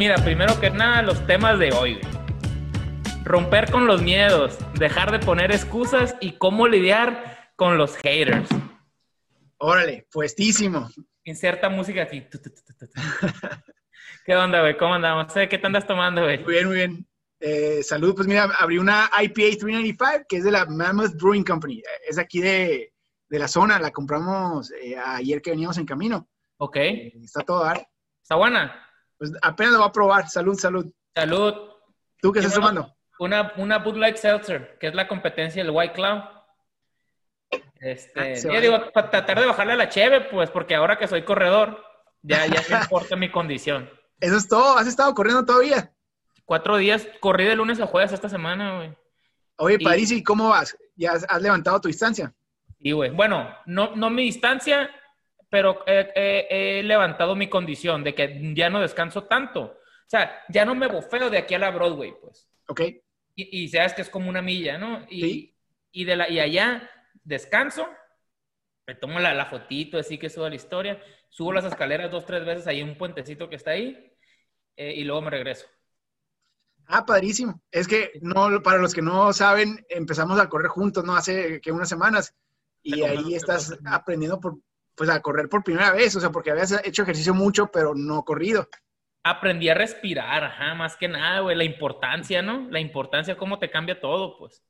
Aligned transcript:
mira, 0.00 0.16
primero 0.16 0.58
que 0.58 0.70
nada, 0.70 1.02
los 1.02 1.26
temas 1.26 1.58
de 1.58 1.72
hoy, 1.72 2.00
güey. 2.00 2.14
Romper 3.22 3.70
con 3.70 3.86
los 3.86 4.00
miedos, 4.00 4.56
dejar 4.78 5.12
de 5.12 5.18
poner 5.18 5.52
excusas 5.52 6.16
y 6.22 6.38
cómo 6.38 6.66
lidiar 6.66 7.52
con 7.54 7.76
los 7.76 7.98
haters. 7.98 8.48
Órale, 9.58 10.06
puestísimo. 10.10 10.88
Inserta 11.24 11.68
música 11.68 12.04
aquí. 12.04 12.26
¿Qué 14.24 14.34
onda, 14.34 14.62
güey? 14.62 14.78
¿Cómo 14.78 14.94
andamos? 14.94 15.34
¿Qué 15.34 15.58
te 15.58 15.66
andas 15.66 15.86
tomando, 15.86 16.22
güey? 16.22 16.42
Muy 16.44 16.54
bien, 16.54 16.66
muy 16.66 16.76
bien. 16.76 17.06
Eh, 17.38 17.82
salud, 17.82 18.14
pues 18.14 18.26
mira, 18.26 18.44
abrí 18.58 18.78
una 18.78 19.10
IPA 19.20 19.58
395 19.58 20.24
que 20.26 20.36
es 20.38 20.44
de 20.44 20.50
la 20.50 20.64
Mammoth 20.64 21.12
Brewing 21.20 21.44
Company. 21.44 21.82
Es 22.08 22.16
aquí 22.16 22.40
de, 22.40 22.94
de 23.28 23.38
la 23.38 23.48
zona, 23.48 23.78
la 23.78 23.90
compramos 23.90 24.70
eh, 24.70 24.96
ayer 24.96 25.42
que 25.42 25.50
veníamos 25.50 25.76
en 25.76 25.84
camino. 25.84 26.26
Ok. 26.56 26.76
Eh, 26.76 27.12
está 27.22 27.42
todo 27.42 27.64
dar. 27.64 27.86
¿Está 28.22 28.36
buena? 28.36 28.89
Pues 29.20 29.32
apenas 29.42 29.74
lo 29.74 29.80
voy 29.80 29.88
a 29.88 29.92
probar. 29.92 30.30
Salud, 30.30 30.58
salud. 30.58 30.90
Salud. 31.14 31.54
¿Tú 32.22 32.32
qué 32.32 32.38
estás 32.38 32.54
tomando? 32.54 32.96
Una, 33.18 33.52
una 33.58 33.76
Bud 33.76 33.98
Light 33.98 34.16
Seltzer, 34.16 34.78
que 34.80 34.86
es 34.86 34.94
la 34.94 35.06
competencia 35.06 35.62
del 35.62 35.72
White 35.72 35.92
Claw. 35.92 36.24
Este, 37.80 38.18
Ah, 38.18 38.54
yo 38.54 38.60
digo, 38.62 38.90
para 38.94 39.10
tratar 39.10 39.38
de 39.38 39.44
bajarle 39.44 39.74
a 39.74 39.76
la 39.76 39.90
cheve, 39.90 40.22
pues, 40.22 40.50
porque 40.50 40.74
ahora 40.74 40.96
que 40.96 41.06
soy 41.06 41.22
corredor, 41.22 41.84
ya, 42.22 42.46
ya 42.46 42.62
me 42.70 42.82
importa 42.82 43.14
mi 43.14 43.30
condición. 43.30 43.90
Eso 44.20 44.38
es 44.38 44.48
todo. 44.48 44.78
¿Has 44.78 44.86
estado 44.86 45.14
corriendo 45.14 45.44
todavía? 45.44 45.92
Cuatro 46.46 46.78
días, 46.78 47.06
corrí 47.20 47.44
de 47.44 47.56
lunes 47.56 47.78
a 47.78 47.86
jueves 47.86 48.12
esta 48.12 48.30
semana, 48.30 48.76
güey. 48.76 48.96
Oye, 49.56 49.78
París, 49.80 50.10
¿y 50.12 50.22
cómo 50.22 50.48
vas? 50.48 50.74
¿Ya 50.96 51.12
has, 51.12 51.42
levantado 51.42 51.78
tu 51.78 51.88
distancia? 51.88 52.32
Y, 52.78 52.92
güey, 52.92 53.10
bueno, 53.10 53.54
no, 53.66 53.94
no 53.96 54.08
mi 54.08 54.22
distancia, 54.22 54.88
pero 55.50 55.82
he, 55.86 56.12
he- 56.14 56.78
he 56.80 56.82
levantado 56.82 57.36
mi 57.36 57.48
condición 57.48 58.04
de 58.04 58.14
que 58.14 58.54
ya 58.54 58.70
no 58.70 58.80
descanso 58.80 59.24
tanto. 59.24 59.62
O 59.62 59.76
sea, 60.10 60.42
ya 60.48 60.64
no 60.64 60.74
me 60.74 60.86
bofeo 60.88 61.30
de 61.30 61.38
aquí 61.38 61.54
a 61.54 61.58
la 61.58 61.70
Broadway, 61.70 62.14
pues. 62.20 62.48
¿Ok? 62.68 62.80
Y, 63.34 63.64
y 63.64 63.68
sabes 63.68 63.94
que 63.94 64.02
es 64.02 64.10
como 64.10 64.28
una 64.28 64.42
milla, 64.42 64.78
¿no? 64.78 65.06
Y, 65.08 65.20
Sí. 65.22 65.56
y, 65.92 66.04
de 66.04 66.16
la, 66.16 66.28
y 66.30 66.40
allá 66.40 66.88
descanso, 67.24 67.88
me 68.86 68.94
tomo 68.94 69.20
la, 69.20 69.34
la 69.34 69.46
fotito, 69.46 69.98
así 69.98 70.18
que 70.18 70.30
subo 70.30 70.48
la 70.48 70.54
historia, 70.56 71.00
subo 71.28 71.52
las 71.52 71.64
escaleras 71.64 72.10
dos, 72.10 72.26
tres 72.26 72.44
veces, 72.44 72.66
hay 72.66 72.82
un 72.82 72.96
puentecito 72.96 73.48
que 73.48 73.56
está 73.56 73.72
ahí, 73.72 74.12
eh, 74.76 74.94
y 74.96 75.04
luego 75.04 75.22
me 75.22 75.30
regreso. 75.30 75.66
Ah, 76.86 77.06
padrísimo. 77.06 77.62
Es 77.70 77.86
que 77.86 78.12
no, 78.20 78.62
para 78.62 78.78
los 78.78 78.92
que 78.94 79.02
no 79.02 79.32
saben, 79.32 79.86
empezamos 79.88 80.40
a 80.40 80.48
correr 80.48 80.68
juntos, 80.68 81.04
¿no? 81.04 81.14
Hace 81.14 81.60
que 81.60 81.70
unas 81.70 81.88
semanas. 81.88 82.34
Y 82.82 83.02
ahí 83.02 83.34
estás 83.34 83.78
aprendiendo 83.84 84.40
por, 84.40 84.58
pues 84.94 85.08
a 85.10 85.20
correr 85.20 85.48
por 85.48 85.64
primera 85.64 85.92
vez, 85.92 86.14
o 86.16 86.20
sea, 86.20 86.30
porque 86.30 86.50
habías 86.50 86.72
hecho 86.84 87.02
ejercicio 87.02 87.34
mucho, 87.34 87.70
pero 87.70 87.94
no 87.94 88.24
corrido. 88.24 88.68
Aprendí 89.22 89.68
a 89.68 89.74
respirar, 89.74 90.44
ajá, 90.44 90.74
más 90.74 90.96
que 90.96 91.08
nada, 91.08 91.40
güey, 91.40 91.56
la 91.56 91.64
importancia, 91.64 92.42
¿no? 92.42 92.68
La 92.70 92.80
importancia, 92.80 93.36
cómo 93.36 93.58
te 93.58 93.70
cambia 93.70 94.00
todo, 94.00 94.38
pues. 94.38 94.62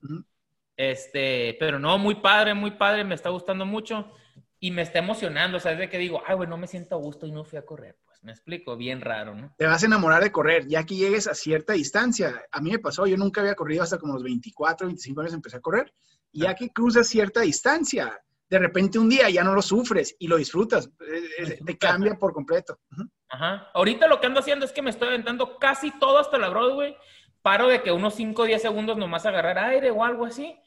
Este, 0.76 1.56
pero 1.60 1.78
no, 1.78 1.98
muy 1.98 2.16
padre, 2.16 2.54
muy 2.54 2.72
padre, 2.72 3.04
me 3.04 3.14
está 3.14 3.28
gustando 3.30 3.66
mucho 3.66 4.12
y 4.58 4.70
me 4.70 4.82
está 4.82 4.98
emocionando, 4.98 5.56
o 5.56 5.60
sea, 5.60 5.72
es 5.72 5.78
de 5.78 5.88
que 5.88 5.98
digo, 5.98 6.22
ay, 6.26 6.36
güey, 6.36 6.48
no 6.48 6.58
me 6.58 6.66
siento 6.66 6.94
a 6.94 6.98
gusto 6.98 7.26
y 7.26 7.32
no 7.32 7.44
fui 7.44 7.58
a 7.58 7.64
correr, 7.64 7.96
pues, 8.04 8.22
me 8.22 8.32
explico, 8.32 8.76
bien 8.76 9.00
raro, 9.00 9.34
¿no? 9.34 9.54
Te 9.56 9.66
vas 9.66 9.82
a 9.82 9.86
enamorar 9.86 10.22
de 10.22 10.32
correr, 10.32 10.66
ya 10.66 10.84
que 10.84 10.96
llegues 10.96 11.26
a 11.26 11.34
cierta 11.34 11.72
distancia. 11.72 12.42
A 12.52 12.60
mí 12.60 12.70
me 12.70 12.78
pasó, 12.78 13.06
yo 13.06 13.16
nunca 13.16 13.40
había 13.40 13.54
corrido 13.54 13.82
hasta 13.82 13.98
como 13.98 14.14
los 14.14 14.22
24, 14.22 14.86
25 14.86 15.20
años 15.20 15.34
empecé 15.34 15.56
a 15.56 15.60
correr. 15.60 15.92
Y 16.32 16.42
ya 16.42 16.54
que 16.54 16.70
cruzas 16.70 17.08
cierta 17.08 17.40
distancia, 17.40 18.20
de 18.50 18.58
repente 18.58 18.98
un 18.98 19.08
día 19.08 19.30
ya 19.30 19.44
no 19.44 19.54
lo 19.54 19.62
sufres 19.62 20.16
y 20.18 20.26
lo 20.26 20.36
disfrutas. 20.36 20.90
Eh, 21.00 21.22
eh, 21.38 21.58
Te 21.64 21.78
cambia 21.78 22.16
por 22.16 22.32
completo. 22.32 22.80
Ajá. 23.28 23.70
Ahorita 23.72 24.08
lo 24.08 24.20
que 24.20 24.26
ando 24.26 24.40
haciendo 24.40 24.66
es 24.66 24.72
que 24.72 24.82
me 24.82 24.90
estoy 24.90 25.08
aventando 25.08 25.56
casi 25.58 25.96
todo 25.98 26.18
hasta 26.18 26.36
la 26.36 26.48
Broadway. 26.48 26.96
Paro 27.42 27.68
de 27.68 27.80
que 27.80 27.92
unos 27.92 28.14
5 28.14 28.42
o 28.42 28.44
10 28.44 28.60
segundos 28.60 28.98
nomás 28.98 29.24
agarrar 29.24 29.56
aire 29.56 29.92
o 29.92 30.04
algo 30.04 30.26
así. 30.26 30.58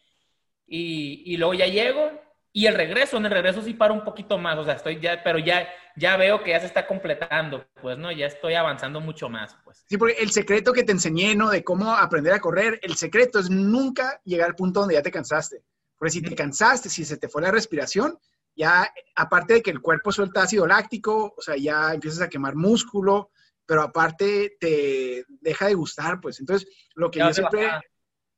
Y, 0.66 1.24
y 1.26 1.36
luego 1.36 1.54
ya 1.54 1.68
llego. 1.68 2.10
Y 2.54 2.68
el 2.68 2.76
regreso, 2.76 3.18
en 3.18 3.26
el 3.26 3.32
regreso 3.32 3.62
sí 3.62 3.74
paro 3.74 3.94
un 3.94 4.06
poquito 4.06 4.38
más. 4.38 4.58
O 4.58 4.64
sea, 4.64 4.76
estoy 4.76 5.02
ya, 5.02 5.22
pero 5.22 5.38
ya, 5.38 5.68
ya 5.98 6.16
veo 6.16 6.42
que 6.42 6.52
ya 6.52 6.62
se 6.62 6.68
está 6.68 6.88
completando. 6.88 7.66
Pues, 7.82 7.98
¿no? 7.98 8.14
Ya 8.14 8.28
estoy 8.28 8.54
avanzando 8.54 9.02
mucho 9.02 9.28
más, 9.28 9.58
pues. 9.66 9.84
Sí, 9.90 9.98
porque 9.98 10.16
el 10.22 10.32
secreto 10.32 10.72
que 10.72 10.84
te 10.84 10.94
enseñé, 10.94 11.36
¿no? 11.36 11.50
De 11.50 11.66
cómo 11.66 11.92
aprender 11.92 12.32
a 12.32 12.40
correr, 12.40 12.80
el 12.82 12.96
secreto 12.96 13.40
es 13.40 13.50
nunca 13.50 14.22
llegar 14.24 14.48
al 14.48 14.56
punto 14.56 14.80
donde 14.80 14.96
ya 14.96 15.02
te 15.02 15.12
cansaste. 15.12 15.64
Porque 16.04 16.12
si 16.12 16.22
te 16.22 16.36
cansaste, 16.36 16.90
si 16.90 17.06
se 17.06 17.16
te 17.16 17.30
fue 17.30 17.42
la 17.42 17.50
respiración, 17.50 18.20
ya, 18.58 18.94
aparte 19.16 19.54
de 19.54 19.62
que 19.62 19.72
el 19.72 19.80
cuerpo 19.80 20.12
suelta 20.12 20.42
ácido 20.44 20.68
láctico, 20.68 21.34
o 21.38 21.42
sea, 21.42 21.56
ya 21.56 21.94
empiezas 21.94 22.20
a 22.20 22.28
quemar 22.28 22.56
músculo, 22.56 23.32
pero 23.66 23.84
aparte 23.84 24.58
te 24.60 25.24
deja 25.40 25.68
de 25.68 25.76
gustar, 25.76 26.20
pues. 26.20 26.42
Entonces, 26.42 26.68
lo 26.96 27.10
que 27.10 27.20
Ya 27.20 27.30
yo 27.30 27.34
siempre 27.36 27.68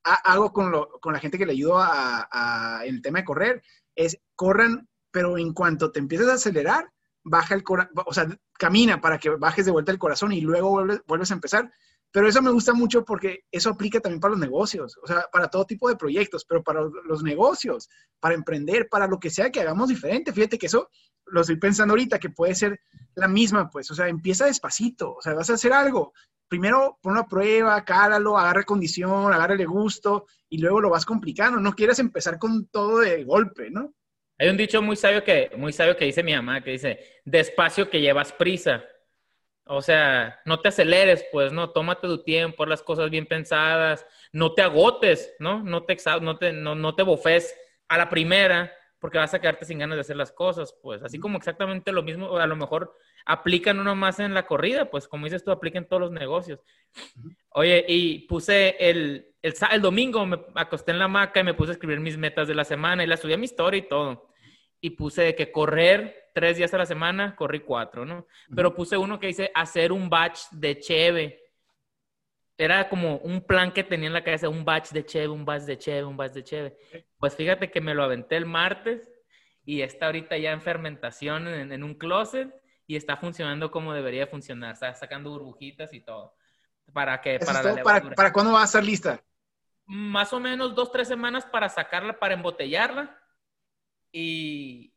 ha- 0.04 0.14
hago 0.32 0.52
con, 0.52 0.70
lo- 0.70 0.90
con 1.00 1.12
la 1.12 1.18
gente 1.18 1.38
que 1.38 1.44
le 1.46 1.54
ayudo 1.54 1.78
a, 1.78 2.28
a- 2.30 2.86
en 2.86 2.94
el 2.94 3.02
tema 3.02 3.18
de 3.18 3.24
correr 3.24 3.62
es 3.96 4.16
corran, 4.36 4.88
pero 5.10 5.36
en 5.36 5.52
cuanto 5.52 5.90
te 5.90 5.98
empiezas 5.98 6.28
a 6.28 6.34
acelerar, 6.34 6.92
baja 7.24 7.56
el 7.56 7.64
corazón, 7.64 7.90
o 8.06 8.14
sea, 8.14 8.28
camina 8.52 9.00
para 9.00 9.18
que 9.18 9.30
bajes 9.30 9.64
de 9.66 9.72
vuelta 9.72 9.90
el 9.90 9.98
corazón 9.98 10.30
y 10.30 10.40
luego 10.40 10.70
vuelves, 10.70 11.00
vuelves 11.08 11.32
a 11.32 11.34
empezar. 11.34 11.72
Pero 12.12 12.28
eso 12.28 12.40
me 12.40 12.50
gusta 12.50 12.72
mucho 12.72 13.04
porque 13.04 13.44
eso 13.50 13.70
aplica 13.70 14.00
también 14.00 14.20
para 14.20 14.32
los 14.32 14.40
negocios, 14.40 14.96
o 15.02 15.06
sea, 15.06 15.26
para 15.30 15.48
todo 15.48 15.66
tipo 15.66 15.88
de 15.88 15.96
proyectos, 15.96 16.44
pero 16.44 16.62
para 16.62 16.80
los 17.04 17.22
negocios, 17.22 17.88
para 18.20 18.34
emprender, 18.34 18.88
para 18.88 19.06
lo 19.06 19.18
que 19.18 19.30
sea 19.30 19.50
que 19.50 19.60
hagamos 19.60 19.88
diferente. 19.88 20.32
Fíjate 20.32 20.58
que 20.58 20.66
eso 20.66 20.88
lo 21.26 21.40
estoy 21.40 21.56
pensando 21.56 21.92
ahorita, 21.92 22.18
que 22.18 22.30
puede 22.30 22.54
ser 22.54 22.80
la 23.14 23.28
misma, 23.28 23.68
pues, 23.68 23.90
o 23.90 23.94
sea, 23.94 24.08
empieza 24.08 24.46
despacito, 24.46 25.14
o 25.14 25.22
sea, 25.22 25.34
vas 25.34 25.50
a 25.50 25.54
hacer 25.54 25.72
algo. 25.72 26.12
Primero 26.48 26.98
ponlo 27.02 27.20
a 27.20 27.26
prueba, 27.26 27.84
cálalo, 27.84 28.38
agarra 28.38 28.62
condición, 28.62 29.32
agárrale 29.32 29.64
gusto 29.64 30.26
y 30.48 30.58
luego 30.58 30.80
lo 30.80 30.90
vas 30.90 31.04
complicando. 31.04 31.58
No 31.58 31.74
quieras 31.74 31.98
empezar 31.98 32.38
con 32.38 32.68
todo 32.68 33.00
de 33.00 33.24
golpe, 33.24 33.70
¿no? 33.70 33.92
Hay 34.38 34.48
un 34.48 34.56
dicho 34.56 34.80
muy 34.82 34.96
sabio 34.96 35.24
que, 35.24 35.50
muy 35.56 35.72
sabio 35.72 35.96
que 35.96 36.04
dice 36.04 36.22
mi 36.22 36.34
mamá, 36.34 36.62
que 36.62 36.72
dice, 36.72 37.00
despacio 37.24 37.90
que 37.90 38.00
llevas 38.00 38.32
prisa. 38.32 38.84
O 39.68 39.82
sea, 39.82 40.40
no 40.44 40.60
te 40.60 40.68
aceleres, 40.68 41.26
pues, 41.32 41.52
¿no? 41.52 41.70
Tómate 41.70 42.06
tu 42.06 42.22
tiempo, 42.22 42.62
haz 42.62 42.68
las 42.68 42.82
cosas 42.82 43.10
bien 43.10 43.26
pensadas, 43.26 44.06
no 44.32 44.54
te 44.54 44.62
agotes, 44.62 45.34
¿no? 45.40 45.60
No 45.62 45.82
te, 45.82 45.96
no 46.20 46.38
te, 46.38 46.52
no, 46.52 46.76
no 46.76 46.94
te 46.94 47.02
bofes 47.02 47.52
a 47.88 47.98
la 47.98 48.08
primera, 48.08 48.72
porque 49.00 49.18
vas 49.18 49.34
a 49.34 49.40
quedarte 49.40 49.64
sin 49.64 49.80
ganas 49.80 49.96
de 49.96 50.02
hacer 50.02 50.16
las 50.16 50.30
cosas, 50.30 50.72
pues. 50.80 51.02
Así 51.02 51.18
como 51.18 51.36
exactamente 51.36 51.90
lo 51.90 52.04
mismo, 52.04 52.36
a 52.36 52.46
lo 52.46 52.54
mejor 52.54 52.94
aplican 53.24 53.80
uno 53.80 53.96
más 53.96 54.20
en 54.20 54.34
la 54.34 54.46
corrida, 54.46 54.88
pues, 54.88 55.08
como 55.08 55.24
dices 55.24 55.42
tú, 55.42 55.50
aplica 55.50 55.78
en 55.78 55.88
todos 55.88 56.00
los 56.00 56.12
negocios. 56.12 56.60
Oye, 57.50 57.84
y 57.88 58.20
puse 58.28 58.76
el, 58.78 59.34
el, 59.42 59.54
el 59.72 59.82
domingo, 59.82 60.24
me 60.26 60.38
acosté 60.54 60.92
en 60.92 61.00
la 61.00 61.06
hamaca 61.06 61.40
y 61.40 61.44
me 61.44 61.54
puse 61.54 61.70
a 61.70 61.74
escribir 61.74 61.98
mis 61.98 62.16
metas 62.16 62.46
de 62.46 62.54
la 62.54 62.64
semana 62.64 63.02
y 63.02 63.08
las 63.08 63.18
subí 63.18 63.32
a 63.32 63.38
mi 63.38 63.46
historia 63.46 63.78
y 63.78 63.88
todo. 63.88 64.28
Y 64.80 64.90
puse 64.90 65.22
de 65.22 65.34
que 65.34 65.50
correr 65.50 66.25
tres 66.36 66.58
días 66.58 66.74
a 66.74 66.76
la 66.76 66.84
semana, 66.84 67.34
corrí 67.34 67.60
cuatro, 67.60 68.04
¿no? 68.04 68.26
Pero 68.54 68.74
puse 68.74 68.98
uno 68.98 69.18
que 69.18 69.28
dice 69.28 69.50
hacer 69.54 69.90
un 69.90 70.10
batch 70.10 70.50
de 70.50 70.78
cheve. 70.78 71.42
Era 72.58 72.90
como 72.90 73.16
un 73.16 73.40
plan 73.40 73.72
que 73.72 73.82
tenía 73.82 74.08
en 74.08 74.12
la 74.12 74.22
cabeza, 74.22 74.50
un 74.50 74.62
batch 74.62 74.90
de 74.90 75.06
cheve, 75.06 75.28
un 75.28 75.46
batch 75.46 75.62
de 75.62 75.78
cheve, 75.78 76.04
un 76.04 76.14
batch 76.14 76.32
de 76.34 76.44
cheve. 76.44 76.76
Pues 77.16 77.34
fíjate 77.34 77.70
que 77.70 77.80
me 77.80 77.94
lo 77.94 78.02
aventé 78.02 78.36
el 78.36 78.44
martes 78.44 79.10
y 79.64 79.80
está 79.80 80.06
ahorita 80.06 80.36
ya 80.36 80.52
en 80.52 80.60
fermentación 80.60 81.48
en, 81.48 81.72
en 81.72 81.82
un 81.82 81.94
closet 81.94 82.52
y 82.86 82.96
está 82.96 83.16
funcionando 83.16 83.70
como 83.70 83.94
debería 83.94 84.26
funcionar. 84.26 84.74
Está 84.74 84.92
sacando 84.92 85.30
burbujitas 85.30 85.94
y 85.94 86.02
todo. 86.02 86.34
Para 86.92 87.18
que, 87.22 87.38
para 87.38 87.62
la. 87.62 87.82
¿Para. 87.82 88.10
¿Para 88.10 88.32
cuándo 88.34 88.52
va 88.52 88.60
a 88.60 88.66
estar 88.66 88.84
lista? 88.84 89.24
Más 89.86 90.34
o 90.34 90.40
menos 90.40 90.74
dos, 90.74 90.92
tres 90.92 91.08
semanas 91.08 91.46
para 91.46 91.70
sacarla, 91.70 92.18
para 92.18 92.34
embotellarla. 92.34 93.18
Y, 94.12 94.92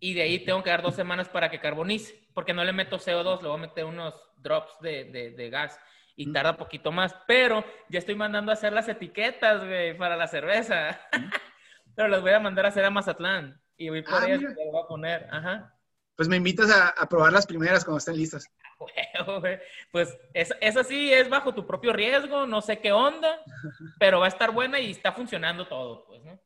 y 0.00 0.14
de 0.14 0.22
ahí 0.22 0.38
tengo 0.40 0.62
que 0.62 0.70
dar 0.70 0.82
dos 0.82 0.94
semanas 0.94 1.28
para 1.28 1.50
que 1.50 1.60
carbonice, 1.60 2.28
porque 2.34 2.52
no 2.52 2.64
le 2.64 2.72
meto 2.72 2.98
CO2, 2.98 3.42
le 3.42 3.48
voy 3.48 3.58
a 3.58 3.60
meter 3.62 3.84
unos 3.84 4.14
drops 4.36 4.78
de, 4.80 5.04
de, 5.04 5.30
de 5.30 5.50
gas 5.50 5.78
y 6.16 6.32
tarda 6.32 6.56
poquito 6.56 6.92
más. 6.92 7.14
Pero 7.26 7.64
ya 7.88 7.98
estoy 7.98 8.14
mandando 8.14 8.50
a 8.50 8.54
hacer 8.54 8.72
las 8.72 8.88
etiquetas, 8.88 9.64
güey, 9.64 9.96
para 9.96 10.16
la 10.16 10.26
cerveza. 10.26 11.00
Pero 11.94 12.08
las 12.08 12.20
voy 12.20 12.32
a 12.32 12.40
mandar 12.40 12.66
a 12.66 12.68
hacer 12.68 12.84
a 12.84 12.90
Mazatlán. 12.90 13.60
Y 13.76 13.88
voy 13.90 14.02
por 14.02 14.14
Ah, 14.14 14.26
ellas 14.26 14.40
y 14.40 14.44
las 14.44 14.54
voy 14.54 14.82
a 14.82 14.86
poner. 14.88 15.28
Ajá. 15.30 15.74
Pues 16.16 16.28
me 16.28 16.36
invitas 16.36 16.70
a, 16.70 16.88
a 16.88 17.08
probar 17.08 17.32
las 17.32 17.46
primeras 17.46 17.84
cuando 17.84 17.98
estén 17.98 18.16
listas. 18.16 18.50
Güey. 19.40 19.58
Pues 19.90 20.16
es, 20.34 20.54
esa 20.60 20.84
sí 20.84 21.12
es 21.12 21.30
bajo 21.30 21.54
tu 21.54 21.66
propio 21.66 21.94
riesgo, 21.94 22.46
no 22.46 22.60
sé 22.60 22.78
qué 22.78 22.92
onda, 22.92 23.40
pero 23.98 24.20
va 24.20 24.26
a 24.26 24.28
estar 24.28 24.50
buena 24.50 24.78
y 24.78 24.90
está 24.90 25.12
funcionando 25.12 25.66
todo, 25.66 26.04
pues, 26.06 26.22
¿no? 26.22 26.38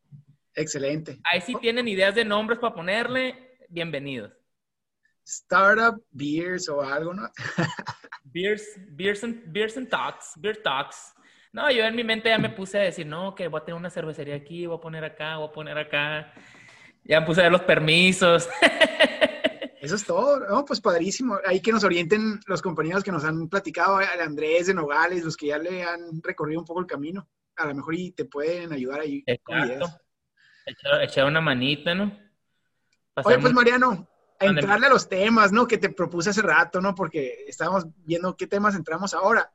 Excelente. 0.55 1.20
Ahí 1.25 1.41
sí 1.41 1.55
tienen 1.61 1.88
ideas 1.88 2.14
de 2.14 2.25
nombres 2.25 2.58
para 2.58 2.75
ponerle, 2.75 3.56
bienvenidos. 3.69 4.32
Startup, 5.25 6.02
beers 6.11 6.69
o 6.69 6.82
algo, 6.82 7.14
¿no? 7.14 7.29
Beers, 8.32 8.64
beers, 8.91 9.25
and, 9.25 9.43
beers 9.52 9.76
and 9.76 9.88
Talks, 9.88 10.35
Beer 10.37 10.62
Talks. 10.62 11.14
No, 11.52 11.69
yo 11.70 11.85
en 11.85 11.97
mi 11.97 12.05
mente 12.05 12.29
ya 12.29 12.38
me 12.38 12.50
puse 12.50 12.79
a 12.79 12.82
decir, 12.82 13.06
no, 13.06 13.35
que 13.35 13.49
voy 13.49 13.61
a 13.61 13.64
tener 13.64 13.76
una 13.76 13.91
cervecería 13.91 14.37
aquí, 14.37 14.67
voy 14.67 14.79
a 14.79 14.81
poner 14.81 15.05
acá, 15.05 15.37
voy 15.37 15.49
a 15.49 15.52
poner 15.52 15.79
acá. 15.79 16.32
Ya 17.02 17.20
me 17.20 17.26
puse 17.26 17.41
a 17.41 17.44
ver 17.44 17.52
los 17.52 17.62
permisos. 17.62 18.49
Eso 19.81 19.94
es 19.97 20.05
todo, 20.05 20.38
¿no? 20.41 20.64
Pues 20.64 20.81
padrísimo. 20.81 21.38
Ahí 21.44 21.61
que 21.61 21.73
nos 21.73 21.82
orienten 21.82 22.38
los 22.47 22.62
compañeros 22.62 23.02
que 23.02 23.11
nos 23.11 23.25
han 23.25 23.49
platicado, 23.49 24.00
el 24.00 24.20
Andrés 24.20 24.67
de 24.67 24.75
Nogales, 24.75 25.25
los 25.25 25.37
que 25.37 25.47
ya 25.47 25.58
le 25.58 25.82
han 25.82 26.23
recorrido 26.23 26.61
un 26.61 26.67
poco 26.67 26.81
el 26.81 26.87
camino. 26.87 27.26
A 27.56 27.67
lo 27.67 27.75
mejor 27.75 27.94
y 27.94 28.12
te 28.12 28.26
pueden 28.26 28.73
ayudar 28.73 29.00
ahí. 29.00 29.25
Exacto. 29.26 29.88
Echar, 30.67 31.27
una 31.27 31.41
manita, 31.41 31.95
¿no? 31.95 32.17
Oye, 33.25 33.39
pues 33.39 33.53
Mariano, 33.53 34.09
a 34.39 34.47
entrarle 34.47 34.87
a 34.87 34.91
los 34.91 35.09
temas, 35.09 35.53
¿no? 35.53 35.67
Que 35.67 35.79
te 35.79 35.91
propuse 35.91 36.31
hace 36.31 36.43
rato, 36.43 36.81
¿no? 36.81 36.95
Porque 36.95 37.45
estábamos 37.47 37.87
viendo 38.05 38.37
qué 38.37 38.47
temas 38.47 38.75
entramos 38.75 39.12
ahora. 39.15 39.51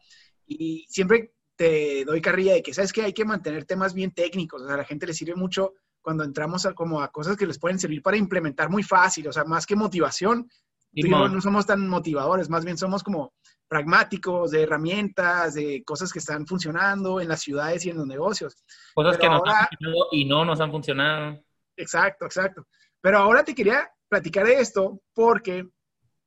Y 0.45 0.85
siempre 0.89 1.33
te 1.55 2.05
doy 2.05 2.21
carrilla 2.21 2.53
de 2.53 2.61
que, 2.61 2.73
¿sabes 2.73 2.93
que 2.93 3.01
Hay 3.01 3.13
que 3.13 3.25
mantener 3.25 3.65
temas 3.65 3.93
bien 3.93 4.11
técnicos. 4.11 4.61
O 4.61 4.65
sea, 4.65 4.75
a 4.75 4.77
la 4.77 4.85
gente 4.85 5.07
le 5.07 5.13
sirve 5.13 5.35
mucho 5.35 5.73
cuando 6.01 6.23
entramos 6.23 6.65
a, 6.67 6.73
como 6.73 7.01
a 7.01 7.11
cosas 7.11 7.35
que 7.35 7.47
les 7.47 7.57
pueden 7.57 7.79
servir 7.79 8.01
para 8.03 8.17
implementar 8.17 8.69
muy 8.69 8.83
fácil. 8.83 9.27
O 9.27 9.33
sea, 9.33 9.43
más 9.43 9.65
que 9.65 9.75
motivación, 9.75 10.47
no 10.93 11.41
somos 11.41 11.65
tan 11.65 11.87
motivadores, 11.87 12.49
más 12.49 12.63
bien 12.63 12.77
somos 12.77 13.03
como 13.03 13.33
pragmáticos, 13.67 14.51
de 14.51 14.63
herramientas, 14.63 15.55
de 15.55 15.83
cosas 15.83 16.11
que 16.11 16.19
están 16.19 16.45
funcionando 16.45 17.19
en 17.19 17.27
las 17.27 17.41
ciudades 17.41 17.85
y 17.85 17.89
en 17.89 17.97
los 17.97 18.07
negocios. 18.07 18.63
Cosas 18.93 19.17
que 19.17 19.27
nos 19.27 19.41
han 19.45 19.67
funcionado 19.67 20.07
y 20.11 20.25
no 20.25 20.45
nos 20.45 20.59
han 20.59 20.71
funcionado. 20.71 21.43
Exacto, 21.75 22.25
exacto. 22.25 22.67
Pero 23.01 23.19
ahora 23.19 23.43
te 23.43 23.55
quería 23.55 23.89
platicar 24.07 24.45
de 24.45 24.59
esto 24.59 25.01
porque, 25.13 25.67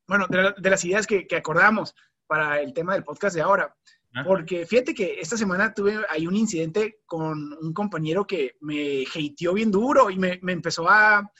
bueno, 0.07 0.27
de, 0.27 0.69
las 0.69 0.83
ideas 0.85 1.07
que, 1.07 1.27
que, 1.27 1.37
acordamos 1.37 1.95
para 2.27 2.61
el 2.61 2.73
tema 2.73 2.93
del 2.93 3.03
podcast 3.03 3.35
de 3.35 3.41
ahora. 3.41 3.75
Porque 4.25 4.65
fíjate 4.65 4.93
que 4.93 5.19
esta 5.19 5.37
semana 5.37 5.71
tuve 5.71 6.01
ahí 6.09 6.25
un 6.25 6.35
incidente 6.35 7.01
con 7.05 7.53
un 7.53 7.73
compañero 7.73 8.25
que 8.25 8.55
me 8.61 9.03
hateó 9.03 9.53
bien 9.53 9.69
duro 9.69 10.09
y 10.09 10.17
me, 10.17 10.39
me 10.41 10.51
empezó 10.51 10.89
a, 10.89 11.31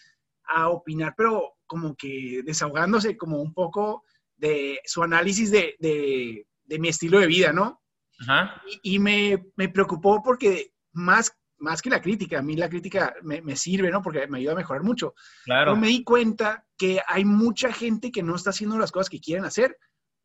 a, 0.48 0.70
opinar, 0.70 1.16
pero 1.18 1.56
como 1.66 1.96
que 1.96 2.42
desahogándose 2.44 3.18
como 3.18 3.42
un 3.42 3.54
poco 3.54 4.04
de 4.40 4.80
su 4.86 5.04
análisis 5.04 5.52
de, 5.52 5.76
de, 5.80 6.48
de 6.64 6.80
mi 6.80 6.90
estilo 6.90 7.20
de 7.20 7.28
vida, 7.28 7.54
¿no? 7.54 7.82
Ajá. 8.22 8.62
Y, 8.84 8.96
y 8.96 9.00
me, 9.00 9.46
me, 9.56 9.70
preocupó 9.70 10.22
porque 10.24 10.74
más, 10.94 11.32
más 11.58 11.82
que 11.82 11.90
la 11.90 12.02
crítica, 12.02 12.40
a 12.40 12.42
mí 12.42 12.56
la 12.56 12.70
crítica 12.70 13.14
me, 13.22 13.42
me, 13.42 13.56
sirve, 13.56 13.92
¿no? 13.92 14.02
Porque 14.02 14.28
me 14.28 14.40
ayuda 14.40 14.54
a 14.54 14.58
mejorar 14.58 14.84
mucho. 14.84 15.14
Claro. 15.46 15.72
Pero 15.72 15.82
me 15.82 15.88
di 15.88 16.04
cuenta 16.04 16.66
que 16.78 17.00
hay 17.08 17.26
mucha 17.26 17.72
gente 17.72 18.12
que 18.12 18.24
no 18.24 18.36
está 18.36 18.50
haciendo 18.50 18.78
las 18.78 18.92
cosas 18.92 19.10
que 19.10 19.20
quieren 19.20 19.46
hacer 19.46 19.78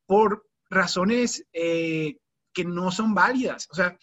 por 0.07 0.47
razones 0.71 1.47
eh, 1.53 2.17
que 2.53 2.65
no 2.65 2.91
son 2.91 3.15
válidas. 3.15 3.69
O 3.71 3.75
sea, 3.75 3.97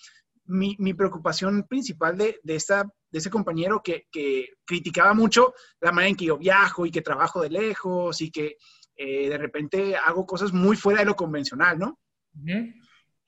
mi, 0.46 0.75
mi 0.80 0.94
preocupación 0.94 1.63
principal 1.68 2.18
de, 2.18 2.40
de, 2.44 2.56
esta, 2.56 2.84
de 2.84 3.19
ese 3.19 3.30
compañero 3.30 3.81
que, 3.84 4.08
que, 4.12 4.50
criticaba 4.66 5.13
mucho 5.13 5.54
la 5.80 5.92
manera 5.92 6.10
en 6.10 6.16
que 6.16 6.25
yo 6.25 6.38
viajo 6.38 6.86
y 6.86 6.92
que 6.92 7.02
trabajo 7.02 7.42
de 7.42 7.50
lejos 7.50 8.22
y 8.22 8.31
que 8.31 8.58
eh, 9.03 9.30
de 9.30 9.38
repente 9.39 9.95
hago 9.95 10.27
cosas 10.27 10.53
muy 10.53 10.77
fuera 10.77 11.00
de 11.00 11.07
lo 11.07 11.15
convencional, 11.15 11.80
¿no? 11.80 12.00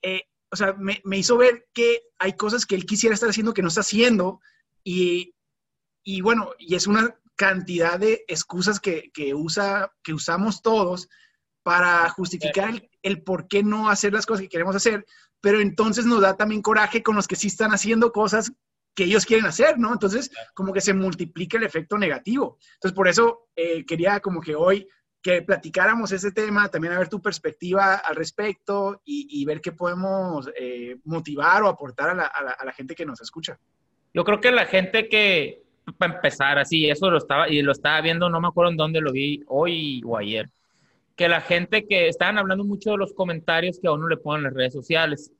eh, 0.02 0.22
o 0.52 0.54
sea, 0.54 0.74
me, 0.74 1.00
me, 1.02 1.18
hizo 1.18 1.36
ver 1.36 1.66
que 1.74 2.00
hay 2.20 2.34
cosas 2.34 2.64
que 2.64 2.76
él 2.76 2.86
quisiera 2.86 3.12
estar 3.12 3.28
haciendo 3.28 3.52
que 3.52 3.60
no 3.60 3.66
está 3.66 3.80
haciendo 3.80 4.40
y, 4.84 5.34
y 6.04 6.20
bueno, 6.20 6.52
y 6.60 6.76
es 6.76 6.86
una 6.86 7.18
cantidad 7.34 7.98
de 7.98 8.24
excusas 8.28 8.78
que, 8.78 9.10
que, 9.12 9.34
usa, 9.34 9.92
que 10.04 10.14
usamos 10.14 10.62
todos 10.62 11.08
para 11.64 12.08
justificar 12.10 12.70
el, 12.70 12.88
el, 13.02 13.24
por 13.24 13.48
qué 13.48 13.64
no 13.64 13.90
hacer 13.90 14.12
las 14.12 14.26
cosas 14.26 14.42
que 14.42 14.50
queremos 14.50 14.76
hacer, 14.76 15.04
pero 15.40 15.60
entonces 15.60 16.06
nos 16.06 16.20
da 16.20 16.36
también 16.36 16.62
coraje 16.62 17.02
con 17.02 17.16
los 17.16 17.26
que 17.26 17.34
sí 17.34 17.48
están 17.48 17.72
haciendo 17.72 18.12
cosas 18.12 18.52
que 18.94 19.04
ellos 19.04 19.26
quieren 19.26 19.46
hacer, 19.46 19.76
¿no? 19.76 19.92
Entonces, 19.92 20.30
como 20.54 20.72
que 20.72 20.80
se 20.80 20.94
multiplica 20.94 21.58
el 21.58 21.64
efecto 21.64 21.98
negativo. 21.98 22.58
Entonces, 22.74 22.94
por 22.94 23.08
eso 23.08 23.48
eh, 23.56 23.84
quería 23.84 24.20
como 24.20 24.40
que 24.40 24.54
hoy 24.54 24.86
que 25.24 25.40
platicáramos 25.40 26.12
ese 26.12 26.32
tema, 26.32 26.68
también 26.68 26.92
a 26.92 26.98
ver 26.98 27.08
tu 27.08 27.22
perspectiva 27.22 27.94
al 27.94 28.14
respecto 28.14 29.00
y, 29.06 29.26
y 29.30 29.46
ver 29.46 29.62
qué 29.62 29.72
podemos 29.72 30.50
eh, 30.54 30.98
motivar 31.04 31.62
o 31.62 31.68
aportar 31.68 32.10
a 32.10 32.14
la, 32.14 32.26
a, 32.26 32.44
la, 32.44 32.50
a 32.50 32.64
la 32.66 32.72
gente 32.74 32.94
que 32.94 33.06
nos 33.06 33.22
escucha. 33.22 33.58
Yo 34.12 34.22
creo 34.22 34.38
que 34.38 34.52
la 34.52 34.66
gente 34.66 35.08
que, 35.08 35.62
para 35.96 36.16
empezar, 36.16 36.58
así, 36.58 36.90
eso 36.90 37.10
lo 37.10 37.16
estaba, 37.16 37.48
y 37.48 37.62
lo 37.62 37.72
estaba 37.72 38.02
viendo, 38.02 38.28
no 38.28 38.38
me 38.38 38.48
acuerdo 38.48 38.72
en 38.72 38.76
dónde 38.76 39.00
lo 39.00 39.12
vi, 39.12 39.42
hoy 39.46 40.02
o 40.04 40.18
ayer, 40.18 40.50
que 41.16 41.26
la 41.26 41.40
gente 41.40 41.86
que 41.86 42.08
estaban 42.08 42.36
hablando 42.36 42.62
mucho 42.62 42.90
de 42.90 42.98
los 42.98 43.14
comentarios 43.14 43.80
que 43.80 43.88
a 43.88 43.92
uno 43.92 44.06
le 44.06 44.18
ponen 44.18 44.40
en 44.40 44.44
las 44.44 44.54
redes 44.54 44.74
sociales. 44.74 45.32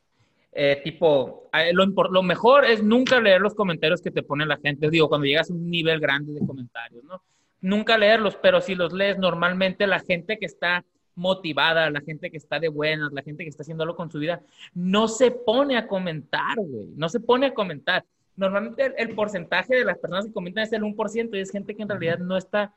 Eh, 0.51 0.81
tipo, 0.83 1.51
lo, 1.73 1.87
lo, 2.11 2.23
mejor 2.23 2.65
es 2.65 2.83
nunca 2.83 3.21
leer 3.21 3.43
los 3.43 3.55
comentarios 3.55 4.01
que 4.01 4.13
te 4.13 4.23
pone 4.23 4.47
la 4.47 4.57
gente. 4.57 4.89
Digo, 4.89 5.11
cuando 5.11 5.27
llegas 5.27 5.51
a 5.51 5.53
un 5.53 5.69
nivel 5.69 6.01
grande 6.01 6.33
de 6.33 6.47
comentarios, 6.47 7.05
¿no? 7.05 7.21
Nunca 7.65 7.97
leerlos, 7.97 8.37
pero 8.37 8.61
si 8.61 8.75
los 8.75 8.93
lees, 8.93 9.17
normalmente 9.17 9.87
la 9.87 9.99
gente 9.99 10.39
que 10.39 10.45
está 10.45 10.85
motivada, 11.15 11.89
la 11.89 12.03
gente 12.03 12.31
que 12.31 12.37
está 12.37 12.61
de 12.61 12.69
buenas, 12.69 13.11
la 13.11 13.23
gente 13.23 13.43
que 13.43 13.49
está 13.49 13.63
haciendo 13.63 13.85
algo 13.85 13.97
con 13.97 14.11
su 14.11 14.19
vida, 14.19 14.43
no 14.75 15.09
se 15.09 15.31
pone 15.31 15.79
a 15.79 15.87
comentar, 15.87 16.59
güey. 16.59 16.93
No 16.95 17.09
se 17.09 17.21
pone 17.21 17.47
a 17.47 17.55
comentar. 17.55 18.05
Normalmente 18.37 18.85
el, 18.85 18.95
el 18.99 19.15
porcentaje 19.15 19.77
de 19.77 19.85
las 19.87 19.97
personas 19.97 20.27
que 20.27 20.33
comentan 20.35 20.65
es 20.65 20.75
el 20.75 20.83
1% 20.83 21.35
y 21.35 21.41
es 21.41 21.51
gente 21.51 21.75
que 21.75 21.81
en 21.81 21.89
realidad 21.89 22.19
no 22.19 22.37
está 22.37 22.75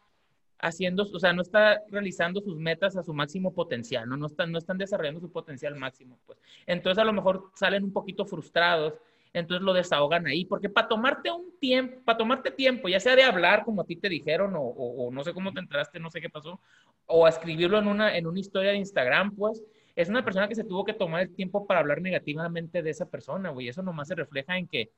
haciendo, 0.57 1.03
o 1.03 1.19
sea, 1.19 1.33
no 1.33 1.41
está 1.41 1.83
realizando 1.89 2.39
sus 2.39 2.57
metas 2.57 2.95
a 2.95 3.03
su 3.03 3.13
máximo 3.13 3.53
potencial, 3.53 4.07
¿no? 4.07 4.15
No 4.15 4.27
están, 4.27 4.53
no 4.53 4.57
están 4.57 4.77
desarrollando 4.77 5.19
su 5.19 5.33
potencial 5.33 5.75
máximo, 5.75 6.17
pues. 6.25 6.39
Entonces 6.65 7.01
a 7.01 7.05
lo 7.05 7.11
mejor 7.11 7.51
salen 7.55 7.83
un 7.83 7.91
poquito 7.91 8.25
frustrados, 8.25 8.93
entonces 9.33 9.63
lo 9.63 9.73
desahogan 9.73 10.27
ahí, 10.27 10.45
porque 10.45 10.69
para 10.69 10.87
tomarte 10.87 11.31
un 11.31 11.57
tiempo, 11.59 12.01
para 12.03 12.17
tomarte 12.17 12.51
tiempo, 12.51 12.87
ya 12.87 12.99
sea 12.99 13.15
de 13.15 13.23
hablar 13.23 13.63
como 13.63 13.81
a 13.81 13.85
ti 13.85 13.95
te 13.95 14.09
dijeron, 14.09 14.55
o, 14.55 14.61
o, 14.61 15.07
o, 15.07 15.11
no 15.11 15.23
sé 15.23 15.33
cómo 15.33 15.53
te 15.53 15.59
entraste, 15.59 15.99
no 15.99 16.09
sé 16.09 16.21
qué 16.21 16.29
pasó, 16.29 16.59
o 17.05 17.25
a 17.25 17.29
escribirlo 17.29 17.79
en 17.79 17.87
una, 17.87 18.15
en 18.17 18.27
una 18.27 18.39
historia 18.39 18.71
de 18.71 18.77
Instagram, 18.77 19.35
pues, 19.35 19.63
es 19.95 20.09
una 20.09 20.23
persona 20.23 20.47
que 20.47 20.55
se 20.55 20.63
tuvo 20.63 20.85
que 20.85 20.93
tomar 20.93 21.21
el 21.21 21.33
tiempo 21.33 21.65
para 21.65 21.79
hablar 21.79 22.01
negativamente 22.01 22.83
de 22.83 22.91
esa 22.91 23.09
persona, 23.09 23.49
güey. 23.49 23.67
Eso 23.67 23.81
nomás 23.81 24.07
se 24.07 24.15
refleja 24.15 24.55
en 24.55 24.67
que, 24.67 24.91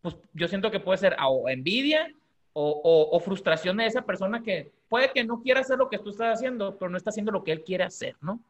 pues, 0.00 0.16
yo 0.32 0.48
siento 0.48 0.70
que 0.70 0.80
puede 0.80 0.96
ser 0.96 1.14
o 1.22 1.48
envidia, 1.48 2.08
o, 2.58 3.10
o, 3.12 3.20
frustración 3.20 3.76
de 3.76 3.84
esa 3.84 4.00
persona 4.06 4.42
que 4.42 4.72
puede 4.88 5.12
que 5.12 5.24
no 5.24 5.42
quiera 5.42 5.60
hacer 5.60 5.76
lo 5.76 5.90
que 5.90 5.98
tú 5.98 6.08
estás 6.08 6.38
haciendo, 6.38 6.78
pero 6.78 6.90
no 6.90 6.96
está 6.96 7.10
haciendo 7.10 7.30
lo 7.30 7.44
que 7.44 7.52
él 7.52 7.62
quiere 7.62 7.84
hacer, 7.84 8.16
¿no? 8.22 8.40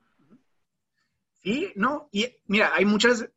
Sí, 1.42 1.72
no, 1.74 2.08
y 2.12 2.28
mira, 2.46 2.70
hay 2.72 2.84
muchas, 2.84 3.28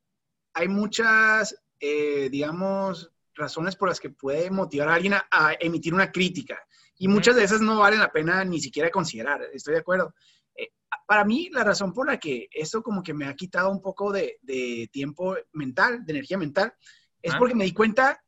hay 0.54 0.68
muchas, 0.68 1.60
eh, 1.80 2.30
digamos, 2.30 3.12
razones 3.34 3.76
por 3.76 3.90
las 3.90 4.00
que 4.00 4.10
puede 4.10 4.52
motivar 4.52 4.90
a 4.90 4.96
alguien 4.96 5.14
a, 5.14 5.28
a 5.32 5.54
emitir 5.60 5.94
una 5.94 6.12
crítica, 6.12 6.60
y 6.98 7.08
muchas 7.08 7.36
de 7.36 7.44
esas 7.46 7.62
no 7.62 7.80
valen 7.80 8.00
la 8.00 8.12
pena 8.12 8.44
ni 8.44 8.60
siquiera 8.60 8.92
considerar, 8.92 9.42
estoy 9.54 9.74
de 9.74 9.80
acuerdo. 9.80 10.14
Eh, 10.54 10.72
para 11.08 11.24
mí, 11.24 11.50
la 11.52 11.64
razón 11.64 11.94
por 11.94 12.08
la 12.08 12.18
que 12.18 12.50
esto 12.52 12.84
como 12.84 13.02
que 13.02 13.14
me 13.14 13.26
ha 13.26 13.36
quitado 13.36 13.72
un 13.72 13.82
poco 13.82 14.12
de, 14.12 14.38
de 14.42 14.90
tiempo 14.92 15.38
mental, 15.54 16.06
de 16.06 16.12
energía 16.12 16.38
mental, 16.38 16.74
es 17.22 17.34
ah. 17.34 17.38
porque 17.40 17.56
me 17.56 17.64
di 17.64 17.74
cuenta 17.74 18.22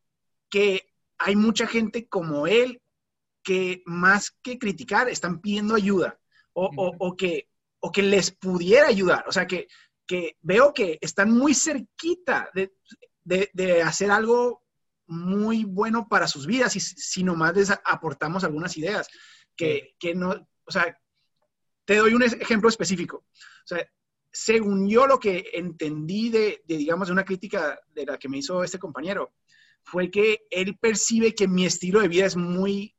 que 0.49 0.87
hay 1.17 1.35
mucha 1.35 1.67
gente 1.67 2.07
como 2.07 2.47
él 2.47 2.81
que 3.43 3.83
más 3.85 4.31
que 4.41 4.57
criticar 4.57 5.09
están 5.09 5.41
pidiendo 5.41 5.75
ayuda 5.75 6.19
o, 6.53 6.69
o, 6.75 6.95
o, 6.97 7.15
que, 7.15 7.49
o 7.79 7.91
que 7.91 8.03
les 8.03 8.31
pudiera 8.31 8.87
ayudar. 8.87 9.25
O 9.27 9.31
sea, 9.31 9.47
que, 9.47 9.67
que 10.07 10.37
veo 10.41 10.73
que 10.73 10.97
están 11.01 11.31
muy 11.31 11.53
cerquita 11.53 12.49
de, 12.53 12.71
de, 13.23 13.49
de, 13.53 13.81
hacer 13.81 14.11
algo 14.11 14.63
muy 15.07 15.65
bueno 15.65 16.07
para 16.07 16.27
sus 16.27 16.47
vidas 16.47 16.75
y 16.75 16.79
si 16.79 17.23
nomás 17.23 17.55
les 17.55 17.71
aportamos 17.71 18.43
algunas 18.43 18.77
ideas. 18.77 19.07
Que, 19.55 19.95
que 19.99 20.15
no, 20.15 20.47
o 20.65 20.71
sea, 20.71 20.97
te 21.85 21.97
doy 21.97 22.13
un 22.13 22.23
ejemplo 22.23 22.69
específico. 22.69 23.25
O 23.27 23.67
sea, 23.67 23.85
según 24.31 24.89
yo 24.89 25.07
lo 25.07 25.19
que 25.19 25.49
entendí 25.53 26.29
de, 26.29 26.61
de, 26.65 26.77
digamos, 26.77 27.07
de 27.07 27.13
una 27.13 27.25
crítica 27.25 27.79
de 27.89 28.05
la 28.05 28.17
que 28.17 28.29
me 28.29 28.37
hizo 28.37 28.63
este 28.63 28.79
compañero, 28.79 29.33
fue 29.83 30.09
que 30.09 30.47
él 30.49 30.77
percibe 30.79 31.35
que 31.35 31.47
mi 31.47 31.65
estilo 31.65 32.01
de 32.01 32.07
vida 32.07 32.25
es 32.25 32.35
muy, 32.35 32.95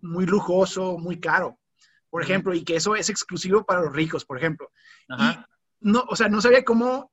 muy 0.00 0.26
lujoso, 0.26 0.98
muy 0.98 1.18
caro, 1.18 1.58
por 2.10 2.22
ejemplo, 2.22 2.54
y 2.54 2.64
que 2.64 2.76
eso 2.76 2.94
es 2.94 3.10
exclusivo 3.10 3.64
para 3.64 3.80
los 3.80 3.92
ricos, 3.92 4.24
por 4.24 4.38
ejemplo. 4.38 4.70
Ajá. 5.08 5.48
Y 5.80 5.90
no, 5.90 6.04
o 6.08 6.16
sea, 6.16 6.28
no 6.28 6.40
sabía 6.40 6.64
cómo, 6.64 7.12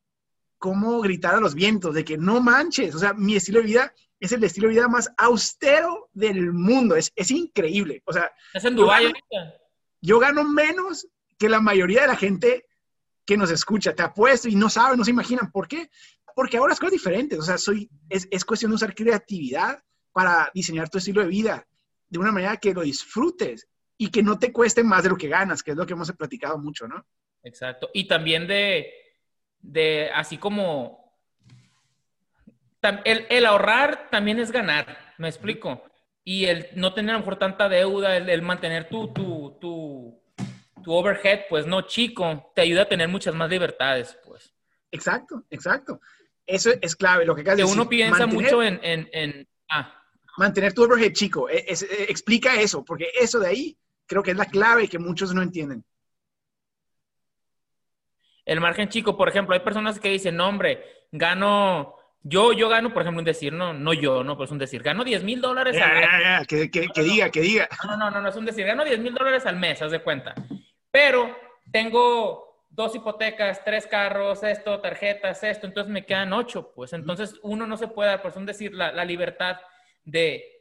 cómo 0.63 1.01
gritar 1.01 1.35
a 1.35 1.41
los 1.41 1.55
vientos 1.55 1.93
de 1.93 2.05
que 2.05 2.17
no 2.17 2.39
manches, 2.39 2.95
o 2.95 2.99
sea, 2.99 3.11
mi 3.11 3.35
estilo 3.35 3.59
de 3.59 3.65
vida 3.65 3.93
es 4.17 4.31
el 4.31 4.41
estilo 4.45 4.69
de 4.69 4.75
vida 4.75 4.87
más 4.87 5.11
austero 5.17 6.09
del 6.13 6.53
mundo, 6.53 6.95
es, 6.95 7.11
es 7.17 7.31
increíble. 7.31 8.01
O 8.05 8.13
sea, 8.13 8.31
¿Es 8.53 8.63
en 8.63 8.73
Dubái 8.73 9.07
ahorita? 9.07 9.59
Yo 9.99 10.19
gano 10.19 10.45
menos 10.45 11.05
que 11.37 11.49
la 11.49 11.59
mayoría 11.59 12.03
de 12.03 12.07
la 12.07 12.15
gente 12.15 12.65
que 13.25 13.35
nos 13.35 13.51
escucha, 13.51 13.93
te 13.93 14.03
apuesto, 14.03 14.47
y 14.47 14.55
no 14.55 14.69
saben, 14.69 14.97
no 14.97 15.03
se 15.03 15.11
imaginan. 15.11 15.51
¿Por 15.51 15.67
qué? 15.67 15.89
porque 16.33 16.55
ahora 16.55 16.71
es 16.71 16.79
cosas 16.79 16.93
diferentes, 16.93 17.37
o 17.37 17.43
sea, 17.43 17.57
soy, 17.57 17.89
es, 18.09 18.25
es 18.31 18.45
cuestión 18.45 18.71
de 18.71 18.75
usar 18.75 18.95
creatividad 18.95 19.83
para 20.13 20.49
diseñar 20.53 20.89
tu 20.89 20.97
estilo 20.97 21.21
de 21.21 21.27
vida 21.27 21.67
de 22.07 22.19
una 22.19 22.31
manera 22.31 22.55
que 22.55 22.73
lo 22.73 22.83
disfrutes 22.83 23.67
y 23.97 24.09
que 24.09 24.23
no 24.23 24.39
te 24.39 24.53
cueste 24.53 24.81
más 24.81 25.03
de 25.03 25.09
lo 25.09 25.17
que 25.17 25.27
ganas, 25.27 25.61
que 25.61 25.71
es 25.71 25.77
lo 25.77 25.85
que 25.85 25.93
hemos 25.93 26.11
platicado 26.13 26.57
mucho, 26.57 26.87
¿no? 26.87 27.05
Exacto. 27.43 27.89
Y 27.93 28.07
también 28.07 28.47
de, 28.47 29.02
de 29.63 30.11
así 30.13 30.37
como, 30.37 31.17
el, 33.05 33.25
el, 33.29 33.45
ahorrar 33.45 34.09
también 34.11 34.39
es 34.39 34.51
ganar, 34.51 34.97
me 35.17 35.29
explico. 35.29 35.83
Y 36.25 36.45
el 36.45 36.67
no 36.75 36.93
tener 36.93 37.11
a 37.11 37.13
lo 37.13 37.19
mejor 37.19 37.37
tanta 37.37 37.67
deuda, 37.67 38.15
el, 38.15 38.29
el 38.29 38.41
mantener 38.41 38.87
tu, 38.87 39.11
tu, 39.11 39.57
tu, 39.59 40.21
tu 40.83 40.93
overhead, 40.93 41.45
pues 41.49 41.65
no 41.65 41.81
chico, 41.81 42.51
te 42.55 42.61
ayuda 42.61 42.83
a 42.83 42.89
tener 42.89 43.07
muchas 43.07 43.33
más 43.33 43.49
libertades, 43.49 44.17
pues. 44.25 44.53
Exacto, 44.91 45.43
exacto. 45.49 45.99
Eso 46.45 46.71
es 46.81 46.95
clave, 46.95 47.25
lo 47.25 47.35
que 47.35 47.43
decir. 47.43 47.65
uno 47.65 47.87
piensa 47.89 48.27
mucho 48.27 48.61
en... 48.61 48.79
en, 48.83 49.47
ah. 49.69 49.99
Mantener 50.35 50.73
tu 50.73 50.83
overhead 50.83 51.13
chico, 51.13 51.47
e, 51.47 51.57
e, 51.67 52.03
explica 52.09 52.59
eso, 52.59 52.83
porque 52.83 53.11
eso 53.19 53.39
de 53.39 53.47
ahí 53.47 53.77
creo 54.07 54.23
que 54.23 54.31
es 54.31 54.37
la 54.37 54.45
clave 54.45 54.87
que 54.87 54.97
muchos 54.97 55.33
no 55.33 55.41
entienden. 55.41 55.85
El 58.45 58.61
margen 58.61 58.89
chico, 58.89 59.15
por 59.17 59.29
ejemplo, 59.29 59.53
hay 59.53 59.61
personas 59.61 59.99
que 59.99 60.09
dicen, 60.09 60.35
no, 60.35 60.47
hombre, 60.47 60.83
gano 61.11 61.95
yo, 62.25 62.53
yo 62.53 62.69
gano, 62.69 62.93
por 62.93 63.01
ejemplo, 63.01 63.19
un 63.19 63.25
decir, 63.25 63.51
no, 63.51 63.73
no 63.73 63.93
yo, 63.93 64.23
no, 64.23 64.37
pues 64.37 64.49
un 64.49 64.57
decir, 64.57 64.81
gano 64.81 65.03
10 65.03 65.23
mil 65.23 65.41
dólares 65.41 65.75
al 65.79 65.93
mes. 65.93 66.47
que, 66.47 67.03
diga, 67.03 67.29
que 67.29 67.41
diga. 67.41 67.67
No, 67.85 67.97
no, 67.97 68.09
no, 68.09 68.21
no, 68.21 68.29
es 68.29 68.35
un 68.37 68.45
decir, 68.45 68.65
gano 68.65 68.85
10 68.85 68.99
mil 68.99 69.13
dólares 69.13 69.45
al 69.45 69.57
mes, 69.57 69.81
haz 69.81 69.91
de 69.91 69.99
cuenta. 69.99 70.33
Pero 70.89 71.37
tengo 71.69 72.65
dos 72.69 72.95
hipotecas, 72.95 73.63
tres 73.65 73.87
carros, 73.87 74.41
esto, 74.43 74.79
tarjetas, 74.79 75.43
esto, 75.43 75.67
entonces 75.67 75.91
me 75.91 76.05
quedan 76.05 76.31
ocho, 76.31 76.71
pues 76.73 76.93
entonces 76.93 77.35
uno 77.43 77.67
no 77.67 77.75
se 77.75 77.89
puede 77.89 78.09
dar, 78.09 78.21
pues 78.21 78.37
un 78.37 78.45
decir, 78.45 78.73
la, 78.73 78.93
la 78.93 79.03
libertad 79.03 79.57
de, 80.05 80.52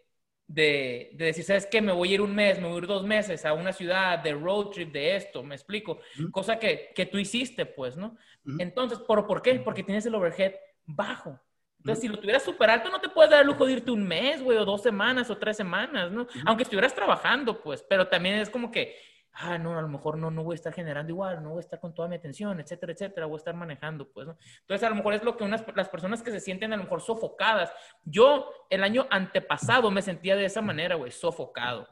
de, 0.53 1.11
de, 1.15 1.27
decir, 1.27 1.45
¿sabes 1.45 1.67
qué? 1.67 1.81
Me 1.81 1.93
voy 1.93 2.11
a 2.11 2.15
ir 2.15 2.21
un 2.21 2.35
mes, 2.35 2.61
me 2.61 2.67
voy 2.67 2.77
a 2.77 2.79
ir 2.79 2.87
dos 2.87 3.05
meses 3.05 3.45
a 3.47 3.55
una 3.55 3.73
ciudad 3.73 4.19
de 4.19 4.35
road 4.35 4.67
trip 4.67 4.93
de 4.93 5.17
esto, 5.17 5.43
me 5.43 5.55
explico, 5.55 5.99
cosa 6.31 6.59
que, 6.59 6.93
que, 6.95 7.07
tú 7.07 7.19
hiciste, 7.19 7.65
pues, 7.65 7.97
¿no? 7.97 8.17
Entonces, 8.59 8.99
¿por, 8.99 9.27
¿por 9.27 9.41
qué? 9.41 9.55
Porque 9.61 9.83
tienes 9.83 10.05
el 10.05 10.15
overhead 10.15 10.55
bajo. 10.85 11.41
Entonces, 11.79 12.03
si 12.03 12.09
lo 12.09 12.19
tuvieras 12.19 12.45
súper 12.45 12.71
alto, 12.71 12.91
no 12.91 13.01
te 13.01 13.09
puedes 13.09 13.31
dar 13.31 13.41
el 13.41 13.47
lujo 13.47 13.67
de 13.67 13.73
irte 13.73 13.91
un 13.91 14.07
mes, 14.07 14.43
güey, 14.43 14.59
o 14.59 14.65
dos 14.65 14.83
semanas 14.83 15.31
o 15.31 15.39
tres 15.39 15.57
semanas, 15.57 16.13
¿no? 16.13 16.27
Aunque 16.45 16.65
estuvieras 16.65 16.95
trabajando, 16.95 17.61
pues, 17.63 17.83
pero 17.89 18.07
también 18.07 18.37
es 18.37 18.51
como 18.51 18.71
que, 18.71 18.95
ah, 19.33 19.59
no, 19.59 19.79
a 19.79 19.83
lo 19.83 19.89
mejor 19.89 20.19
no, 20.19 20.31
no 20.31 20.45
voy 20.45 20.55
a 20.55 20.57
estar 20.57 20.73
generando 20.73 21.11
igual, 21.13 21.43
no 21.43 21.51
voy 21.51 21.59
a 21.59 21.61
estar 21.61 21.81
con 21.81 21.95
toda 21.95 22.09
mi 22.09 22.17
atención, 22.17 22.61
etcétera, 22.61 22.93
etcétera, 22.93 23.27
voy 23.27 23.37
a 23.37 23.39
estar 23.39 23.55
manejando, 23.55 24.11
pues, 24.11 24.27
¿no? 24.27 24.37
Entonces, 24.61 24.87
a 24.87 24.91
lo 24.91 24.97
mejor 24.97 25.15
es 25.15 25.23
lo 25.23 25.37
que 25.37 25.45
unas, 25.45 25.65
las 25.75 25.89
personas 25.89 26.23
que 26.23 26.31
se 26.31 26.41
sienten 26.41 26.73
a 26.73 26.77
lo 26.77 26.85
mejor 26.85 27.01
sofocadas. 27.01 27.73
Yo, 28.05 28.51
el 28.71 28.85
año 28.85 29.07
antepasado, 29.11 29.91
me 29.91 30.03
sentía 30.03 30.37
de 30.37 30.45
esa 30.45 30.63
manera, 30.63 30.95
güey, 30.97 31.11
sofocado. 31.11 31.89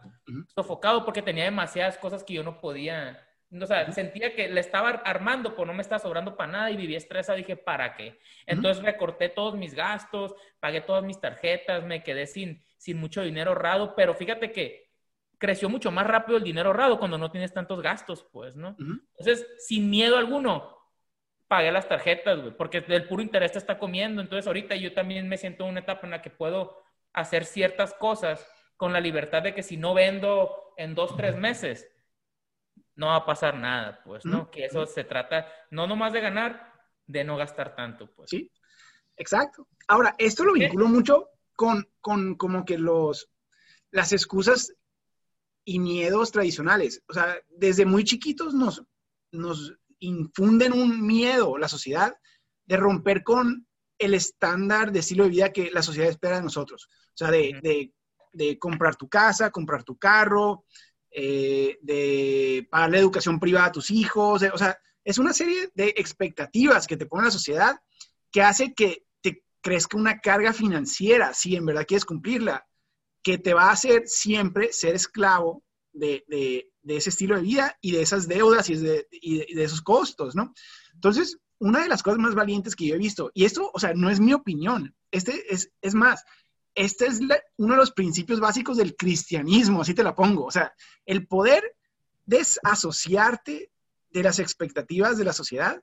Sofocado 0.54 1.04
porque 1.04 1.22
tenía 1.22 1.44
demasiadas 1.44 1.98
cosas 1.98 2.24
que 2.24 2.34
yo 2.34 2.42
no 2.42 2.60
podía 2.60 3.18
o 3.52 3.66
sea, 3.66 3.90
sentía 3.90 4.32
que 4.34 4.48
le 4.48 4.60
estaba 4.60 4.90
armando, 4.90 5.56
pues 5.56 5.66
no 5.66 5.74
me 5.74 5.82
estaba 5.82 5.98
sobrando 5.98 6.36
para 6.36 6.52
nada 6.52 6.70
y 6.70 6.76
vivía 6.76 6.98
estresado. 6.98 7.36
Dije, 7.36 7.56
¿para 7.56 7.96
qué? 7.96 8.20
Entonces 8.46 8.84
recorté 8.84 9.28
todos 9.28 9.56
mis 9.56 9.74
gastos, 9.74 10.34
pagué 10.60 10.80
todas 10.80 11.02
mis 11.02 11.20
tarjetas, 11.20 11.82
me 11.82 12.04
quedé 12.04 12.26
sin, 12.26 12.62
sin 12.76 12.98
mucho 12.98 13.22
dinero 13.22 13.50
ahorrado, 13.50 13.96
pero 13.96 14.14
fíjate 14.14 14.52
que 14.52 14.89
creció 15.40 15.70
mucho 15.70 15.90
más 15.90 16.06
rápido 16.06 16.36
el 16.36 16.44
dinero 16.44 16.68
ahorrado 16.68 16.98
cuando 16.98 17.16
no 17.16 17.30
tienes 17.30 17.52
tantos 17.52 17.80
gastos, 17.80 18.26
pues, 18.30 18.56
¿no? 18.56 18.76
Entonces, 18.78 19.46
sin 19.58 19.88
miedo 19.88 20.18
alguno, 20.18 20.76
pagué 21.48 21.72
las 21.72 21.88
tarjetas, 21.88 22.40
güey, 22.40 22.54
porque 22.54 22.84
el 22.86 23.08
puro 23.08 23.22
interés 23.22 23.52
te 23.52 23.58
está 23.58 23.78
comiendo. 23.78 24.20
Entonces, 24.20 24.46
ahorita 24.46 24.76
yo 24.76 24.92
también 24.92 25.28
me 25.28 25.38
siento 25.38 25.64
en 25.64 25.70
una 25.70 25.80
etapa 25.80 26.02
en 26.06 26.10
la 26.10 26.22
que 26.22 26.28
puedo 26.28 26.76
hacer 27.14 27.46
ciertas 27.46 27.94
cosas 27.94 28.46
con 28.76 28.92
la 28.92 29.00
libertad 29.00 29.42
de 29.42 29.54
que 29.54 29.62
si 29.62 29.78
no 29.78 29.94
vendo 29.94 30.74
en 30.76 30.94
dos, 30.94 31.16
tres 31.16 31.34
meses, 31.34 31.88
no 32.94 33.06
va 33.06 33.16
a 33.16 33.26
pasar 33.26 33.56
nada, 33.56 34.02
pues, 34.04 34.26
¿no? 34.26 34.50
Que 34.50 34.66
eso 34.66 34.84
se 34.84 35.04
trata 35.04 35.48
no 35.70 35.86
nomás 35.86 36.12
de 36.12 36.20
ganar, 36.20 36.70
de 37.06 37.24
no 37.24 37.38
gastar 37.38 37.74
tanto, 37.74 38.12
pues. 38.14 38.28
Sí, 38.28 38.52
exacto. 39.16 39.66
Ahora, 39.88 40.14
esto 40.18 40.44
lo 40.44 40.52
vinculo 40.52 40.86
mucho 40.86 41.30
con, 41.56 41.88
con 42.02 42.34
como 42.34 42.66
que 42.66 42.76
los, 42.76 43.30
las 43.90 44.12
excusas 44.12 44.74
y 45.64 45.78
miedos 45.78 46.32
tradicionales. 46.32 47.02
O 47.08 47.14
sea, 47.14 47.36
desde 47.48 47.84
muy 47.84 48.04
chiquitos 48.04 48.54
nos, 48.54 48.82
nos 49.32 49.74
infunden 49.98 50.72
un 50.72 51.06
miedo, 51.06 51.58
la 51.58 51.68
sociedad, 51.68 52.14
de 52.66 52.76
romper 52.76 53.22
con 53.22 53.66
el 53.98 54.14
estándar 54.14 54.92
de 54.92 55.00
estilo 55.00 55.24
de 55.24 55.30
vida 55.30 55.52
que 55.52 55.70
la 55.70 55.82
sociedad 55.82 56.08
espera 56.08 56.36
de 56.36 56.42
nosotros. 56.42 56.88
O 56.90 57.16
sea, 57.16 57.30
de, 57.30 57.58
de, 57.62 57.92
de 58.32 58.58
comprar 58.58 58.96
tu 58.96 59.08
casa, 59.08 59.50
comprar 59.50 59.84
tu 59.84 59.98
carro, 59.98 60.64
eh, 61.10 61.78
de 61.82 62.68
pagar 62.70 62.90
la 62.90 62.98
educación 62.98 63.40
privada 63.40 63.66
a 63.66 63.72
tus 63.72 63.90
hijos, 63.90 64.42
o 64.52 64.58
sea, 64.58 64.78
es 65.02 65.18
una 65.18 65.32
serie 65.32 65.70
de 65.74 65.88
expectativas 65.96 66.86
que 66.86 66.96
te 66.96 67.06
pone 67.06 67.24
la 67.24 67.32
sociedad 67.32 67.80
que 68.30 68.42
hace 68.42 68.74
que 68.74 69.06
te 69.20 69.42
crezca 69.60 69.96
una 69.96 70.20
carga 70.20 70.52
financiera, 70.52 71.34
si 71.34 71.56
en 71.56 71.66
verdad 71.66 71.84
quieres 71.86 72.04
cumplirla, 72.04 72.64
que 73.22 73.38
te 73.38 73.54
va 73.54 73.64
a 73.64 73.72
hacer 73.72 74.04
siempre 74.06 74.72
ser 74.72 74.94
esclavo 74.94 75.62
de, 75.92 76.24
ese 76.86 77.10
estilo 77.10 77.36
de 77.36 77.42
vida 77.42 77.76
y 77.80 77.92
de 77.92 78.02
esas 78.02 78.28
deudas 78.28 78.70
y 78.70 78.76
de, 78.76 79.06
esos 79.56 79.82
costos, 79.82 80.34
¿no? 80.34 80.54
Entonces, 80.94 81.38
una 81.58 81.82
de 81.82 81.88
las 81.88 82.02
cosas 82.02 82.18
más 82.18 82.34
valientes 82.34 82.74
que 82.74 82.86
yo 82.86 82.94
he 82.94 82.98
visto, 82.98 83.30
y 83.34 83.44
esto, 83.44 83.70
o 83.72 83.78
sea, 83.78 83.92
no 83.94 84.08
es 84.10 84.20
mi 84.20 84.32
opinión, 84.32 84.94
este 85.10 85.52
es, 85.52 85.70
es 85.82 85.94
más, 85.94 86.24
este 86.74 87.06
es 87.06 87.20
uno 87.56 87.74
de 87.74 87.80
los 87.80 87.92
principios 87.92 88.40
básicos 88.40 88.76
del 88.76 88.96
cristianismo, 88.96 89.82
así 89.82 89.94
te 89.94 90.04
la 90.04 90.14
pongo. 90.14 90.44
O 90.44 90.50
sea, 90.50 90.72
el 91.04 91.26
poder 91.26 91.76
desasociarte 92.26 93.70
de 94.10 94.22
las 94.22 94.38
expectativas 94.38 95.18
de 95.18 95.24
la 95.24 95.32
sociedad 95.32 95.82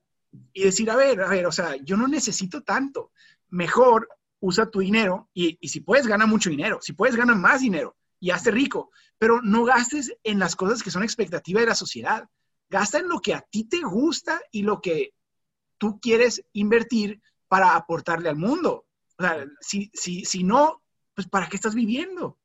y 0.54 0.64
decir, 0.64 0.90
a 0.90 0.96
ver, 0.96 1.22
a 1.22 1.30
ver, 1.30 1.46
o 1.46 1.52
sea, 1.52 1.76
yo 1.84 1.98
no 1.98 2.08
necesito 2.08 2.62
tanto. 2.64 3.12
Mejor 3.50 4.10
usa 4.40 4.70
tu 4.70 4.80
dinero 4.80 5.30
y, 5.34 5.58
si 5.68 5.82
puedes, 5.82 6.08
gana 6.08 6.26
mucho 6.26 6.50
dinero. 6.50 6.80
Si 6.82 6.94
puedes, 6.94 7.16
gana 7.16 7.36
más 7.36 7.62
dinero 7.62 7.96
y 8.20 8.32
hazte 8.32 8.52
rico. 8.52 8.92
Pero 9.18 9.42
no 9.42 9.64
gastes 9.64 10.16
en 10.24 10.40
las 10.40 10.56
cosas 10.56 10.84
que 10.84 10.92
son 10.92 11.04
expectativa 11.04 11.60
de 11.60 11.68
la 11.68 11.76
sociedad. 11.76 12.28
Gasta 12.70 13.00
en 13.00 13.08
lo 13.08 13.20
que 13.20 13.34
a 13.34 13.42
ti 13.42 13.64
te 13.64 13.82
gusta 13.82 14.42
y 14.52 14.64
lo 14.64 14.82
que 14.82 15.14
tú 15.78 16.00
quieres 16.00 16.44
invertir 16.54 17.22
para 17.48 17.76
aportarle 17.76 18.30
al 18.30 18.36
mundo. 18.36 18.86
O 19.18 19.24
sea, 19.24 19.46
si, 19.62 19.90
si, 19.94 20.26
si 20.26 20.44
no, 20.44 20.84
pues 21.16 21.28
¿para 21.28 21.48
qué 21.48 21.56
estás 21.56 21.74
viviendo? 21.74 22.38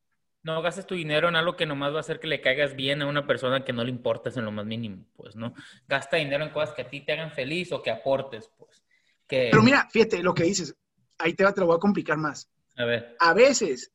No 0.43 0.61
gastes 0.61 0.87
tu 0.87 0.95
dinero 0.95 1.29
en 1.29 1.37
algo 1.37 1.57
que 1.57 1.67
nomás 1.67 1.93
va 1.93 1.99
a 1.99 2.01
hacer 2.01 2.19
que 2.19 2.27
le 2.27 2.41
caigas 2.41 2.75
bien 2.75 3.03
a 3.03 3.07
una 3.07 3.27
persona 3.27 3.65
que 3.65 3.73
no 3.73 3.85
le 3.85 3.91
importes 3.91 4.37
en 4.37 4.45
lo 4.45 4.51
más 4.51 4.67
mínimo, 4.67 5.05
pues, 5.15 5.37
¿no? 5.37 5.55
Gasta 5.87 6.17
dinero 6.17 6.43
en 6.45 6.51
cosas 6.51 6.75
que 6.75 6.83
a 6.83 6.91
ti 6.91 7.01
te 7.01 7.13
hagan 7.13 7.31
feliz 7.31 7.71
o 7.71 7.83
que 7.83 7.91
aportes, 7.91 8.51
pues. 8.59 8.83
Pero 9.29 9.63
mira, 9.63 9.89
fíjate 9.91 10.23
lo 10.23 10.35
que 10.35 10.43
dices, 10.43 10.77
ahí 11.19 11.35
te, 11.35 11.51
te 11.53 11.61
lo 11.61 11.67
voy 11.67 11.77
a 11.77 11.81
complicar 11.81 12.19
más. 12.19 12.49
A 12.77 12.85
ver. 12.85 13.17
A 13.21 13.35
veces, 13.35 13.93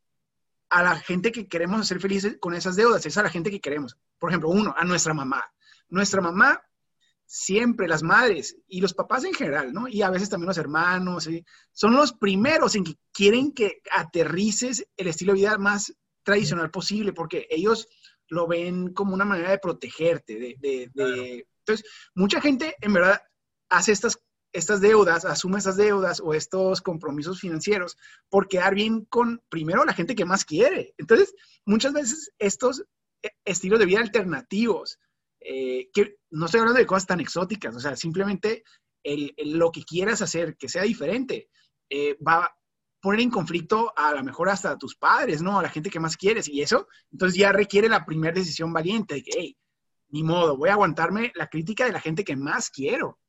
a 0.69 0.83
la 0.83 0.95
gente 0.97 1.31
que 1.31 1.47
queremos 1.47 1.81
hacer 1.81 1.99
felices 1.99 2.37
con 2.39 2.53
esas 2.53 2.75
deudas, 2.75 3.05
es 3.05 3.17
a 3.17 3.23
la 3.23 3.29
gente 3.29 3.51
que 3.51 3.61
queremos. 3.61 3.97
Por 4.19 4.29
ejemplo, 4.29 4.49
uno, 4.49 4.73
a 4.77 4.83
nuestra 4.83 5.13
mamá. 5.13 5.43
Nuestra 5.89 6.21
mamá 6.21 6.61
siempre 7.27 7.89
las 7.89 8.03
madres 8.03 8.57
y 8.67 8.79
los 8.79 8.93
papás 8.93 9.25
en 9.25 9.33
general, 9.33 9.73
¿no? 9.73 9.87
Y 9.87 10.01
a 10.01 10.09
veces 10.09 10.29
también 10.29 10.47
los 10.47 10.57
hermanos, 10.57 11.29
son 11.73 11.93
los 11.93 12.13
primeros 12.13 12.75
en 12.75 12.85
que 12.85 12.95
quieren 13.11 13.51
que 13.51 13.81
aterrices 13.91 14.87
el 14.95 15.07
estilo 15.07 15.33
de 15.33 15.39
vida 15.39 15.57
más 15.57 15.93
tradicional 16.23 16.71
posible, 16.71 17.13
porque 17.13 17.45
ellos 17.49 17.87
lo 18.29 18.47
ven 18.47 18.93
como 18.93 19.13
una 19.13 19.25
manera 19.25 19.51
de 19.51 19.59
protegerte, 19.59 20.57
de, 20.57 20.91
Entonces, 21.59 21.85
mucha 22.15 22.41
gente 22.41 22.75
en 22.79 22.93
verdad 22.93 23.21
hace 23.69 23.91
estas, 23.91 24.19
estas 24.53 24.81
deudas, 24.81 25.25
asume 25.25 25.57
estas 25.57 25.77
deudas 25.77 26.19
o 26.19 26.33
estos 26.33 26.81
compromisos 26.81 27.39
financieros 27.39 27.97
por 28.29 28.47
quedar 28.47 28.75
bien 28.75 29.05
con, 29.05 29.41
primero, 29.49 29.85
la 29.85 29.93
gente 29.93 30.15
que 30.15 30.25
más 30.25 30.45
quiere. 30.45 30.93
Entonces, 30.97 31.35
muchas 31.65 31.93
veces 31.93 32.31
estos 32.39 32.83
eh, 33.21 33.31
estilos 33.45 33.79
de 33.79 33.85
vida 33.85 33.99
alternativos, 33.99 34.99
eh, 35.39 35.89
que 35.93 36.17
no 36.31 36.45
estoy 36.45 36.59
hablando 36.59 36.79
de 36.79 36.85
cosas 36.85 37.07
tan 37.07 37.19
exóticas, 37.19 37.75
o 37.75 37.79
sea, 37.79 37.95
simplemente 37.95 38.63
lo 39.37 39.71
que 39.71 39.83
quieras 39.83 40.21
hacer 40.21 40.57
que 40.57 40.67
sea 40.67 40.83
diferente 40.83 41.49
eh, 41.89 42.17
va 42.21 42.43
a 42.43 42.57
poner 42.99 43.21
en 43.21 43.29
conflicto 43.29 43.93
a 43.95 44.13
lo 44.13 44.23
mejor 44.23 44.49
hasta 44.49 44.71
a 44.71 44.77
tus 44.77 44.95
padres, 44.95 45.41
¿no? 45.41 45.59
A 45.59 45.61
la 45.61 45.69
gente 45.69 45.89
que 45.89 45.99
más 45.99 46.17
quieres 46.17 46.49
y 46.49 46.61
eso, 46.61 46.87
entonces 47.11 47.39
ya 47.39 47.51
requiere 47.51 47.87
la 47.87 48.05
primera 48.05 48.33
decisión 48.33 48.73
valiente 48.73 49.15
de 49.15 49.23
que, 49.23 49.31
hey, 49.35 49.57
ni 50.09 50.23
modo, 50.23 50.57
voy 50.57 50.69
a 50.69 50.73
aguantarme 50.73 51.31
la 51.35 51.47
crítica 51.47 51.85
de 51.85 51.91
la 51.91 52.01
gente 52.01 52.23
que 52.23 52.35
más 52.35 52.69
quiero. 52.69 53.19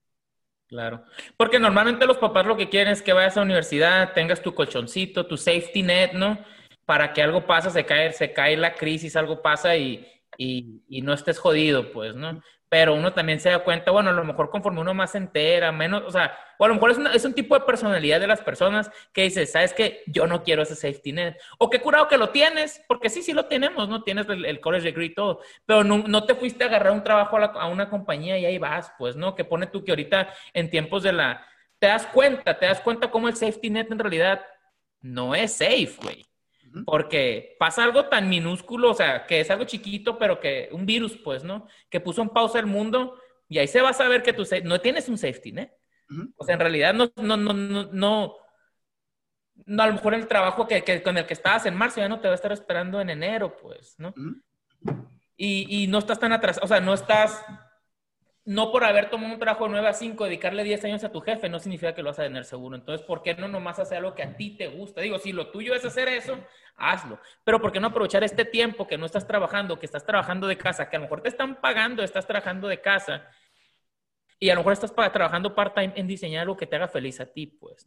Claro, 0.68 1.02
porque 1.38 1.58
normalmente 1.58 2.06
los 2.06 2.18
papás 2.18 2.44
lo 2.44 2.56
que 2.56 2.68
quieren 2.68 2.92
es 2.92 3.00
que 3.00 3.14
vayas 3.14 3.37
a 3.37 3.40
la 3.40 3.46
universidad, 3.46 4.12
tengas 4.12 4.42
tu 4.42 4.54
colchoncito, 4.54 5.26
tu 5.26 5.38
safety 5.38 5.82
net, 5.82 6.12
¿no? 6.12 6.38
Para 6.84 7.14
que 7.14 7.22
algo 7.22 7.46
pasa, 7.46 7.70
se 7.70 7.87
cae, 7.87 8.12
se 8.12 8.34
cae 8.34 8.54
la 8.54 8.75
crisis, 8.75 9.16
algo 9.16 9.40
pasa 9.40 9.76
y, 9.76 10.06
y, 10.37 11.02
no 11.02 11.14
estés 11.14 11.38
jodido, 11.38 11.90
pues, 11.90 12.14
¿no? 12.14 12.42
Pero 12.68 12.94
uno 12.94 13.12
también 13.12 13.40
se 13.40 13.48
da 13.48 13.64
cuenta, 13.64 13.90
bueno, 13.90 14.10
a 14.10 14.12
lo 14.12 14.25
mejor 14.25 14.50
conforme 14.50 14.80
uno 14.80 14.92
más 14.92 15.12
se 15.12 15.18
entera, 15.18 15.72
menos, 15.72 16.02
o 16.04 16.10
sea, 16.10 16.37
o 16.58 16.64
a 16.64 16.68
lo 16.68 16.75
mejor 16.75 16.90
es, 16.90 16.98
es 17.14 17.25
un 17.25 17.34
tipo 17.34 17.54
de 17.54 17.64
personalidad 17.64 18.20
de 18.20 18.26
las 18.26 18.40
personas 18.40 18.90
que 19.12 19.22
dice, 19.22 19.46
¿sabes 19.46 19.72
qué? 19.72 20.02
Yo 20.06 20.26
no 20.26 20.42
quiero 20.42 20.62
ese 20.62 20.75
safety 20.75 21.12
net. 21.12 21.37
O 21.58 21.70
qué 21.70 21.80
curado 21.80 22.08
que 22.08 22.18
lo 22.18 22.28
tienes, 22.28 22.82
porque 22.87 23.08
sí, 23.08 23.22
sí 23.22 23.32
lo 23.32 23.46
tenemos, 23.46 23.88
¿no? 23.88 24.02
Tienes 24.02 24.26
el, 24.28 24.60
college 24.60 24.84
degree 24.84 25.06
y 25.06 25.14
todo, 25.14 25.40
pero 25.64 25.84
no, 25.84 25.98
no, 26.06 26.25
te 26.25 26.34
fuiste 26.34 26.64
a 26.64 26.66
agarrar 26.66 26.92
un 26.92 27.04
trabajo 27.04 27.37
a, 27.38 27.44
a 27.44 27.66
una 27.68 27.88
compañía 27.88 28.38
y 28.38 28.44
ahí 28.44 28.58
vas, 28.58 28.92
pues, 28.98 29.16
¿no? 29.16 29.34
Que 29.34 29.44
pone 29.44 29.66
tú 29.66 29.84
que 29.84 29.92
ahorita 29.92 30.28
en 30.52 30.70
tiempos 30.70 31.02
de 31.02 31.12
la... 31.12 31.46
Te 31.78 31.87
das 31.87 32.06
cuenta, 32.06 32.58
te 32.58 32.66
das 32.66 32.80
cuenta 32.80 33.10
cómo 33.10 33.28
el 33.28 33.37
safety 33.37 33.70
net 33.70 33.90
en 33.90 33.98
realidad 34.00 34.44
no 35.00 35.34
es 35.34 35.52
safe, 35.52 35.94
güey. 36.02 36.27
Porque 36.85 37.56
pasa 37.58 37.85
algo 37.85 38.06
tan 38.06 38.28
minúsculo, 38.28 38.90
o 38.90 38.94
sea, 38.94 39.26
que 39.26 39.40
es 39.40 39.50
algo 39.50 39.64
chiquito, 39.64 40.18
pero 40.18 40.40
que 40.40 40.68
un 40.73 40.87
virus, 40.87 41.16
pues, 41.16 41.44
¿no? 41.44 41.66
Que 41.88 42.00
puso 42.00 42.23
en 42.23 42.28
pausa 42.28 42.58
el 42.58 42.66
mundo 42.66 43.18
y 43.49 43.58
ahí 43.58 43.66
se 43.66 43.80
va 43.80 43.90
a 43.90 43.94
saber 43.94 44.23
que 44.23 44.32
tú 44.32 44.44
no 44.64 44.80
tienes 44.80 45.08
un 45.08 45.18
safety 45.18 45.52
net. 45.52 45.73
O 46.37 46.44
sea, 46.44 46.54
en 46.54 46.61
realidad 46.61 46.94
no, 46.94 47.11
no, 47.16 47.37
no, 47.37 47.52
no, 47.52 47.90
no, 47.92 48.37
no, 49.66 49.82
a 49.82 49.87
lo 49.87 49.92
mejor 49.92 50.14
el 50.14 50.26
trabajo 50.26 50.66
que, 50.66 50.82
que, 50.82 51.02
con 51.02 51.18
el 51.18 51.26
que 51.26 51.35
estabas 51.35 51.66
en 51.66 51.75
marzo 51.75 52.00
ya 52.00 52.08
no 52.08 52.20
te 52.20 52.28
va 52.28 52.32
a 52.32 52.37
estar 52.37 52.52
esperando 52.52 53.00
en 53.00 53.11
enero, 53.11 53.56
pues, 53.56 53.94
¿no? 53.99 54.14
y, 55.37 55.82
y, 55.82 55.87
no 55.87 55.99
estás 55.99 56.18
tan 56.18 56.32
atrás, 56.32 56.58
o 56.62 56.66
sea, 56.66 56.80
no 56.80 56.94
estás, 56.94 57.44
no 58.49 58.73
por 58.73 58.83
haber 58.83 59.11
tomado 59.11 59.35
un 59.35 59.38
trabajo 59.38 59.64
de 59.64 59.73
9 59.73 59.88
a 59.88 59.93
5, 59.93 60.25
dedicarle 60.25 60.64
10 60.64 60.83
años 60.87 61.05
a 61.05 61.12
tu 61.12 61.21
jefe, 61.21 61.50
no 61.50 61.59
significa 61.59 61.95
que 61.95 62.02
lo 62.02 62.09
vas 62.09 62.19
a 62.19 62.23
tener 62.23 62.47
seguro. 62.47 62.76
Entonces, 62.76 63.07
¿por 63.07 63.23
qué 63.23 63.35
no 63.35 63.47
nomás 63.47 63.78
hacer 63.78 63.99
algo 63.99 64.14
que 64.14 64.23
a 64.23 64.35
ti 64.38 64.57
te 64.57 64.69
gusta? 64.69 65.02
Digo, 65.02 65.19
si 65.19 65.33
lo 65.33 65.50
tuyo 65.50 65.75
es 65.75 65.85
hacer 65.85 66.09
eso, 66.09 66.38
hazlo. 66.75 67.21
Pero 67.45 67.61
¿por 67.61 67.73
qué 67.73 67.78
no 67.78 67.88
aprovechar 67.88 68.25
este 68.25 68.47
tiempo 68.47 68.87
que 68.87 68.97
no 68.97 69.05
estás 69.05 69.26
trabajando, 69.26 69.78
que 69.78 69.85
estás 69.85 70.07
trabajando 70.07 70.47
de 70.47 70.57
casa, 70.57 70.88
que 70.88 70.97
a 70.97 70.99
lo 70.99 71.02
mejor 71.02 71.21
te 71.21 71.28
están 71.28 71.61
pagando, 71.61 72.02
estás 72.02 72.26
trabajando 72.26 72.69
de 72.69 72.81
casa, 72.81 73.28
y 74.40 74.49
a 74.49 74.55
lo 74.55 74.61
mejor 74.61 74.73
estás 74.73 74.95
trabajando 74.95 75.55
part-time 75.55 75.93
en 75.95 76.07
diseñar 76.07 76.45
algo 76.45 76.57
que 76.57 76.67
te 76.67 76.76
haga 76.76 76.88
feliz 76.88 77.21
a 77.21 77.26
ti, 77.26 77.49
pues. 77.49 77.85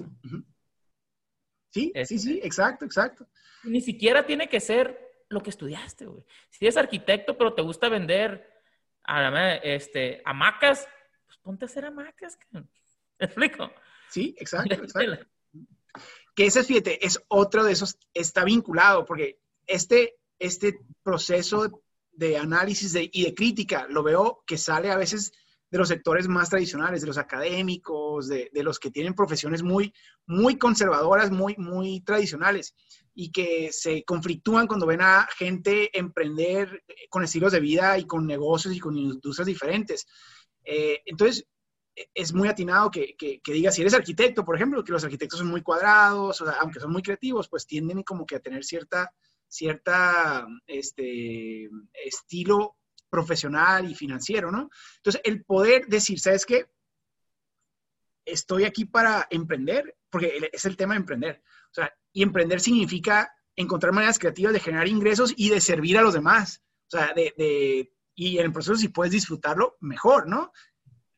Sí, 1.71 1.91
sí, 2.05 2.19
sí, 2.19 2.39
exacto, 2.43 2.85
exacto. 2.85 3.27
Ni 3.63 3.81
siquiera 3.81 4.27
tiene 4.27 4.47
que 4.47 4.59
ser 4.59 5.25
lo 5.27 5.41
que 5.41 5.49
estudiaste, 5.49 6.05
güey. 6.05 6.23
Si 6.51 6.65
eres 6.65 6.77
arquitecto, 6.77 7.35
pero 7.35 7.55
te 7.55 7.63
gusta 7.63 7.89
vender 7.89 8.50
a, 9.03 9.55
este, 9.57 10.21
hamacas, 10.25 10.87
pues 11.25 11.37
ponte 11.39 11.65
a 11.65 11.67
hacer 11.67 11.85
hamacas. 11.85 12.37
¿Me 12.51 13.25
explico? 13.25 13.71
Sí, 14.09 14.35
exacto, 14.39 14.73
exacto. 14.83 15.25
que 16.35 16.45
ese, 16.45 16.63
fíjate, 16.63 17.05
es 17.05 17.21
otro 17.27 17.63
de 17.63 17.73
esos, 17.73 17.97
está 18.13 18.43
vinculado, 18.43 19.05
porque 19.05 19.39
este, 19.67 20.15
este 20.39 20.79
proceso 21.03 21.83
de 22.11 22.37
análisis 22.37 22.95
y 22.95 23.23
de 23.23 23.33
crítica 23.33 23.87
lo 23.89 24.03
veo 24.03 24.43
que 24.45 24.57
sale 24.57 24.91
a 24.91 24.97
veces 24.97 25.31
de 25.71 25.77
los 25.77 25.87
sectores 25.87 26.27
más 26.27 26.49
tradicionales, 26.49 27.01
de 27.01 27.07
los 27.07 27.17
académicos, 27.17 28.27
de, 28.27 28.49
de, 28.53 28.63
los 28.63 28.77
que 28.77 28.91
tienen 28.91 29.15
profesiones 29.15 29.63
muy, 29.63 29.93
muy 30.27 30.57
conservadoras, 30.57 31.31
muy, 31.31 31.55
muy 31.57 32.01
tradicionales 32.01 32.75
y 33.13 33.31
que 33.31 33.71
se 33.71 34.03
conflictúan 34.03 34.67
cuando 34.67 34.85
ven 34.85 35.01
a 35.01 35.27
gente 35.37 35.97
emprender 35.97 36.83
con 37.09 37.23
estilos 37.23 37.53
de 37.53 37.61
vida 37.61 37.97
y 37.97 38.05
con 38.05 38.27
negocios 38.27 38.75
y 38.75 38.79
con 38.79 38.97
industrias 38.97 39.47
diferentes. 39.47 40.05
Eh, 40.63 41.01
entonces, 41.05 41.45
es 42.13 42.33
muy 42.33 42.47
atinado 42.47 42.89
que, 42.89 43.15
que, 43.17 43.53
diga, 43.53 43.71
si 43.71 43.81
eres 43.81 43.93
arquitecto, 43.93 44.45
por 44.45 44.55
ejemplo, 44.55 44.83
que 44.83 44.91
los 44.91 45.03
arquitectos 45.03 45.39
son 45.39 45.49
muy 45.49 45.61
cuadrados, 45.61 46.41
aunque 46.59 46.79
son 46.79 46.91
muy 46.91 47.01
creativos, 47.01 47.49
pues 47.49 47.65
tienden 47.65 48.03
como 48.03 48.25
que 48.25 48.35
a 48.35 48.39
tener 48.39 48.63
cierta, 48.63 49.13
cierta 49.47 50.47
este, 50.67 51.69
estilo 52.05 52.77
profesional 53.11 53.91
y 53.91 53.93
financiero, 53.93 54.51
¿no? 54.51 54.69
Entonces, 54.97 55.21
el 55.23 55.43
poder 55.43 55.85
decir, 55.87 56.19
¿sabes 56.19 56.45
qué? 56.45 56.65
Estoy 58.25 58.63
aquí 58.63 58.85
para 58.85 59.27
emprender, 59.29 59.97
porque 60.09 60.49
es 60.51 60.65
el 60.65 60.77
tema 60.77 60.93
de 60.93 61.01
emprender. 61.01 61.43
O 61.69 61.73
sea, 61.73 61.93
y 62.13 62.23
emprender 62.23 62.61
significa 62.61 63.31
encontrar 63.55 63.93
maneras 63.93 64.17
creativas 64.17 64.53
de 64.53 64.59
generar 64.59 64.87
ingresos 64.87 65.33
y 65.35 65.49
de 65.49 65.59
servir 65.59 65.97
a 65.97 66.01
los 66.01 66.13
demás. 66.13 66.63
O 66.87 66.97
sea, 66.97 67.13
de, 67.13 67.33
de 67.37 67.93
y 68.15 68.37
en 68.37 68.45
el 68.45 68.53
proceso 68.53 68.75
si 68.75 68.87
puedes 68.87 69.11
disfrutarlo, 69.11 69.77
mejor, 69.81 70.27
¿no? 70.27 70.51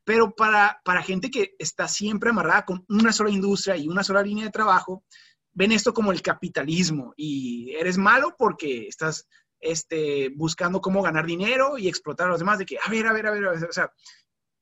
Pero 0.04 0.34
para, 0.34 0.80
para 0.84 1.02
gente 1.02 1.30
que 1.30 1.54
está 1.58 1.88
siempre 1.88 2.30
amarrada 2.30 2.64
con 2.64 2.84
una 2.88 3.12
sola 3.12 3.30
industria 3.30 3.76
y 3.76 3.88
una 3.88 4.04
sola 4.04 4.22
línea 4.22 4.44
de 4.44 4.50
trabajo, 4.50 5.04
ven 5.52 5.72
esto 5.72 5.94
como 5.94 6.12
el 6.12 6.20
capitalismo 6.20 7.14
y 7.16 7.74
eres 7.74 7.96
malo 7.96 8.34
porque 8.36 8.88
estás 8.88 9.28
este, 9.64 10.28
buscando 10.36 10.80
cómo 10.80 11.02
ganar 11.02 11.24
dinero 11.24 11.78
y 11.78 11.88
explotar 11.88 12.26
a 12.26 12.30
los 12.30 12.38
demás, 12.38 12.58
de 12.58 12.66
que, 12.66 12.76
a 12.84 12.90
ver, 12.90 13.06
a 13.06 13.12
ver, 13.12 13.26
a 13.26 13.30
ver, 13.30 13.46
a 13.46 13.50
ver, 13.52 13.64
o 13.64 13.72
sea, 13.72 13.90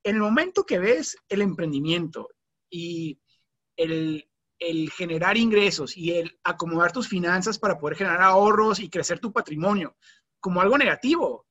en 0.04 0.14
el 0.14 0.22
momento 0.22 0.64
que 0.64 0.78
ves 0.78 1.16
el 1.28 1.42
emprendimiento 1.42 2.28
y 2.70 3.20
el, 3.76 4.28
el 4.58 4.90
generar 4.92 5.36
ingresos 5.36 5.96
y 5.96 6.12
el 6.12 6.38
acomodar 6.44 6.92
tus 6.92 7.08
finanzas 7.08 7.58
para 7.58 7.78
poder 7.78 7.96
generar 7.96 8.22
ahorros 8.22 8.78
y 8.78 8.88
crecer 8.88 9.18
tu 9.18 9.32
patrimonio 9.32 9.96
como 10.40 10.60
algo 10.60 10.78
negativo, 10.78 11.46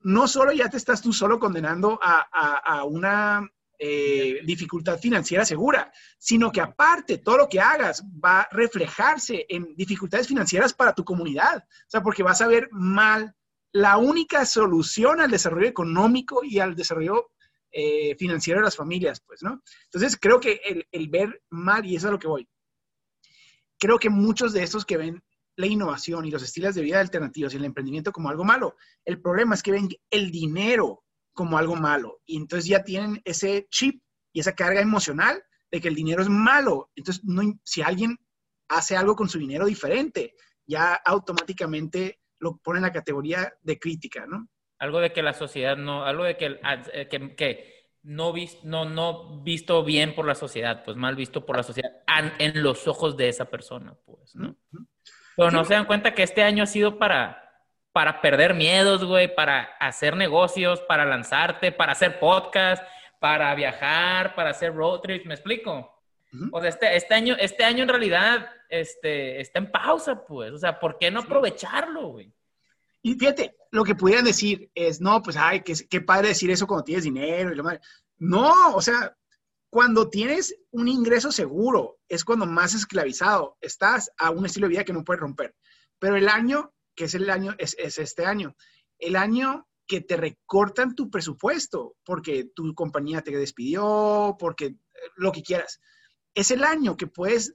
no 0.00 0.26
solo 0.26 0.52
ya 0.52 0.68
te 0.68 0.78
estás 0.78 1.02
tú 1.02 1.12
solo 1.12 1.38
condenando 1.38 1.98
a, 2.02 2.26
a, 2.32 2.78
a 2.78 2.84
una 2.84 3.48
eh, 3.78 4.40
dificultad 4.44 4.98
financiera 4.98 5.44
segura, 5.44 5.92
sino 6.18 6.50
que 6.50 6.60
aparte 6.60 7.18
todo 7.18 7.36
lo 7.36 7.48
que 7.48 7.60
hagas 7.60 8.02
va 8.04 8.40
a 8.40 8.48
reflejarse 8.50 9.46
en 9.48 9.74
dificultades 9.76 10.26
financieras 10.26 10.74
para 10.74 10.94
tu 10.94 11.04
comunidad. 11.04 11.58
O 11.58 11.90
sea, 11.90 12.02
porque 12.02 12.24
vas 12.24 12.40
a 12.40 12.48
ver 12.48 12.68
mal 12.72 13.34
la 13.72 13.98
única 13.98 14.44
solución 14.46 15.20
al 15.20 15.30
desarrollo 15.30 15.68
económico 15.68 16.42
y 16.42 16.58
al 16.58 16.74
desarrollo 16.74 17.30
eh, 17.70 18.16
financiero 18.16 18.60
de 18.60 18.64
las 18.64 18.76
familias, 18.76 19.20
pues, 19.20 19.42
¿no? 19.42 19.62
Entonces, 19.84 20.18
creo 20.20 20.40
que 20.40 20.60
el, 20.64 20.86
el 20.90 21.08
ver 21.08 21.42
mal, 21.50 21.86
y 21.86 21.94
eso 21.94 22.06
es 22.06 22.08
a 22.08 22.12
lo 22.12 22.18
que 22.18 22.26
voy, 22.26 22.48
creo 23.78 23.98
que 23.98 24.10
muchos 24.10 24.52
de 24.52 24.62
estos 24.64 24.84
que 24.84 24.96
ven 24.96 25.22
la 25.56 25.66
innovación 25.66 26.24
y 26.24 26.30
los 26.30 26.42
estilos 26.42 26.74
de 26.74 26.82
vida 26.82 27.00
alternativos 27.00 27.52
y 27.52 27.56
el 27.56 27.64
emprendimiento 27.64 28.10
como 28.10 28.28
algo 28.28 28.44
malo, 28.44 28.76
el 29.04 29.20
problema 29.20 29.54
es 29.54 29.62
que 29.62 29.72
ven 29.72 29.88
el 30.10 30.30
dinero 30.30 31.04
como 31.38 31.56
algo 31.56 31.76
malo. 31.76 32.20
Y 32.26 32.36
entonces 32.36 32.68
ya 32.68 32.82
tienen 32.82 33.22
ese 33.24 33.68
chip 33.70 34.02
y 34.32 34.40
esa 34.40 34.56
carga 34.56 34.80
emocional 34.80 35.40
de 35.70 35.80
que 35.80 35.86
el 35.86 35.94
dinero 35.94 36.20
es 36.20 36.28
malo. 36.28 36.90
Entonces, 36.96 37.22
no, 37.24 37.42
si 37.62 37.80
alguien 37.80 38.18
hace 38.68 38.96
algo 38.96 39.14
con 39.14 39.28
su 39.28 39.38
dinero 39.38 39.66
diferente, 39.66 40.34
ya 40.66 40.94
automáticamente 40.94 42.18
lo 42.40 42.56
pone 42.56 42.78
en 42.80 42.86
la 42.86 42.92
categoría 42.92 43.52
de 43.62 43.78
crítica, 43.78 44.26
¿no? 44.26 44.48
Algo 44.80 44.98
de 44.98 45.12
que 45.12 45.22
la 45.22 45.32
sociedad 45.32 45.76
no, 45.76 46.04
algo 46.04 46.24
de 46.24 46.36
que, 46.36 46.58
eh, 46.92 47.06
que, 47.08 47.36
que 47.36 47.86
no, 48.02 48.32
vis, 48.32 48.58
no, 48.64 48.84
no 48.84 49.40
visto 49.40 49.84
bien 49.84 50.16
por 50.16 50.26
la 50.26 50.34
sociedad, 50.34 50.82
pues 50.84 50.96
mal 50.96 51.14
visto 51.14 51.46
por 51.46 51.56
la 51.56 51.62
sociedad 51.62 51.92
en 52.40 52.64
los 52.64 52.88
ojos 52.88 53.16
de 53.16 53.28
esa 53.28 53.44
persona, 53.44 53.96
pues, 54.04 54.34
¿no? 54.34 54.56
Pero 55.36 55.52
no 55.52 55.64
se 55.64 55.74
dan 55.74 55.86
cuenta 55.86 56.14
que 56.14 56.24
este 56.24 56.42
año 56.42 56.64
ha 56.64 56.66
sido 56.66 56.98
para, 56.98 57.47
para 57.92 58.20
perder 58.20 58.54
miedos, 58.54 59.04
güey, 59.04 59.34
para 59.34 59.62
hacer 59.80 60.16
negocios, 60.16 60.80
para 60.82 61.04
lanzarte, 61.04 61.72
para 61.72 61.92
hacer 61.92 62.18
podcast, 62.18 62.82
para 63.20 63.54
viajar, 63.54 64.34
para 64.34 64.50
hacer 64.50 64.74
road 64.74 65.00
trips, 65.00 65.26
¿me 65.26 65.34
explico? 65.34 65.94
O 66.52 66.60
sea, 66.60 66.68
este, 66.68 66.94
este, 66.94 67.14
año, 67.14 67.36
este 67.38 67.64
año 67.64 67.84
en 67.84 67.88
realidad 67.88 68.50
este, 68.68 69.40
está 69.40 69.58
en 69.60 69.72
pausa, 69.72 70.24
pues. 70.26 70.52
O 70.52 70.58
sea, 70.58 70.78
¿por 70.78 70.98
qué 70.98 71.10
no 71.10 71.20
aprovecharlo, 71.20 72.08
güey? 72.08 72.32
Y 73.02 73.14
fíjate, 73.14 73.56
lo 73.70 73.84
que 73.84 73.94
pudieran 73.94 74.24
decir 74.24 74.70
es, 74.74 75.00
no, 75.00 75.22
pues, 75.22 75.36
ay, 75.36 75.62
qué, 75.62 75.74
qué 75.88 76.00
padre 76.00 76.28
decir 76.28 76.50
eso 76.50 76.66
cuando 76.66 76.84
tienes 76.84 77.04
dinero 77.04 77.52
y 77.52 77.56
lo 77.56 77.64
más. 77.64 77.78
No, 78.18 78.74
o 78.74 78.82
sea, 78.82 79.16
cuando 79.70 80.10
tienes 80.10 80.54
un 80.70 80.88
ingreso 80.88 81.32
seguro, 81.32 81.98
es 82.08 82.24
cuando 82.24 82.46
más 82.46 82.74
esclavizado 82.74 83.56
estás 83.60 84.10
a 84.18 84.30
un 84.30 84.44
estilo 84.44 84.66
de 84.66 84.72
vida 84.72 84.84
que 84.84 84.92
no 84.92 85.04
puedes 85.04 85.20
romper. 85.20 85.54
Pero 85.98 86.16
el 86.16 86.28
año 86.28 86.72
que 86.98 87.04
es 87.04 87.14
el 87.14 87.30
año, 87.30 87.54
es, 87.58 87.76
este 87.78 88.26
año. 88.26 88.56
El 88.98 89.14
año 89.14 89.68
que 89.86 90.00
te 90.00 90.16
recortan 90.16 90.96
tu 90.96 91.08
presupuesto 91.08 91.94
porque 92.04 92.50
tu 92.52 92.74
compañía 92.74 93.22
te 93.22 93.30
despidió, 93.30 94.36
porque 94.36 94.74
lo 95.14 95.30
que 95.30 95.44
quieras. 95.44 95.80
Es 96.34 96.50
el 96.50 96.64
año 96.64 96.96
que 96.96 97.06
puedes 97.06 97.54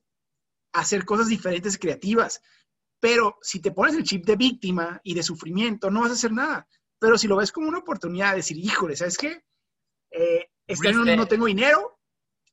hacer 0.72 1.04
cosas 1.04 1.28
diferentes, 1.28 1.78
creativas. 1.78 2.42
Pero 3.02 3.38
si 3.42 3.60
te 3.60 3.72
pones 3.72 3.96
el 3.96 4.06
chip 4.06 4.26
de 4.26 4.38
víctima 4.38 5.02
y 5.04 5.14
de 5.14 5.24
sufrimiento, 5.24 5.92
no 5.92 6.00
vas 6.00 6.12
a 6.12 6.14
hacer 6.14 6.32
nada. 6.32 6.66
Pero 6.98 7.18
si 7.18 7.28
lo 7.28 7.36
ves 7.36 7.52
como 7.52 7.68
una 7.68 7.80
oportunidad 7.80 8.30
de 8.30 8.38
decir, 8.38 8.58
híjole, 8.58 8.96
¿sabes 8.96 9.18
qué? 9.18 9.44
Eh, 10.10 10.48
este 10.68 10.88
año 10.88 11.04
no 11.04 11.28
tengo 11.28 11.48
dinero 11.48 12.00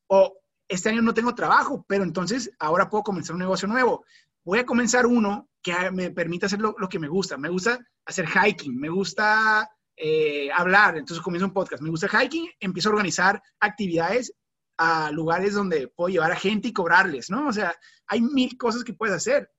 o 0.08 0.40
este 0.66 0.88
año 0.88 1.02
no 1.02 1.14
tengo 1.14 1.36
trabajo, 1.36 1.84
pero 1.86 2.02
entonces 2.02 2.50
ahora 2.58 2.90
puedo 2.90 3.04
comenzar 3.04 3.34
un 3.34 3.42
negocio 3.42 3.68
nuevo. 3.68 4.04
Voy 4.42 4.58
a 4.58 4.66
comenzar 4.66 5.06
uno 5.06 5.49
que 5.62 5.90
me 5.90 6.10
permite 6.10 6.46
hacer 6.46 6.60
lo, 6.60 6.74
que 6.88 6.98
me 6.98 7.08
gusta. 7.08 7.36
Me 7.36 7.48
gusta 7.48 7.78
hacer 8.06 8.26
hiking, 8.26 8.78
me 8.78 8.88
gusta 8.88 9.68
eh, 9.96 10.50
hablar, 10.52 10.96
entonces 10.96 11.22
comienzo 11.22 11.46
un 11.46 11.52
podcast. 11.52 11.82
Me 11.82 11.90
gusta 11.90 12.08
hiking, 12.08 12.48
empiezo 12.58 12.88
a 12.88 12.92
organizar 12.92 13.42
actividades 13.60 14.32
a 14.78 15.10
lugares 15.10 15.54
donde 15.54 15.88
puedo 15.88 16.08
llevar 16.08 16.32
a 16.32 16.36
gente 16.36 16.68
y 16.68 16.72
cobrarles, 16.72 17.30
¿no? 17.30 17.48
O 17.48 17.52
sea, 17.52 17.74
hay 18.06 18.22
mil 18.22 18.56
cosas 18.56 18.82
que 18.82 18.94
puedes 18.94 19.14
hacer. 19.14 19.50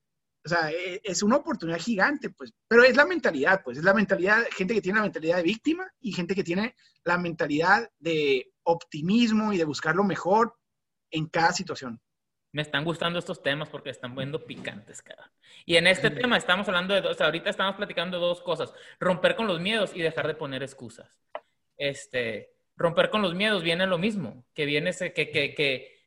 O 0.44 0.50
sea, 0.50 0.72
e, 0.72 1.00
es 1.04 1.22
una 1.22 1.36
oportunidad 1.36 1.80
gigante, 1.80 2.32
pues. 2.32 2.52
Pero 2.68 2.84
es 2.84 2.96
la 2.96 3.06
mentalidad, 3.06 3.62
pues. 3.64 3.78
Es 3.78 3.84
la 3.84 3.94
mentalidad, 3.94 4.44
gente 4.56 4.74
que 4.74 4.82
tiene 4.82 4.98
la 4.98 5.04
mentalidad 5.04 5.38
de 5.38 5.44
víctima 5.44 5.88
y 6.00 6.12
gente 6.12 6.34
que 6.34 6.44
tiene 6.44 6.76
la 7.04 7.20
mentalidad 7.20 7.88
de 8.00 8.52
optimismo 8.64 9.54
y 9.54 9.58
de 9.58 9.66
buscar 9.66 9.96
lo 9.96 10.04
mejor 10.04 10.56
en 11.12 11.28
cada 11.28 11.54
situación 11.54 12.02
me 12.52 12.62
están 12.62 12.84
gustando 12.84 13.20
estos 13.20 13.42
temas 13.42 13.70
porque 13.70 13.90
están 13.90 14.16
viendo 14.16 14.46
picantes, 14.46 15.02
cara. 15.02 15.32
Y 15.66 15.78
en 15.78 15.88
este 15.88 16.10
tema 16.10 16.38
estamos 16.38 16.68
hablando 16.68 16.94
de, 16.94 17.08
o 17.08 17.14
sea, 17.14 17.28
ahorita 17.28 17.50
estamos 17.50 17.76
platicando 17.76 18.18
de 18.18 18.26
dos 18.26 18.42
cosas, 18.42 18.74
romper 19.00 19.36
con 19.36 19.48
los 19.48 19.60
miedos 19.60 19.92
y 19.96 20.02
dejar 20.02 20.28
de 20.28 20.36
poner 20.36 20.64
excusas. 20.64 21.22
Este, 21.78 22.54
romper 22.76 23.10
con 23.10 23.22
los 23.22 23.34
miedos 23.36 23.64
viene 23.64 23.88
lo 23.88 23.98
mismo, 23.98 24.46
que 24.54 24.66
viene 24.66 24.90
ese, 24.90 25.14
que, 25.14 25.30
que, 25.32 25.56
que 25.56 26.01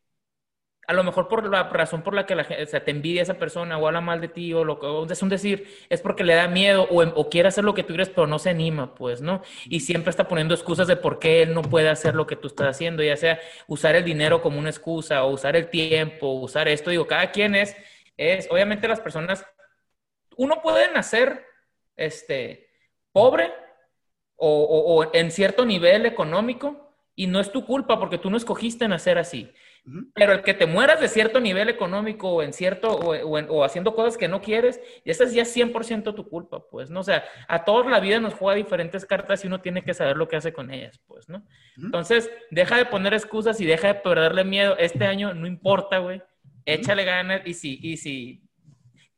a 0.87 0.93
lo 0.93 1.05
mejor 1.05 1.29
por 1.29 1.49
la 1.49 1.65
razón 1.65 2.03
por 2.03 2.15
la 2.15 2.27
que 2.27 2.35
la 2.35 2.45
gente, 2.45 2.63
o 2.63 2.67
sea, 2.67 2.85
te 2.85 2.91
envidia 2.91 3.23
esa 3.23 3.35
persona 3.35 3.79
o 3.79 3.87
habla 3.87 4.01
mal 4.01 4.21
de 4.21 4.29
ti 4.29 4.53
o 4.53 4.65
lo 4.65 4.79
que 4.79 5.13
es 5.13 5.23
un 5.23 5.29
decir, 5.29 5.69
es 5.89 6.01
porque 6.01 6.25
le 6.25 6.35
da 6.35 6.49
miedo 6.49 6.87
o, 6.91 7.03
o, 7.03 7.31
quiere 7.31 7.49
hacer 7.49 7.65
lo 7.65 7.75
que 7.75 7.83
tú 7.83 7.89
quieres, 7.89 8.11
pero 8.11 8.27
no 8.27 8.39
se 8.39 8.51
anima, 8.51 8.95
pues, 8.95 9.21
¿no? 9.23 9.43
Y 9.67 9.81
siempre 9.81 10.11
está 10.11 10.29
poniendo 10.29 10.55
excusas 10.55 10.87
de 10.87 10.97
por 10.97 11.19
qué 11.19 11.43
él 11.43 11.55
no 11.55 11.63
puede 11.63 11.89
hacer 11.89 12.15
lo 12.15 12.27
que 12.27 12.37
tú 12.37 12.49
estás 12.49 12.69
haciendo, 12.69 13.03
ya 13.03 13.17
sea 13.17 13.41
usar 13.67 13.97
el 13.97 14.05
dinero 14.05 14.43
como 14.43 14.59
una 14.59 14.71
excusa 14.71 15.25
o 15.25 15.31
usar 15.31 15.57
el 15.57 15.69
tiempo, 15.71 16.29
o 16.29 16.41
usar 16.41 16.69
esto. 16.69 16.91
Digo, 16.91 17.07
cada 17.07 17.31
quien 17.31 17.55
es, 17.55 17.77
es, 18.17 18.49
obviamente 18.51 18.89
las 18.89 19.01
personas, 19.01 19.47
uno 20.37 20.61
puede 20.63 20.93
nacer, 20.93 21.47
este, 21.97 22.69
pobre 23.13 23.53
o, 24.37 24.65
o 24.65 25.15
en 25.15 25.31
cierto 25.31 25.65
nivel 25.65 26.07
económico 26.07 26.85
y 27.15 27.29
no 27.29 27.41
es 27.41 27.53
tu 27.53 27.65
culpa 27.65 27.99
porque 27.99 28.19
tú 28.19 28.31
no 28.31 28.37
escogiste 28.37 28.89
nacer 28.89 29.19
así. 29.19 29.53
Pero 30.15 30.33
el 30.33 30.43
que 30.43 30.55
te 30.55 30.65
mueras 30.65 30.99
de 30.99 31.09
cierto 31.09 31.41
nivel 31.41 31.69
económico 31.69 32.31
o 32.31 32.43
en 32.43 32.55
cierto, 32.55 32.89
o, 32.89 33.65
haciendo 33.65 33.95
cosas 33.95 34.17
que 34.17 34.29
no 34.29 34.41
quieres, 34.41 34.81
esa 35.05 35.25
es 35.25 35.35
ya 35.35 35.45
100% 35.45 36.15
tu 36.15 36.27
culpa, 36.27 36.67
pues, 36.71 36.89
¿no? 36.89 37.01
O 37.01 37.03
sea, 37.03 37.25
a 37.49 37.65
todos 37.65 37.87
la 37.87 38.01
vida 38.01 38.19
nos 38.19 38.33
juega 38.33 38.57
diferentes 38.57 39.05
cartas 39.05 39.45
y 39.45 39.47
uno 39.47 39.61
tiene 39.61 39.85
que 39.85 39.93
saber 39.93 40.17
lo 40.17 40.27
que 40.27 40.37
hace 40.37 40.55
con 40.55 40.71
ellas, 40.71 41.01
pues, 41.07 41.29
¿no? 41.29 41.45
Entonces, 41.77 42.31
deja 42.51 42.79
de 42.79 42.87
poner 42.87 43.13
excusas 43.13 43.61
y 43.61 43.67
deja 43.67 43.89
de 43.89 43.95
perderle 43.97 44.45
miedo. 44.45 44.75
Este 44.79 45.05
año 45.05 45.35
no 45.35 45.47
importa, 45.47 45.99
güey. 45.99 46.23
Échale 46.65 47.05
ganas 47.05 47.43
y 47.45 47.53
si, 47.53 47.79
y 47.83 47.99
si 47.99 48.43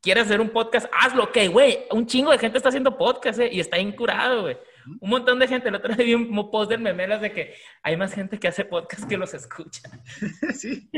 quieres 0.02 0.24
hacer 0.24 0.40
un 0.40 0.50
podcast, 0.50 0.86
hazlo, 0.92 1.24
ok, 1.24 1.38
güey. 1.50 1.84
Un 1.92 2.06
chingo 2.06 2.32
de 2.32 2.38
gente 2.38 2.58
está 2.58 2.70
haciendo 2.70 2.98
podcast, 2.98 3.38
¿eh? 3.38 3.50
Y 3.52 3.60
está 3.60 3.78
incurado, 3.78 4.42
güey. 4.42 4.58
Un 5.00 5.10
montón 5.10 5.38
de 5.38 5.48
gente, 5.48 5.68
el 5.68 5.74
otro 5.74 5.94
día 5.94 6.04
vi 6.04 6.14
un 6.14 6.50
post 6.50 6.70
de 6.70 6.78
memelas 6.78 7.20
de 7.20 7.32
que 7.32 7.54
hay 7.82 7.96
más 7.96 8.12
gente 8.12 8.38
que 8.38 8.48
hace 8.48 8.64
podcast 8.64 9.08
que 9.08 9.16
los 9.16 9.34
escucha. 9.34 9.82
sí. 10.54 10.88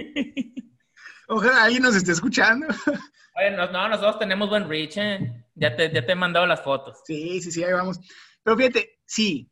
Ojalá 1.29 1.64
alguien 1.64 1.83
nos 1.83 1.96
esté 1.96 2.12
escuchando. 2.12 2.66
no, 3.57 3.72
no, 3.72 3.88
nosotros 3.88 4.18
tenemos 4.18 4.48
buen 4.48 4.68
reach, 4.68 4.96
¿eh? 4.96 5.44
Ya 5.55 5.77
te, 5.77 5.92
ya 5.92 6.05
te 6.05 6.12
he 6.12 6.16
mandado 6.16 6.46
las 6.46 6.62
fotos. 6.62 7.01
Sí, 7.05 7.40
sí, 7.40 7.53
sí, 7.53 7.62
ahí 7.62 7.72
vamos. 7.72 8.01
Pero 8.42 8.57
fíjate, 8.57 9.01
sí, 9.05 9.51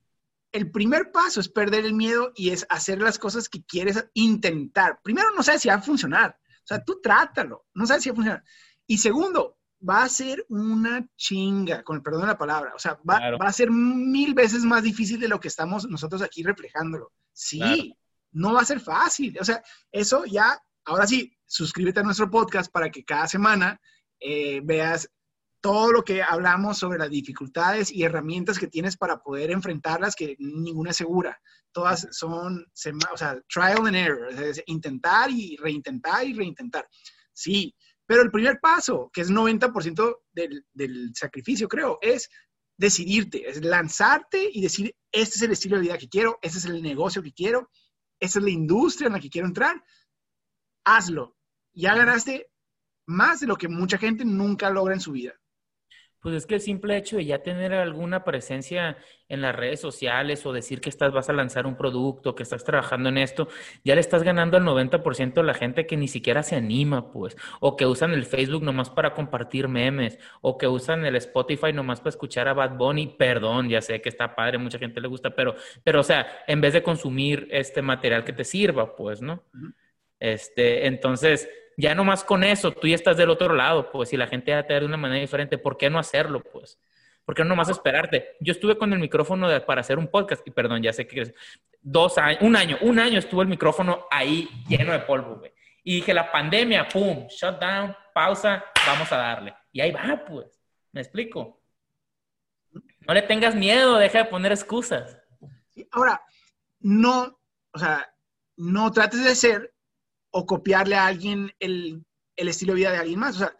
el 0.53 0.71
primer 0.71 1.13
paso 1.13 1.41
es 1.41 1.49
perder 1.49 1.85
el 1.85 1.95
miedo 1.95 2.33
y 2.35 2.51
es 2.51 2.67
hacer 2.71 3.01
las 3.03 3.19
cosas 3.19 3.49
que 3.49 3.65
quieres 3.65 4.09
intentar. 4.15 5.01
Primero, 5.03 5.33
no 5.33 5.43
sabes 5.43 5.63
si 5.63 5.69
va 5.69 5.75
a 5.75 5.83
funcionar. 5.83 6.39
O 6.49 6.67
sea, 6.67 6.83
tú 6.83 7.01
trátalo, 7.03 7.67
no 7.75 7.87
sabes 7.87 8.03
si 8.03 8.09
va 8.09 8.15
a 8.15 8.17
funcionar. 8.17 8.45
Y 8.87 8.99
segundo, 8.99 9.59
va 9.89 10.03
a 10.03 10.09
ser 10.09 10.45
una 10.49 11.07
chinga, 11.17 11.83
con 11.83 11.97
el 11.97 12.03
perdón 12.03 12.23
de 12.23 12.29
la 12.29 12.39
palabra. 12.39 12.73
O 12.75 12.79
sea, 12.79 12.99
va, 13.09 13.37
a 13.39 13.53
ser 13.53 13.71
mil 13.71 14.35
veces 14.35 14.65
más 14.65 14.83
difícil 14.83 15.21
de 15.21 15.29
lo 15.29 15.39
que 15.39 15.49
estamos 15.49 15.89
nosotros 15.89 16.23
aquí 16.23 16.43
reflejándolo. 16.43 17.13
Sí, 17.33 17.95
no 18.33 18.55
va 18.55 18.63
a 18.63 18.67
ser 18.67 18.81
fácil. 18.81 19.37
O 19.41 19.45
sea, 19.45 19.63
eso 19.93 20.25
ya, 20.25 20.61
ahora 20.85 21.07
sí, 21.07 21.37
suscríbete 21.47 22.01
a 22.01 22.03
nuestro 22.03 22.31
podcast 22.31 22.71
para 22.73 22.91
que 22.91 23.05
cada 23.05 23.29
semana 23.29 23.81
eh, 24.21 24.61
veas 24.65 25.09
todo 25.61 25.93
lo 25.93 26.05
que 26.05 26.23
hablamos 26.23 26.79
sobre 26.79 26.99
las 26.99 27.11
dificultades 27.11 27.91
y 27.91 28.05
herramientas 28.05 28.59
que 28.59 28.69
tienes 28.69 28.97
para 28.97 29.19
poder 29.19 29.51
enfrentarlas, 29.51 30.15
que 30.15 30.37
ninguna 30.39 30.91
es 30.91 30.97
segura. 30.97 31.41
Todas 31.73 32.09
son, 32.13 32.65
o 33.13 33.17
sea, 33.17 33.41
trial 33.49 33.87
and 33.87 33.97
error, 33.97 34.33
es 34.33 34.63
intentar 34.67 35.31
y 35.31 35.57
reintentar 35.57 36.27
y 36.27 36.35
reintentar. 36.35 36.89
Sí, 37.33 37.75
pero 38.07 38.23
el 38.23 38.31
primer 38.31 38.61
paso, 38.61 39.11
que 39.13 39.21
es 39.21 39.31
90% 39.31 40.19
del, 40.33 40.65
del 40.73 41.13
sacrificio, 41.15 41.69
creo, 41.69 41.99
es 42.01 42.29
decidirte, 42.79 43.49
es 43.49 43.65
lanzarte 43.65 44.49
y 44.53 44.61
decir, 44.61 44.95
este 45.13 45.37
es 45.37 45.43
el 45.43 45.53
estilo 45.53 45.77
de 45.77 45.83
vida 45.83 45.99
que 45.99 46.09
quiero, 46.09 46.39
este 46.43 46.59
es 46.59 46.65
el 46.67 46.83
negocio 46.83 47.23
que 47.23 47.33
quiero, 47.33 47.71
esta 48.21 48.39
es 48.39 48.45
la 48.45 48.51
industria 48.51 49.07
en 49.07 49.15
la 49.15 49.21
que 49.21 49.31
quiero 49.31 49.49
entrar, 49.49 49.83
hazlo. 50.85 51.37
Ya 51.75 51.95
ganaste 51.95 52.51
más 53.07 53.41
de 53.41 53.47
lo 53.47 53.57
que 53.57 53.69
mucha 53.69 53.99
gente 53.99 54.25
nunca 54.25 54.71
logra 54.71 54.95
en 54.95 55.01
su 55.01 55.13
vida. 55.13 55.35
Pues 56.27 56.39
es 56.39 56.47
que 56.47 56.57
el 56.57 56.61
simple 56.61 56.97
hecho 56.97 57.19
de 57.19 57.25
ya 57.25 57.45
tener 57.45 57.73
alguna 57.73 58.25
presencia 58.25 58.97
en 59.29 59.43
las 59.43 59.55
redes 59.55 59.81
sociales 59.81 60.45
o 60.45 60.53
decir 60.53 60.81
que 60.81 60.89
estás, 60.89 61.13
vas 61.13 61.31
a 61.31 61.33
lanzar 61.33 61.69
un 61.69 61.77
producto, 61.77 62.35
que 62.35 62.43
estás 62.43 62.65
trabajando 62.65 63.11
en 63.11 63.19
esto, 63.19 63.47
ya 63.85 63.95
le 63.95 64.01
estás 64.01 64.25
ganando 64.25 64.57
al 64.57 64.65
90% 64.65 65.35
de 65.35 65.47
la 65.47 65.55
gente 65.55 65.87
que 65.87 65.97
ni 65.97 66.09
siquiera 66.09 66.43
se 66.43 66.57
anima, 66.57 67.13
pues, 67.13 67.37
o 67.61 67.77
que 67.77 67.87
usan 67.87 68.13
el 68.13 68.25
Facebook 68.25 68.65
nomás 68.65 68.91
para 68.91 69.15
compartir 69.15 69.69
memes, 69.69 70.19
o 70.41 70.59
que 70.59 70.67
usan 70.67 71.05
el 71.05 71.15
Spotify 71.15 71.73
nomás 71.73 72.01
para 72.01 72.11
escuchar 72.11 72.49
a 72.49 72.55
Bad 72.55 72.77
Bunny, 72.77 73.15
perdón, 73.17 73.69
ya 73.69 73.81
sé 73.81 74.03
que 74.03 74.09
está 74.09 74.35
padre, 74.35 74.59
mucha 74.59 74.81
gente 74.81 75.01
le 75.01 75.07
gusta, 75.07 75.31
pero, 75.31 75.55
pero 75.85 76.01
o 76.01 76.03
sea, 76.03 76.27
en 76.49 76.61
vez 76.61 76.73
de 76.73 76.83
consumir 76.83 77.47
este 77.53 77.83
material 77.83 78.25
que 78.25 78.33
te 78.33 78.43
sirva, 78.43 78.97
pues, 78.97 79.23
¿no? 79.23 79.45
Este, 80.19 80.87
entonces, 80.87 81.49
ya 81.77 81.95
nomás 81.95 82.25
con 82.25 82.43
eso, 82.45 82.73
tú 82.73 82.89
ya 82.89 82.95
estás 82.95 83.17
del 83.17 83.31
otro 83.31 83.55
lado, 83.55 83.91
pues, 83.91 84.13
y 84.13 84.17
la 84.17 84.27
gente 84.27 84.53
va 84.53 84.61
a 84.61 84.67
tener 84.67 84.83
de 84.83 84.89
una 84.89 84.97
manera 84.97 85.21
diferente, 85.21 85.59
¿por 85.59 85.77
qué 85.77 85.91
no 85.91 85.99
hacerlo, 85.99 86.43
pues? 86.43 86.79
¿Por 87.25 87.35
qué 87.35 87.43
no 87.43 87.51
nomás 87.51 87.69
esperarte? 87.69 88.37
Yo 88.41 88.53
estuve 88.53 88.79
con 88.79 88.93
el 88.93 88.99
micrófono 88.99 89.49
para 89.67 89.81
hacer 89.81 89.99
un 89.99 90.07
podcast, 90.09 90.47
y 90.47 90.51
perdón, 90.51 90.83
ya 90.83 90.93
sé 90.93 91.07
que 91.07 91.35
dos 91.83 92.19
años, 92.19 92.41
un 92.41 92.57
año, 92.57 92.79
un 92.81 92.99
año 92.99 93.19
estuvo 93.19 93.43
el 93.43 93.49
micrófono 93.49 94.07
ahí 94.11 94.49
lleno 94.69 94.93
de 94.93 95.01
polvo, 95.01 95.37
güey. 95.37 95.53
Y 95.83 95.97
dije, 95.97 96.15
la 96.15 96.33
pandemia, 96.33 96.89
pum, 96.89 97.27
shutdown, 97.29 97.95
pausa, 98.13 98.65
vamos 98.87 99.13
a 99.13 99.17
darle. 99.17 99.55
Y 99.71 99.81
ahí 99.81 99.93
va, 99.93 100.25
pues. 100.27 100.61
¿Me 100.93 101.01
explico? 101.01 101.63
No 102.73 103.15
le 103.15 103.23
tengas 103.23 103.55
miedo, 103.55 103.99
deja 103.99 104.19
de 104.19 104.25
poner 104.25 104.51
excusas. 104.51 105.17
Ahora, 105.93 106.21
no, 106.81 107.39
o 107.73 107.79
sea, 107.79 108.13
no 108.57 108.91
trates 108.91 109.23
de 109.23 109.35
ser 109.35 109.75
o 110.37 110.45
copiarle 110.45 110.97
a 110.97 111.07
alguien 111.07 111.51
el, 111.61 112.05
estilo 112.37 112.75
de 112.75 112.81
vida 112.81 112.93
de 112.93 112.99
alguien 112.99 113.19
más. 113.19 113.37
O 113.37 113.39
sea, 113.39 113.57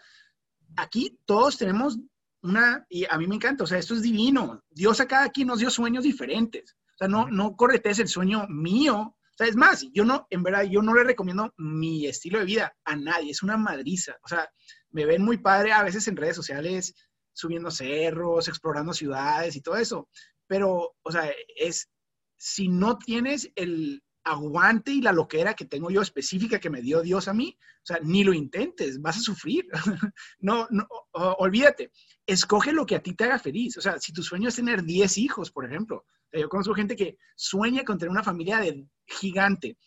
aquí 0.77 1.19
todos 1.25 1.57
tenemos 1.57 1.99
una, 2.43 2.85
y 2.91 3.07
a 3.07 3.17
mí 3.17 3.27
me 3.27 3.37
encanta, 3.37 3.65
o 3.65 3.67
sea, 3.67 3.79
esto 3.79 3.95
es 3.95 4.03
divino. 4.03 4.63
Dios 4.69 5.01
a 5.01 5.09
cada 5.09 5.31
quien 5.31 5.49
nos 5.49 5.61
dio 5.61 5.71
sueños 5.71 6.05
diferentes. 6.05 6.77
O 6.95 6.99
sea, 6.99 7.09
no, 7.09 7.29
no 7.29 7.57
corretes 7.57 7.99
el 7.99 8.09
sueño 8.09 8.47
mío. 8.49 8.99
O 8.99 9.35
sea, 9.39 9.47
es 9.47 9.57
más, 9.57 9.87
yo 9.95 10.05
no, 10.05 10.27
en 10.29 10.43
verdad, 10.43 10.65
yo 10.65 10.83
no 10.83 10.93
le 10.93 11.05
recomiendo 11.05 11.51
mi 11.57 12.07
estilo 12.07 12.41
de 12.41 12.45
vida 12.45 12.77
a 12.85 12.95
nadie. 12.95 13.31
Es 13.31 13.43
una 13.43 13.57
madriza. 13.57 14.15
O 14.23 14.29
sea, 14.29 14.47
me 14.91 15.07
ven 15.07 15.25
muy 15.25 15.39
padre 15.39 15.73
a 15.73 15.83
veces 15.83 16.07
en 16.09 16.17
redes 16.17 16.37
sociales, 16.37 16.95
subiendo 17.33 17.71
cerros, 17.71 18.49
explorando 18.49 18.93
ciudades 18.93 19.57
y 19.57 19.63
todo 19.63 19.77
eso. 19.77 20.11
Pero, 20.47 20.95
o 21.03 21.11
sea, 21.11 21.33
es, 21.57 21.89
si 22.37 22.69
no 22.69 22.99
tienes 22.99 23.51
el, 23.55 24.03
aguante 24.27 24.91
y 24.91 25.01
la 25.01 25.13
loquera 25.13 25.55
que 25.55 25.65
tengo 25.65 25.91
yo 25.91 26.03
específica 26.03 26.59
que 26.59 26.69
me 26.69 26.83
dio 26.83 27.01
Dios 27.01 27.29
a 27.29 27.33
mí, 27.33 27.57
o 27.61 27.87
sea, 27.87 27.99
ni 28.03 28.25
lo 28.25 28.35
intentes, 28.35 29.01
vas 29.01 29.19
a 29.19 29.21
sufrir. 29.21 29.67
no, 30.41 30.67
no, 30.71 30.87
olvídate, 31.13 31.93
escoge 32.27 32.73
lo 32.73 32.85
que 32.85 32.97
a 32.97 33.03
ti 33.03 33.15
te 33.15 33.25
haga 33.25 33.39
feliz. 33.39 33.79
O 33.79 33.81
sea, 33.81 33.99
si 34.01 34.13
tu 34.13 34.23
sueño 34.23 34.49
es 34.49 34.57
tener 34.57 34.83
10 34.83 35.19
hijos, 35.19 35.53
por 35.53 35.65
ejemplo, 35.65 36.05
yo 36.33 36.49
conozco 36.49 36.75
gente 36.75 36.97
que 36.97 37.19
sueña 37.37 37.85
con 37.85 37.99
tener 37.99 38.11
una 38.11 38.25
familia 38.25 38.59
de 38.59 38.85
gigante. 39.07 39.79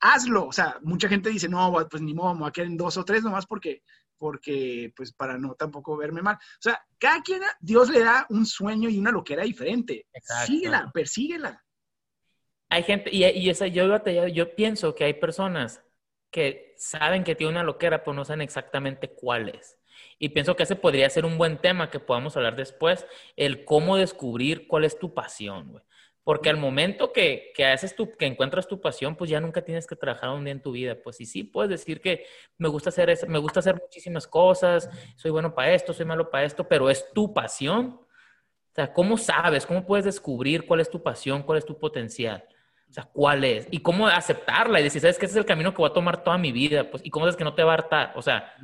Hazlo. 0.00 0.46
O 0.46 0.52
sea, 0.52 0.78
mucha 0.82 1.08
gente 1.08 1.30
dice, 1.30 1.48
no, 1.48 1.74
pues 1.90 2.02
ni 2.02 2.14
modo, 2.14 2.34
me 2.34 2.40
voy 2.40 2.48
a 2.50 2.52
quedar 2.52 2.68
en 2.68 2.76
dos 2.76 2.98
o 2.98 3.04
tres 3.04 3.22
nomás 3.22 3.46
porque, 3.46 3.82
porque, 4.18 4.92
pues 4.94 5.12
para 5.12 5.38
no 5.38 5.54
tampoco 5.54 5.96
verme 5.96 6.20
mal. 6.20 6.36
O 6.36 6.60
sea, 6.60 6.80
cada 6.98 7.22
quien, 7.22 7.40
Dios 7.60 7.88
le 7.88 8.00
da 8.00 8.26
un 8.28 8.44
sueño 8.44 8.90
y 8.90 8.98
una 8.98 9.10
loquera 9.10 9.44
diferente. 9.44 10.06
Síguela, 10.46 10.90
persíguela. 10.92 11.64
Hay 12.70 12.82
gente, 12.82 13.10
y, 13.12 13.24
y 13.24 13.50
esa, 13.50 13.66
yo, 13.66 13.98
yo 14.28 14.54
pienso 14.54 14.94
que 14.94 15.04
hay 15.04 15.14
personas 15.14 15.82
que 16.30 16.74
saben 16.76 17.24
que 17.24 17.34
tiene 17.34 17.52
una 17.52 17.62
loquera, 17.62 18.04
pero 18.04 18.14
no 18.14 18.24
saben 18.24 18.42
exactamente 18.42 19.08
cuál 19.08 19.48
es. 19.50 19.78
Y 20.18 20.30
pienso 20.30 20.56
que 20.56 20.64
ese 20.64 20.76
podría 20.76 21.08
ser 21.10 21.24
un 21.24 21.38
buen 21.38 21.58
tema 21.58 21.90
que 21.90 22.00
podamos 22.00 22.36
hablar 22.36 22.56
después, 22.56 23.06
el 23.36 23.64
cómo 23.64 23.96
descubrir 23.96 24.66
cuál 24.68 24.84
es 24.84 24.98
tu 24.98 25.14
pasión, 25.14 25.72
güey. 25.72 25.84
Porque 26.24 26.50
al 26.50 26.58
momento 26.58 27.10
que, 27.10 27.52
que, 27.54 27.64
haces 27.64 27.96
tu, 27.96 28.14
que 28.14 28.26
encuentras 28.26 28.68
tu 28.68 28.82
pasión, 28.82 29.16
pues 29.16 29.30
ya 29.30 29.40
nunca 29.40 29.62
tienes 29.62 29.86
que 29.86 29.96
trabajar 29.96 30.28
un 30.28 30.44
día 30.44 30.52
en 30.52 30.60
tu 30.60 30.72
vida. 30.72 30.94
Pues 31.02 31.18
y 31.22 31.24
sí, 31.24 31.42
puedes 31.42 31.70
decir 31.70 32.02
que 32.02 32.26
me 32.58 32.68
gusta 32.68 32.90
hacer, 32.90 33.08
eso, 33.08 33.26
me 33.26 33.38
gusta 33.38 33.60
hacer 33.60 33.76
muchísimas 33.80 34.26
cosas, 34.26 34.90
soy 35.16 35.30
bueno 35.30 35.54
para 35.54 35.72
esto, 35.72 35.94
soy 35.94 36.04
malo 36.04 36.30
para 36.30 36.44
esto, 36.44 36.68
pero 36.68 36.90
es 36.90 37.10
tu 37.14 37.32
pasión. 37.32 38.00
O 38.02 38.74
sea, 38.74 38.92
¿cómo 38.92 39.16
sabes? 39.16 39.64
¿Cómo 39.64 39.86
puedes 39.86 40.04
descubrir 40.04 40.66
cuál 40.66 40.80
es 40.80 40.90
tu 40.90 41.02
pasión, 41.02 41.42
cuál 41.42 41.58
es 41.58 41.64
tu 41.64 41.78
potencial? 41.78 42.44
O 42.88 42.92
sea, 42.92 43.04
¿cuál 43.04 43.44
es? 43.44 43.68
Y 43.70 43.80
cómo 43.80 44.06
aceptarla 44.06 44.80
y 44.80 44.84
decir, 44.84 45.00
¿sabes 45.00 45.18
que 45.18 45.26
ese 45.26 45.34
es 45.34 45.38
el 45.38 45.46
camino 45.46 45.72
que 45.72 45.78
voy 45.78 45.90
a 45.90 45.94
tomar 45.94 46.24
toda 46.24 46.38
mi 46.38 46.52
vida? 46.52 46.90
Pues, 46.90 47.04
¿y 47.04 47.10
cómo 47.10 47.28
es 47.28 47.36
que 47.36 47.44
no 47.44 47.54
te 47.54 47.62
va 47.62 47.72
a 47.72 47.74
hartar? 47.74 48.12
O 48.16 48.22
sea, 48.22 48.54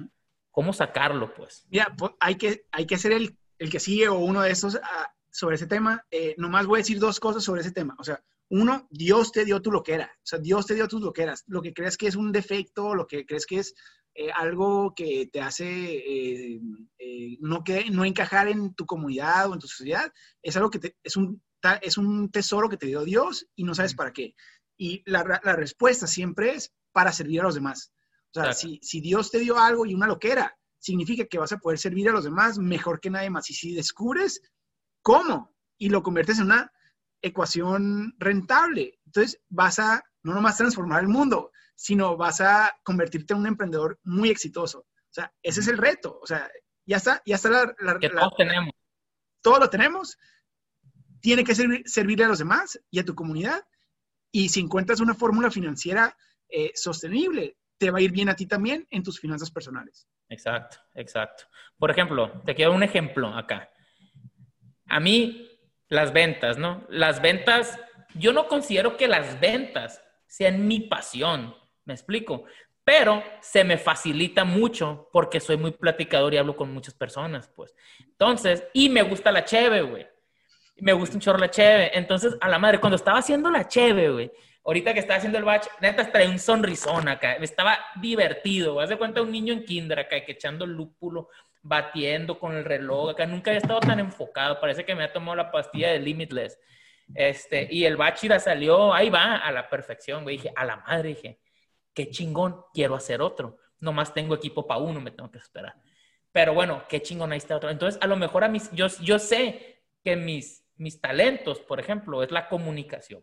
¿cómo 0.51 0.73
sacarlo, 0.73 1.35
pues? 1.35 1.67
Mira, 1.71 1.95
pues, 1.97 2.13
hay, 2.21 2.37
que, 2.37 2.65
hay 2.73 2.87
que 2.87 2.97
ser 2.97 3.13
el, 3.13 3.37
el 3.59 3.71
que 3.71 3.81
sigue 3.81 4.09
o 4.09 4.19
uno 4.19 4.41
de 4.43 4.51
esos 4.51 4.77
ah, 4.83 5.13
sobre 5.31 5.57
ese 5.57 5.67
tema. 5.67 6.05
Eh, 6.11 6.35
nomás 6.39 6.67
voy 6.67 6.79
a 6.79 6.83
decir 6.83 6.99
dos 6.99 7.21
cosas 7.21 7.45
sobre 7.45 7.61
ese 7.61 7.73
tema. 7.73 7.97
O 7.99 8.05
sea, 8.05 8.23
uno, 8.49 8.87
Dios 8.91 9.33
te 9.33 9.45
dio 9.45 9.61
tu 9.61 9.71
loquera. 9.71 10.11
O 10.17 10.27
sea, 10.27 10.39
Dios 10.39 10.67
te 10.67 10.75
dio 10.75 10.89
tus 10.89 11.03
loqueras. 11.03 11.45
Lo 11.47 11.61
que 11.61 11.75
crees 11.75 11.97
que 11.97 12.07
es 12.07 12.17
un 12.17 12.33
defecto, 12.33 12.95
lo 12.95 13.07
que 13.07 13.27
crees 13.27 13.45
que 13.45 13.59
es 13.59 13.75
eh, 14.15 14.31
algo 14.33 14.95
que 14.95 15.29
te 15.33 15.41
hace 15.41 15.67
eh, 15.69 16.61
no, 17.41 17.65
que, 17.65 17.91
no 17.91 18.05
encajar 18.05 18.49
en 18.49 18.75
tu 18.75 18.87
comunidad 18.87 19.51
o 19.51 19.55
en 19.55 19.61
tu 19.61 19.67
sociedad, 19.67 20.13
es 20.41 20.57
algo 20.57 20.71
que 20.71 20.79
te, 20.79 20.97
es 21.03 21.17
un 21.17 21.43
es 21.83 21.99
un 21.99 22.31
tesoro 22.31 22.69
que 22.69 22.77
te 22.77 22.87
dio 22.87 23.05
Dios 23.05 23.47
y 23.55 23.65
no 23.65 23.75
sabes 23.75 23.95
para 23.95 24.13
qué. 24.13 24.35
Y 24.77 25.03
la, 25.07 25.23
respuesta 25.23 26.07
siempre 26.07 26.55
es 26.55 26.73
para 26.93 27.13
servir 27.13 27.41
a 27.41 27.45
los 27.45 27.55
demás. 27.55 27.93
O 28.35 28.41
sea, 28.41 28.53
si, 28.53 28.81
si 28.83 29.01
Dios 29.01 29.31
te 29.31 29.39
dio 29.39 29.59
algo 29.59 29.87
y 29.87 29.95
una 29.95 30.07
loquera, 30.07 30.57
significa 30.79 31.25
que 31.25 31.39
vas 31.39 31.53
a 31.53 31.59
poder 31.59 31.79
servir 31.79 32.09
a 32.09 32.13
los 32.13 32.25
demás 32.25 32.59
mejor 32.59 33.01
que 33.01 33.11
nadie 33.11 33.31
más. 33.31 33.49
Y 33.51 33.55
si 33.55 33.75
descubres 33.75 34.43
cómo 35.03 35.55
y 35.79 35.89
lo 35.89 36.03
conviertes 36.03 36.39
en 36.39 36.47
una 36.47 36.71
ecuación 37.23 38.15
rentable, 38.19 39.01
entonces 39.07 39.41
vas 39.49 39.79
a 39.79 40.05
no 40.23 40.35
nomás 40.35 40.57
transformar 40.57 41.03
el 41.03 41.09
mundo, 41.09 41.53
sino 41.75 42.17
vas 42.17 42.41
a 42.41 42.75
convertirte 42.83 43.35
en 43.35 43.41
un 43.41 43.47
emprendedor 43.47 43.99
muy 44.03 44.31
exitoso. 44.31 44.81
O 44.81 45.13
sea, 45.15 45.33
ese 45.43 45.61
es 45.61 45.69
el 45.69 45.79
reto. 45.79 46.19
O 46.21 46.27
sea, 46.27 46.51
ya 46.87 46.97
está, 46.97 47.23
ya 47.25 47.37
está 47.37 47.51
la... 47.51 47.75
la 47.79 47.99
que 47.99 48.11
todos 48.11 48.35
tenemos. 48.37 48.73
Todo 49.41 49.59
lo 49.61 49.71
tenemos. 49.71 50.19
Tiene 51.25 51.43
que 51.43 51.55
servir, 51.55 51.83
servirle 51.87 52.27
a 52.27 52.29
los 52.29 52.39
demás 52.39 52.79
y 52.91 52.99
a 52.99 53.05
tu 53.05 53.15
comunidad. 53.15 53.65
Y 54.31 54.51
si 54.51 54.61
encuentras 54.61 55.01
una 55.01 55.15
fórmula 55.15 55.51
financiera 55.51 56.15
eh, 56.51 56.71
sostenible, 56.75 57.57
te 57.79 57.91
va 57.91 57.97
a 57.97 58.03
ir 58.03 58.13
bien 58.13 58.29
a 58.29 58.37
ti 58.37 58.45
también 58.45 58.87
en 58.91 59.03
tus 59.03 59.19
finanzas 59.19 59.51
personales. 59.51 60.07
Exacto, 60.29 60.77
exacto. 60.93 61.45
Por 61.79 61.91
ejemplo, 61.91 62.43
te 62.45 62.55
quiero 62.55 62.75
un 62.75 62.83
ejemplo 62.83 63.29
acá. 63.29 63.71
A 64.87 65.01
mí, 65.01 65.49
las 65.89 66.13
ventas, 66.13 66.59
¿no? 66.59 66.85
Las 66.91 67.23
ventas, 67.23 67.81
yo 68.17 68.35
no 68.35 68.47
considero 68.47 68.99
que 68.99 69.09
las 69.09 69.41
ventas 69.41 70.03
sean 70.27 70.69
mi 70.69 70.81
pasión, 70.81 71.55
me 71.87 71.95
explico, 71.95 72.45
pero 72.85 73.23
se 73.41 73.65
me 73.65 73.79
facilita 73.79 74.45
mucho 74.45 75.09
porque 75.11 75.41
soy 75.41 75.57
muy 75.57 75.71
platicador 75.71 76.35
y 76.35 76.37
hablo 76.37 76.55
con 76.55 76.71
muchas 76.71 76.93
personas, 76.93 77.49
pues. 77.49 77.75
Entonces, 78.01 78.65
y 78.75 78.91
me 78.91 79.01
gusta 79.01 79.33
la 79.33 79.47
cheve, 79.47 79.81
güey. 79.81 80.07
Me 80.77 80.93
gusta 80.93 81.17
un 81.17 81.21
chorro 81.21 81.39
la 81.39 81.51
cheve. 81.51 81.97
Entonces, 81.97 82.37
a 82.41 82.49
la 82.49 82.59
madre, 82.59 82.81
cuando 82.81 82.97
estaba 82.97 83.19
haciendo 83.19 83.51
la 83.51 83.69
cheve, 83.69 84.11
güey, 84.11 84.33
ahorita 84.65 84.93
que 84.95 85.01
estaba 85.01 85.19
haciendo 85.19 85.39
el 85.39 85.45
batch, 85.45 85.67
neta 85.81 86.11
traía 86.11 86.31
un 86.31 86.39
sonrisón 86.39 87.09
acá, 87.09 87.35
estaba 87.35 87.79
divertido, 88.01 88.81
haz 88.81 88.89
de 88.89 88.97
cuenta 88.97 89.23
un 89.23 89.31
niño 89.31 89.53
en 89.53 89.65
kinder 89.65 90.01
acá, 90.01 90.25
que 90.25 90.33
echando 90.33 90.67
lúpulo, 90.67 91.29
batiendo 91.63 92.39
con 92.39 92.57
el 92.57 92.65
reloj 92.65 93.11
acá, 93.11 93.27
nunca 93.27 93.51
había 93.51 93.61
estado 93.61 93.81
tan 93.81 94.01
enfocado, 94.01 94.61
parece 94.61 94.85
que 94.85 94.95
me 94.95 95.05
ha 95.05 95.13
tomado 95.13 95.37
la 95.37 95.51
pastilla 95.51 95.93
de 95.93 96.01
Limitless, 96.01 96.59
este, 97.15 97.69
y 97.71 97.85
el 97.85 97.97
bachira 97.97 98.41
salió, 98.41 98.95
ahí 98.95 99.11
va, 99.11 99.37
a 99.37 99.53
la 99.53 99.69
perfección, 99.69 100.23
güey, 100.23 100.37
dije, 100.37 100.53
a 100.57 100.65
la 100.65 100.77
madre, 100.77 101.11
dije, 101.11 101.41
qué 101.93 102.11
chingón, 102.11 102.63
quiero 102.73 102.95
hacer 102.95 103.21
otro, 103.21 103.59
nomás 103.81 104.15
tengo 104.15 104.35
equipo 104.35 104.67
para 104.67 104.81
uno, 104.81 105.01
me 105.01 105.11
tengo 105.11 105.31
que 105.31 105.39
esperar. 105.39 105.75
Pero 106.33 106.55
bueno, 106.55 106.83
qué 106.89 107.01
chingón, 107.01 107.31
ahí 107.31 107.39
está 107.39 107.57
otro. 107.57 107.71
Entonces, 107.71 108.01
a 108.03 108.09
lo 108.09 108.17
mejor 108.17 108.43
a 108.43 108.49
mis, 108.49 108.69
yo, 108.73 108.89
yo 109.03 109.21
sé 109.21 109.85
que 110.03 110.17
mis, 110.17 110.64
mis 110.77 111.01
talentos, 111.01 111.61
por 111.61 111.81
ejemplo, 111.81 112.23
es 112.23 112.31
la 112.31 112.49
comunicación 112.49 113.23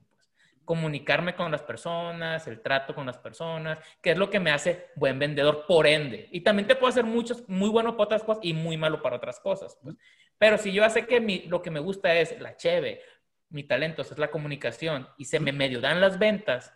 comunicarme 0.65 1.35
con 1.35 1.51
las 1.51 1.63
personas, 1.63 2.47
el 2.47 2.61
trato 2.61 2.93
con 2.93 3.05
las 3.05 3.17
personas, 3.17 3.79
que 4.01 4.11
es 4.11 4.17
lo 4.17 4.29
que 4.29 4.39
me 4.39 4.51
hace 4.51 4.87
buen 4.95 5.19
vendedor, 5.19 5.65
por 5.67 5.87
ende. 5.87 6.29
Y 6.31 6.41
también 6.41 6.67
te 6.67 6.75
puedo 6.75 6.89
hacer 6.89 7.03
muchos, 7.03 7.47
muy 7.49 7.69
bueno 7.69 7.91
para 7.97 8.05
otras 8.05 8.23
cosas 8.23 8.43
y 8.43 8.53
muy 8.53 8.77
malo 8.77 9.01
para 9.01 9.17
otras 9.17 9.39
cosas. 9.39 9.77
Pues. 9.81 9.95
Pero 10.37 10.57
si 10.57 10.71
yo 10.71 10.87
sé 10.89 11.05
que 11.05 11.19
mi, 11.19 11.43
lo 11.43 11.61
que 11.61 11.71
me 11.71 11.79
gusta 11.79 12.15
es 12.15 12.39
la 12.39 12.55
cheve, 12.55 13.01
mi 13.49 13.63
talento 13.63 14.01
es 14.01 14.17
la 14.17 14.31
comunicación 14.31 15.07
y 15.17 15.25
se 15.25 15.39
me 15.39 15.51
medio 15.51 15.81
dan 15.81 15.99
las 15.99 16.17
ventas, 16.17 16.73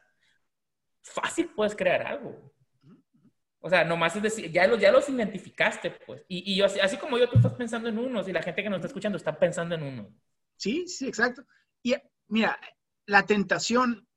fácil 1.02 1.52
puedes 1.56 1.76
crear 1.76 2.06
algo. 2.06 2.54
O 3.60 3.70
sea, 3.70 3.84
nomás 3.84 4.16
es 4.16 4.22
decir, 4.22 4.52
ya 4.52 4.68
los, 4.68 4.80
ya 4.80 4.92
los 4.92 5.08
identificaste, 5.10 5.92
pues. 6.06 6.24
Y, 6.28 6.54
y 6.54 6.58
yo, 6.58 6.66
así, 6.66 6.98
como 6.98 7.18
yo, 7.18 7.30
tú 7.30 7.38
estás 7.38 7.54
pensando 7.54 7.90
en 7.90 7.98
unos 7.98 8.28
y 8.28 8.34
la 8.34 8.44
gente 8.44 8.62
que 8.62 8.70
nos 8.70 8.78
está 8.78 8.88
escuchando 8.88 9.18
está 9.18 9.40
pensando 9.40 9.74
en 9.74 9.84
uno. 9.84 10.14
Sí, 10.58 10.88
sí, 10.88 11.08
exacto. 11.08 11.46
Y 11.84 11.96
mira, 12.28 12.60
la 13.06 13.26
tentación 13.26 14.08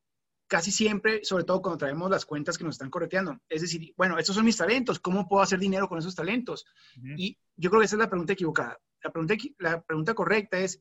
casi 0.48 0.70
siempre, 0.70 1.24
sobre 1.24 1.44
todo 1.44 1.60
cuando 1.60 1.78
traemos 1.78 2.10
las 2.10 2.24
cuentas 2.24 2.56
que 2.56 2.64
nos 2.64 2.76
están 2.76 2.90
correteando, 2.90 3.38
es 3.48 3.60
decir, 3.60 3.92
bueno, 3.96 4.18
estos 4.18 4.34
son 4.34 4.46
mis 4.46 4.56
talentos, 4.56 4.98
¿cómo 4.98 5.28
puedo 5.28 5.42
hacer 5.42 5.58
dinero 5.58 5.88
con 5.88 5.98
esos 5.98 6.14
talentos? 6.14 6.64
Y 7.16 7.38
yo 7.56 7.68
creo 7.68 7.80
que 7.80 7.86
esa 7.86 7.96
es 7.96 8.00
la 8.00 8.08
pregunta 8.08 8.32
equivocada. 8.32 8.78
La 9.02 9.10
pregunta, 9.10 9.34
la 9.58 9.82
pregunta 9.82 10.14
correcta 10.14 10.58
es, 10.58 10.80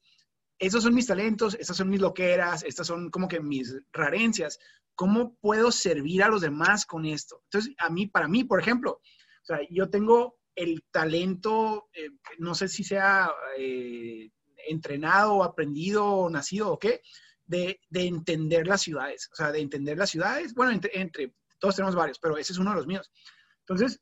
esos 0.57 0.83
son 0.83 0.95
mis 0.95 1.05
talentos, 1.05 1.55
estas 1.59 1.77
son 1.77 1.89
mis 1.89 1.99
loqueras, 1.99 2.63
estas 2.63 2.87
son 2.87 3.11
como 3.11 3.27
que 3.27 3.41
mis 3.41 3.77
rarencias, 3.91 4.57
¿cómo 4.95 5.35
puedo 5.35 5.71
servir 5.71 6.23
a 6.23 6.29
los 6.29 6.41
demás 6.41 6.85
con 6.85 7.05
esto? 7.05 7.41
Entonces, 7.43 7.75
a 7.77 7.89
mí, 7.89 8.07
para 8.07 8.27
mí, 8.27 8.43
por 8.45 8.59
ejemplo, 8.59 8.93
o 8.93 9.45
sea, 9.45 9.59
yo 9.69 9.89
tengo 9.89 10.39
el 10.55 10.83
talento, 10.91 11.89
eh, 11.93 12.09
no 12.39 12.55
sé 12.55 12.67
si 12.67 12.83
sea 12.83 13.29
eh, 13.57 14.31
entrenado, 14.67 15.43
aprendido, 15.43 16.29
nacido 16.29 16.71
o 16.71 16.79
qué, 16.79 17.01
de, 17.45 17.79
entender 17.91 18.67
las 18.67 18.81
ciudades, 18.81 19.29
o 19.31 19.35
sea, 19.35 19.51
de 19.51 19.59
entender 19.59 19.97
las 19.97 20.09
ciudades, 20.09 20.53
bueno, 20.53 20.79
entre, 20.93 21.33
todos 21.59 21.75
tenemos 21.75 21.95
varios, 21.95 22.19
pero 22.19 22.37
ese 22.37 22.53
es 22.53 22.59
uno 22.59 22.71
de 22.71 22.75
los 22.75 22.87
míos. 22.87 23.11
Entonces, 23.59 24.01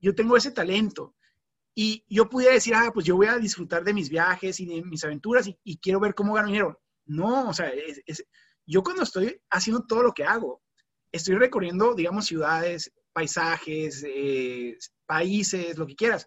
yo 0.00 0.14
tengo 0.14 0.36
ese 0.36 0.50
talento 0.50 1.14
y 1.74 2.04
yo 2.08 2.28
pudiera 2.28 2.54
decir, 2.54 2.74
ah, 2.74 2.90
pues 2.92 3.06
yo 3.06 3.16
voy 3.16 3.26
a 3.26 3.38
disfrutar 3.38 3.84
de 3.84 3.94
mis 3.94 4.08
viajes 4.08 4.60
y 4.60 4.66
de 4.66 4.82
mis 4.82 5.04
aventuras 5.04 5.48
y, 5.62 5.78
quiero 5.78 6.00
ver 6.00 6.14
cómo 6.14 6.34
gano 6.34 6.48
dinero. 6.48 6.80
No, 7.06 7.48
o 7.48 7.52
sea, 7.52 7.70
yo 8.66 8.82
cuando 8.82 9.02
estoy 9.02 9.40
haciendo 9.50 9.84
todo 9.86 10.02
lo 10.02 10.12
que 10.12 10.24
hago, 10.24 10.62
estoy 11.12 11.36
recorriendo, 11.36 11.94
digamos, 11.94 12.26
ciudades, 12.26 12.92
paisajes, 13.12 14.04
eh, 14.06 14.76
países, 15.06 15.76
lo 15.78 15.86
que 15.86 15.96
quieras, 15.96 16.26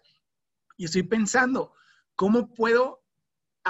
y 0.76 0.84
estoy 0.84 1.02
pensando, 1.02 1.74
¿cómo 2.14 2.54
puedo 2.54 3.02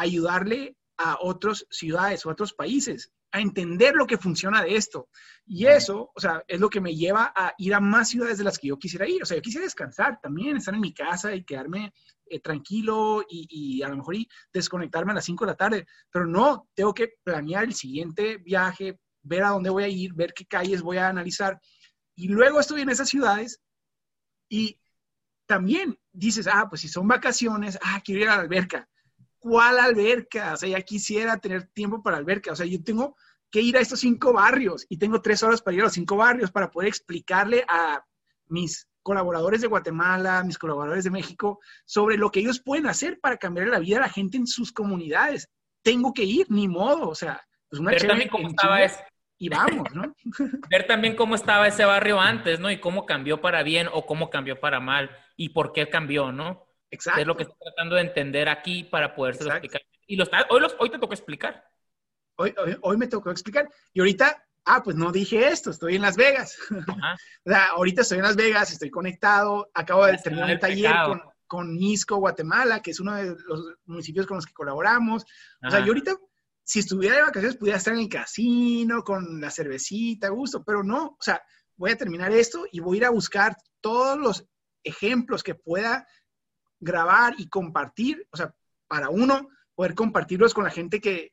ayudarle 0.01 0.77
a 0.99 1.19
otras 1.21 1.65
ciudades 1.71 2.27
o 2.27 2.29
a 2.29 2.33
otros 2.33 2.53
países, 2.53 3.13
a 3.31 3.41
entender 3.41 3.95
lo 3.95 4.07
que 4.07 4.19
funciona 4.19 4.63
de 4.63 4.75
esto. 4.75 5.09
Y 5.47 5.67
eso, 5.67 6.11
o 6.15 6.21
sea, 6.21 6.43
es 6.49 6.59
lo 6.59 6.69
que 6.69 6.81
me 6.81 6.95
lleva 6.95 7.33
a 7.37 7.55
ir 7.59 7.75
a 7.75 7.81
más 7.81 8.09
ciudades 8.09 8.39
de 8.39 8.45
las 8.45 8.59
que 8.59 8.69
yo 8.69 8.79
quisiera 8.79 9.09
ir. 9.09 9.23
O 9.23 9.27
sea, 9.27 9.37
yo 9.37 9.43
quisiera 9.43 9.65
descansar 9.65 10.19
también, 10.21 10.57
estar 10.57 10.75
en 10.75 10.81
mi 10.81 10.93
casa 10.93 11.35
y 11.35 11.45
quedarme 11.45 11.93
eh, 12.27 12.41
tranquilo 12.41 13.25
y, 13.29 13.83
a 13.83 13.89
lo 13.89 13.99
mejor 13.99 14.17
y 14.17 14.29
desconectarme 14.53 15.13
a 15.13 15.17
las 15.17 15.25
5 15.25 15.45
de 15.45 15.51
la 15.53 15.57
tarde. 15.57 15.87
Pero 16.11 16.27
no, 16.27 16.69
tengo 16.75 16.93
que 16.95 17.15
planear 17.23 17.65
el 17.65 17.75
siguiente 17.75 18.39
viaje, 18.39 18.99
ver 19.23 19.45
a 19.45 19.51
dónde 19.51 19.71
voy 19.71 19.85
a 19.85 19.89
ir, 19.89 20.15
ver 20.15 20.33
qué 20.33 20.47
calles 20.47 20.83
voy 20.83 20.97
a 20.97 21.09
analizar. 21.09 21.61
Y 22.17 22.29
luego 22.29 22.61
estoy 22.61 22.81
en 22.81 22.91
esas 22.91 23.09
ciudades 23.09 23.61
y 24.49 24.81
también 25.47 25.99
dices, 26.13 26.49
ah, 26.51 26.67
pues 26.69 26.81
si 26.81 26.89
son 26.89 27.07
vacaciones, 27.07 27.79
ah, 27.83 28.01
quiero 28.05 28.23
ir 28.23 28.29
a 28.29 28.37
la 28.37 28.43
alberca 28.43 28.89
¿cuál 29.39 29.79
alberca? 29.79 30.55
O 30.55 30.57
sea, 30.57 30.69
ya 30.69 30.81
quisiera 30.83 31.37
tener 31.39 31.69
tiempo 31.69 32.03
para 32.03 32.17
alberca. 32.17 32.53
O 32.53 32.57
sea, 32.57 32.67
yo 32.67 32.83
tengo 32.83 33.17
que 33.51 33.61
ir 33.61 33.77
a 33.77 33.81
estos 33.81 34.01
cinco 34.01 34.33
barrios 34.33 34.87
y 34.89 34.99
tengo 34.99 35.23
tres 35.23 35.43
horas 35.43 35.63
para 35.63 35.75
ir 35.75 35.81
a 35.81 35.85
los 35.85 35.93
cinco 35.95 36.17
barrios 36.17 36.51
para 36.51 36.71
poder 36.71 36.89
explicarle 36.89 37.65
a 37.69 38.05
mis 38.47 38.89
colaboradores 39.03 39.63
de 39.63 39.69
Guatemala, 39.69 40.45
mis 40.45 40.59
colaboradores 40.59 41.05
de 41.05 41.11
México, 41.11 41.61
sobre 41.87 42.19
lo 42.19 42.31
que 42.31 42.41
ellos 42.41 42.61
pueden 42.61 42.87
hacer 42.87 43.21
para 43.21 43.39
cambiar 43.39 43.69
la 43.69 43.79
vida 43.79 43.97
de 43.97 44.03
la 44.03 44.11
gente 44.11 44.37
en 44.37 44.47
sus 44.47 44.71
comunidades. 44.71 45.49
Tengo 45.83 46.13
que 46.13 46.25
ir, 46.25 46.47
ni 46.51 46.69
modo, 46.69 47.09
o 47.09 47.15
sea, 47.15 47.43
pues 47.71 47.81
una 47.81 47.93
Ver 47.93 48.07
también 48.07 48.29
cómo 48.29 48.49
estaba 48.49 48.83
ese... 48.83 49.03
Y 49.41 49.49
vamos, 49.49 49.87
¿no? 49.95 50.15
Ver 50.69 50.87
también 50.87 51.15
cómo 51.15 51.37
estaba 51.37 51.69
ese 51.69 51.85
barrio 51.85 52.21
antes, 52.21 52.59
¿no? 52.59 52.71
Y 52.71 52.81
cómo 52.81 53.07
cambió 53.07 53.41
para 53.41 53.63
bien 53.63 53.89
o 53.93 54.05
cómo 54.05 54.31
cambió 54.31 54.59
para 54.59 54.81
mal 54.81 55.11
y 55.37 55.51
por 55.51 55.73
qué 55.73 55.89
cambió, 55.89 56.33
¿no? 56.33 56.68
Exacto. 56.91 57.21
Es 57.21 57.27
lo 57.27 57.37
que 57.37 57.43
estoy 57.45 57.59
tratando 57.61 57.97
de 57.97 58.03
entender 58.03 58.49
aquí 58.49 58.85
para 58.85 59.15
poder 59.15 59.35
explicar. 59.35 59.83
Y 60.07 60.17
lo 60.17 60.25
hoy, 60.51 60.61
los, 60.61 60.75
hoy 60.79 60.91
te 60.91 60.99
tocó 60.99 61.13
explicar. 61.13 61.65
Hoy, 62.37 62.55
hoy, 62.83 62.97
me 62.97 63.09
tocó 63.09 63.31
explicar. 63.31 63.69
Y 63.93 64.01
ahorita, 64.01 64.43
ah, 64.65 64.83
pues 64.83 64.97
no 64.97 65.13
dije 65.13 65.49
esto, 65.49 65.71
estoy 65.71 65.97
en 65.97 66.03
Las 66.03 66.17
Vegas. 66.17 66.57
o 67.45 67.51
sea, 67.51 67.67
ahorita 67.71 68.03
estoy 68.03 68.19
en 68.19 68.25
Las 68.25 68.37
Vegas, 68.37 68.73
estoy 68.73 68.91
conectado, 68.91 69.71
acabo 69.75 70.07
de 70.07 70.17
terminar 70.19 70.51
un 70.51 70.59
taller 70.59 70.95
con, 71.05 71.23
con 71.47 71.77
Nisco, 71.77 72.17
Guatemala, 72.17 72.81
que 72.81 72.93
es 72.93 73.01
uno 73.01 73.15
de 73.15 73.37
los 73.47 73.75
municipios 73.87 74.27
con 74.27 74.37
los 74.37 74.47
que 74.47 74.53
colaboramos. 74.53 75.25
O 75.67 75.71
sea, 75.71 75.81
yo 75.81 75.89
ahorita, 75.89 76.17
si 76.63 76.79
estuviera 76.79 77.17
de 77.17 77.23
vacaciones, 77.23 77.57
pudiera 77.57 77.79
estar 77.79 77.93
en 77.95 78.01
el 78.01 78.09
casino, 78.09 79.03
con 79.03 79.41
la 79.41 79.51
cervecita, 79.51 80.29
gusto, 80.29 80.63
pero 80.65 80.83
no, 80.83 81.07
o 81.07 81.19
sea, 81.23 81.43
voy 81.77 81.91
a 81.91 81.97
terminar 81.97 82.33
esto 82.33 82.67
y 82.71 82.81
voy 82.81 82.97
a 82.97 82.99
ir 82.99 83.05
a 83.07 83.11
buscar 83.11 83.57
todos 83.81 84.19
los 84.19 84.47
ejemplos 84.85 85.43
que 85.43 85.55
pueda 85.55 86.07
grabar 86.81 87.35
y 87.39 87.49
compartir, 87.49 88.27
o 88.31 88.37
sea, 88.37 88.55
para 88.87 89.11
uno, 89.11 89.49
poder 89.75 89.95
compartirlos 89.95 90.55
con 90.55 90.65
la 90.65 90.71
gente 90.71 91.01
que, 91.01 91.33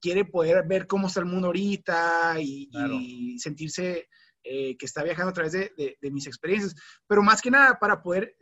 quiere 0.00 0.24
poder 0.24 0.66
ver 0.66 0.86
cómo 0.86 1.06
está 1.06 1.20
el 1.20 1.26
mundo 1.26 1.46
ahorita 1.48 2.36
y, 2.40 3.38
sentirse 3.38 4.08
eh, 4.42 4.76
que 4.76 4.86
está 4.86 5.02
viajando 5.02 5.30
a 5.30 5.34
través 5.34 5.52
de, 5.52 5.96
mis 6.02 6.26
experiencias, 6.26 6.74
pero 7.06 7.22
más 7.22 7.40
que 7.40 7.50
nada 7.50 7.78
para 7.78 8.02
poder 8.02 8.36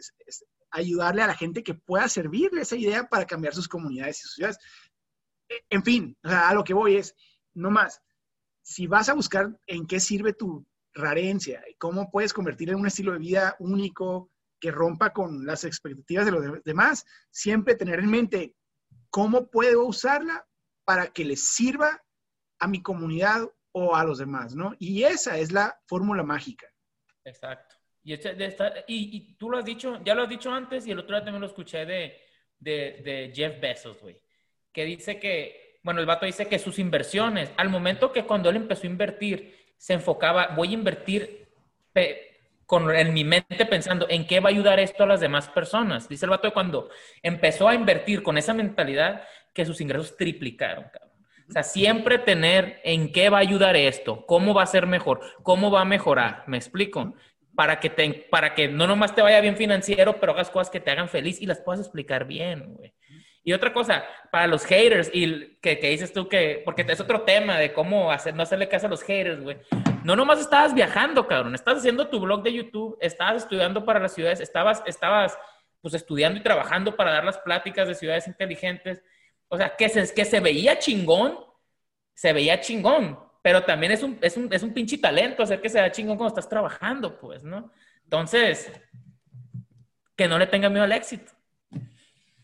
ayudarle 0.71 1.23
a 1.23 1.27
la 1.27 1.35
gente 1.35 1.63
que 1.63 1.75
pueda 1.75 2.09
servirle 2.09 2.63
esa 2.63 2.77
idea 2.77 3.09
para 3.09 3.27
cambiar 3.27 3.55
sus 3.55 3.69
comunidades 3.69 4.19
y 4.19 4.23
sus 4.23 4.35
ciudades. 4.35 4.59
E, 5.49 5.65
en 5.71 5.83
fin, 5.83 6.17
a 6.23 6.53
lo 6.55 6.65
que 6.65 6.75
voy 6.75 6.97
es, 6.97 7.15
no 7.55 7.71
más, 7.71 8.03
si 8.63 8.87
vas 8.87 9.09
a 9.09 9.15
buscar 9.15 9.59
en 9.67 9.87
qué 9.87 10.01
sirve 10.01 10.33
tu 10.33 10.67
rarencia 10.93 11.63
y 11.71 11.75
cómo 11.75 12.11
puedes 12.11 12.33
convertir 12.33 12.71
en 12.71 12.77
un 12.77 12.87
estilo 12.87 13.13
de 13.13 13.19
vida 13.19 13.57
único, 13.61 14.31
que 14.61 14.71
rompa 14.71 15.13
con 15.13 15.47
las 15.47 15.65
expectativas 15.65 16.25
de 16.27 16.33
los 16.33 16.65
demás, 16.65 17.05
siempre 17.31 17.75
tener 17.75 17.99
en 17.99 18.11
mente 18.11 18.55
cómo 19.11 19.51
puedo 19.51 19.85
usarla 19.87 20.47
para 20.85 21.09
que 21.09 21.25
les 21.25 21.49
sirva 21.49 22.03
a 22.59 22.69
mi 22.69 22.83
comunidad 22.83 23.51
o 23.73 23.95
a 23.95 24.05
los 24.05 24.19
demás, 24.19 24.55
¿no? 24.55 24.75
Y 24.79 25.03
esa 25.05 25.37
es 25.39 25.53
la 25.53 25.79
fórmula 25.87 26.23
mágica. 26.23 26.67
Exacto. 27.25 27.77
Y, 28.03 28.13
esta- 28.13 28.73
y, 28.87 29.35
tú 29.35 29.51
lo 29.51 29.59
has 29.59 29.65
dicho, 29.65 30.01
ya 30.05 30.15
lo 30.15 30.23
has 30.23 30.29
dicho 30.29 30.51
antes 30.53 30.87
y 30.87 30.93
el 30.93 31.01
otro 31.01 31.17
día 31.17 31.25
también 31.25 31.41
lo 31.41 31.49
escuché 31.49 31.85
de, 31.85 32.17
de, 32.59 33.33
Jeff 33.35 33.61
Bezos, 33.61 34.01
güey, 34.01 34.17
que 34.73 34.85
dice 34.85 35.19
que, 35.19 35.81
bueno, 35.83 36.01
el 36.01 36.07
vato 36.07 36.25
dice 36.25 36.47
que 36.47 36.59
sus 36.59 36.79
inversiones, 36.79 37.51
al 37.57 37.69
momento 37.69 38.13
que 38.13 38.25
cuando 38.25 38.49
él 38.49 38.57
empezó 38.57 38.85
a 38.85 38.91
invertir, 38.91 39.75
se 39.77 39.95
enfocaba, 39.95 40.55
voy 40.55 40.69
a 40.69 40.75
invertir 40.75 41.49
con, 42.67 42.95
en 42.95 43.15
mi 43.15 43.25
mente 43.25 43.65
pensando 43.65 44.07
en 44.11 44.27
qué 44.27 44.41
va 44.41 44.49
a 44.49 44.53
ayudar 44.53 44.81
esto 44.81 45.05
a 45.05 45.07
las 45.07 45.21
demás 45.21 45.49
personas. 45.49 46.09
Dice 46.09 46.27
el 46.27 46.31
vato 46.31 46.49
que 46.49 46.55
cuando 46.55 46.91
empezó 47.23 47.69
a 47.69 47.75
invertir 47.75 48.23
con 48.23 48.37
esa 48.37 48.53
mentalidad, 48.53 49.23
que 49.55 49.65
sus 49.65 49.81
ingresos 49.81 50.17
triplicaron, 50.17 50.85
cabrón. 50.93 51.07
O 51.49 51.53
sea, 51.53 51.63
siempre 51.63 52.19
tener 52.19 52.81
en 52.83 53.13
qué 53.13 53.31
va 53.31 53.39
a 53.39 53.41
ayudar 53.41 53.77
esto, 53.77 54.27
cómo 54.27 54.53
va 54.53 54.65
a 54.65 54.67
ser 54.67 54.87
mejor, 54.87 55.21
cómo 55.45 55.71
va 55.71 55.83
a 55.83 55.85
mejorar, 55.85 56.43
¿me 56.49 56.57
explico? 56.57 57.15
Para 57.55 57.79
que, 57.79 57.89
te, 57.89 58.27
para 58.31 58.53
que 58.55 58.67
no 58.67 58.89
nomás 58.89 59.15
te 59.15 59.23
vaya 59.23 59.41
bien 59.41 59.57
financiero, 59.57 60.19
pero 60.19 60.33
hagas 60.33 60.51
cosas 60.51 60.71
que 60.71 60.81
te 60.81 60.91
hagan 60.91 61.09
feliz 61.09 61.41
y 61.41 61.47
las 61.47 61.61
puedas 61.61 61.81
explicar 61.81 62.27
bien, 62.27 62.75
güey. 62.75 62.93
Y 63.45 63.53
otra 63.53 63.73
cosa, 63.73 64.05
para 64.33 64.49
los 64.49 64.65
haters, 64.65 65.09
y 65.15 65.57
que, 65.59 65.79
que 65.79 65.91
dices 65.91 66.13
tú 66.13 66.29
que, 66.29 66.63
porque 66.65 66.85
es 66.89 67.01
otro 67.01 67.23
tema 67.23 67.57
de 67.59 67.73
cómo 67.73 68.11
hacer, 68.11 68.35
no 68.35 68.43
hacerle 68.43 68.69
caso 68.69 68.89
a 68.89 68.91
los 68.91 69.05
haters, 69.05 69.41
güey. 69.41 69.57
No 70.07 70.15
nomás 70.15 70.39
estabas 70.39 70.73
viajando, 70.73 71.27
cabrón, 71.27 71.57
estabas 71.57 71.81
haciendo 71.81 72.07
tu 72.07 72.21
blog 72.21 72.45
de 72.45 72.53
YouTube, 72.53 72.97
estabas 73.01 73.43
estudiando 73.43 73.85
para 73.85 73.99
las 73.99 74.15
ciudades, 74.15 74.39
estabas, 74.39 74.81
estabas 74.87 75.37
pues 75.81 75.95
estudiando 75.95 76.39
y 76.39 76.45
trabajando 76.45 76.95
para 76.95 77.11
dar 77.11 77.25
las 77.25 77.39
pláticas 77.39 77.89
de 77.89 77.97
ciudades 77.97 78.29
inteligentes. 78.29 79.03
O 79.49 79.57
sea, 79.57 79.75
que 79.75 79.89
se, 79.89 80.15
que 80.15 80.25
se 80.25 80.39
veía 80.39 80.79
chingón, 80.79 81.37
se 82.15 82.33
veía 82.33 82.61
chingón, 82.61 83.19
pero 83.43 83.65
también 83.65 83.91
es 83.91 84.05
un, 84.05 84.17
es 84.23 84.37
un, 84.37 84.49
es 84.53 84.63
un 84.63 84.73
pinche 84.73 84.97
talento 84.97 85.43
hacer 85.43 85.61
que 85.61 85.69
se 85.69 85.81
vea 85.81 85.91
chingón 85.91 86.17
cuando 86.17 86.37
estás 86.37 86.49
trabajando, 86.49 87.19
pues, 87.19 87.43
¿no? 87.43 87.73
Entonces, 88.05 88.71
que 90.15 90.29
no 90.29 90.39
le 90.39 90.47
tenga 90.47 90.69
miedo 90.69 90.85
al 90.85 90.93
éxito. 90.93 91.33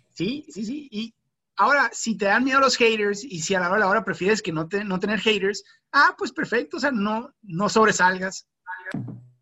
Sí, 0.08 0.46
sí, 0.48 0.64
sí. 0.64 0.88
Y 0.90 1.14
ahora, 1.56 1.90
si 1.92 2.16
te 2.16 2.26
dan 2.26 2.44
miedo 2.44 2.60
los 2.60 2.76
haters 2.76 3.24
y 3.24 3.40
si 3.40 3.54
a 3.54 3.60
la 3.60 3.66
hora 3.68 3.76
de 3.76 3.80
la 3.80 3.88
hora 3.88 4.04
prefieres 4.04 4.42
que 4.42 4.52
no, 4.52 4.68
te, 4.68 4.84
no 4.84 4.98
tener 4.98 5.20
haters, 5.20 5.64
ah, 5.92 6.14
pues 6.16 6.32
perfecto, 6.32 6.76
o 6.76 6.80
sea, 6.80 6.90
no, 6.90 7.34
no 7.42 7.68
sobresalgas. 7.68 8.48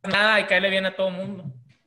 Nada, 0.03 0.41
y 0.41 0.47
caerle 0.47 0.71
bien 0.71 0.87
a 0.87 0.97
todo 0.97 1.11
mundo. 1.11 1.45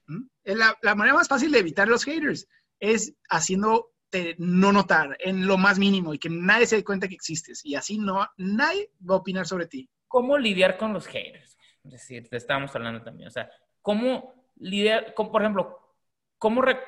¿Mm? 0.07 0.25
La, 0.43 0.77
la 0.81 0.95
manera 0.95 1.15
más 1.15 1.27
fácil 1.27 1.51
de 1.51 1.59
evitar 1.59 1.87
los 1.87 2.03
haters 2.03 2.47
es 2.79 3.13
haciéndote 3.29 4.35
no 4.37 4.71
notar 4.71 5.17
en 5.19 5.47
lo 5.47 5.57
más 5.57 5.79
mínimo 5.79 6.13
y 6.13 6.19
que 6.19 6.29
nadie 6.29 6.67
se 6.67 6.75
dé 6.75 6.83
cuenta 6.83 7.07
que 7.07 7.15
existes. 7.15 7.65
Y 7.65 7.75
así 7.75 7.97
no, 7.97 8.27
nadie 8.37 8.91
va 9.09 9.15
a 9.15 9.17
opinar 9.19 9.47
sobre 9.47 9.65
ti. 9.67 9.89
¿Cómo 10.07 10.37
lidiar 10.37 10.77
con 10.77 10.93
los 10.93 11.07
haters? 11.07 11.57
Es 11.83 11.91
decir, 11.91 12.29
te 12.29 12.37
estábamos 12.37 12.75
hablando 12.75 13.01
también. 13.01 13.27
O 13.27 13.31
sea, 13.31 13.49
¿cómo 13.81 14.51
lidiar, 14.57 15.13
con, 15.15 15.31
por 15.31 15.41
ejemplo, 15.41 15.95
cómo, 16.37 16.61
re- 16.61 16.79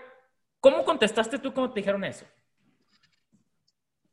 cómo 0.60 0.86
contestaste 0.86 1.40
tú 1.40 1.54
cuando 1.54 1.74
te 1.74 1.80
dijeron 1.80 2.04
eso? 2.04 2.26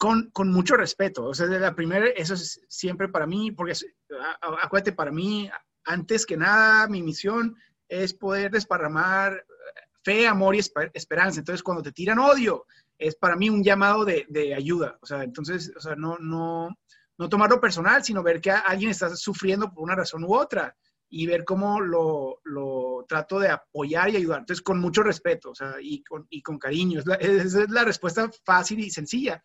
Con, 0.03 0.31
con 0.33 0.51
mucho 0.51 0.75
respeto. 0.77 1.27
O 1.27 1.33
sea, 1.35 1.47
de 1.47 1.61
la 1.61 1.77
primera, 1.77 2.09
eso 2.09 2.35
es 2.35 2.61
siempre 2.69 3.09
para 3.09 3.25
mí, 3.25 3.53
porque 3.53 3.73
es- 3.73 3.87
acuérdate, 4.61 4.93
para 4.93 5.13
mí, 5.13 5.49
antes 5.85 6.27
que 6.27 6.37
nada, 6.37 6.89
mi 6.89 7.03
misión 7.05 7.55
es 7.89 8.13
poder 8.13 8.51
desparramar 8.51 9.45
fe, 10.03 10.27
amor 10.27 10.57
y 10.57 10.59
esper- 10.59 10.91
esperanza. 10.93 11.39
Entonces, 11.39 11.63
cuando 11.63 11.85
te 11.85 11.93
tiran 11.93 12.19
odio, 12.19 12.67
es 12.99 13.15
para 13.15 13.37
mí 13.37 13.49
un 13.49 13.63
llamado 13.63 14.05
de, 14.05 14.27
de 14.29 14.55
ayuda. 14.57 14.99
O 15.03 15.07
sea, 15.07 15.23
entonces, 15.23 15.73
o 15.77 15.81
sea, 15.81 15.95
no, 15.95 16.19
no, 16.19 16.69
no 17.19 17.29
tomarlo 17.29 17.61
personal, 17.61 18.03
sino 18.03 18.25
ver 18.25 18.41
que 18.41 18.51
alguien 18.51 18.91
está 18.91 19.15
sufriendo 19.15 19.73
por 19.73 19.85
una 19.85 19.95
razón 19.95 20.25
u 20.25 20.35
otra 20.35 20.77
y 21.15 21.27
ver 21.27 21.45
cómo 21.45 21.81
lo, 21.81 22.41
lo 22.43 23.05
trato 23.07 23.39
de 23.39 23.51
apoyar 23.51 24.11
y 24.11 24.17
ayudar. 24.17 24.41
Entonces, 24.41 24.63
con 24.63 24.81
mucho 24.81 25.05
respeto, 25.05 25.51
o 25.51 25.55
sea, 25.55 25.75
y 25.81 26.03
con, 26.03 26.27
y 26.29 26.43
con 26.43 26.59
cariño. 26.59 26.99
Es 26.99 27.07
la, 27.07 27.15
esa 27.17 27.63
es 27.63 27.71
la 27.71 27.85
respuesta 27.85 28.29
fácil 28.45 28.81
y 28.81 28.91
sencilla. 28.91 29.41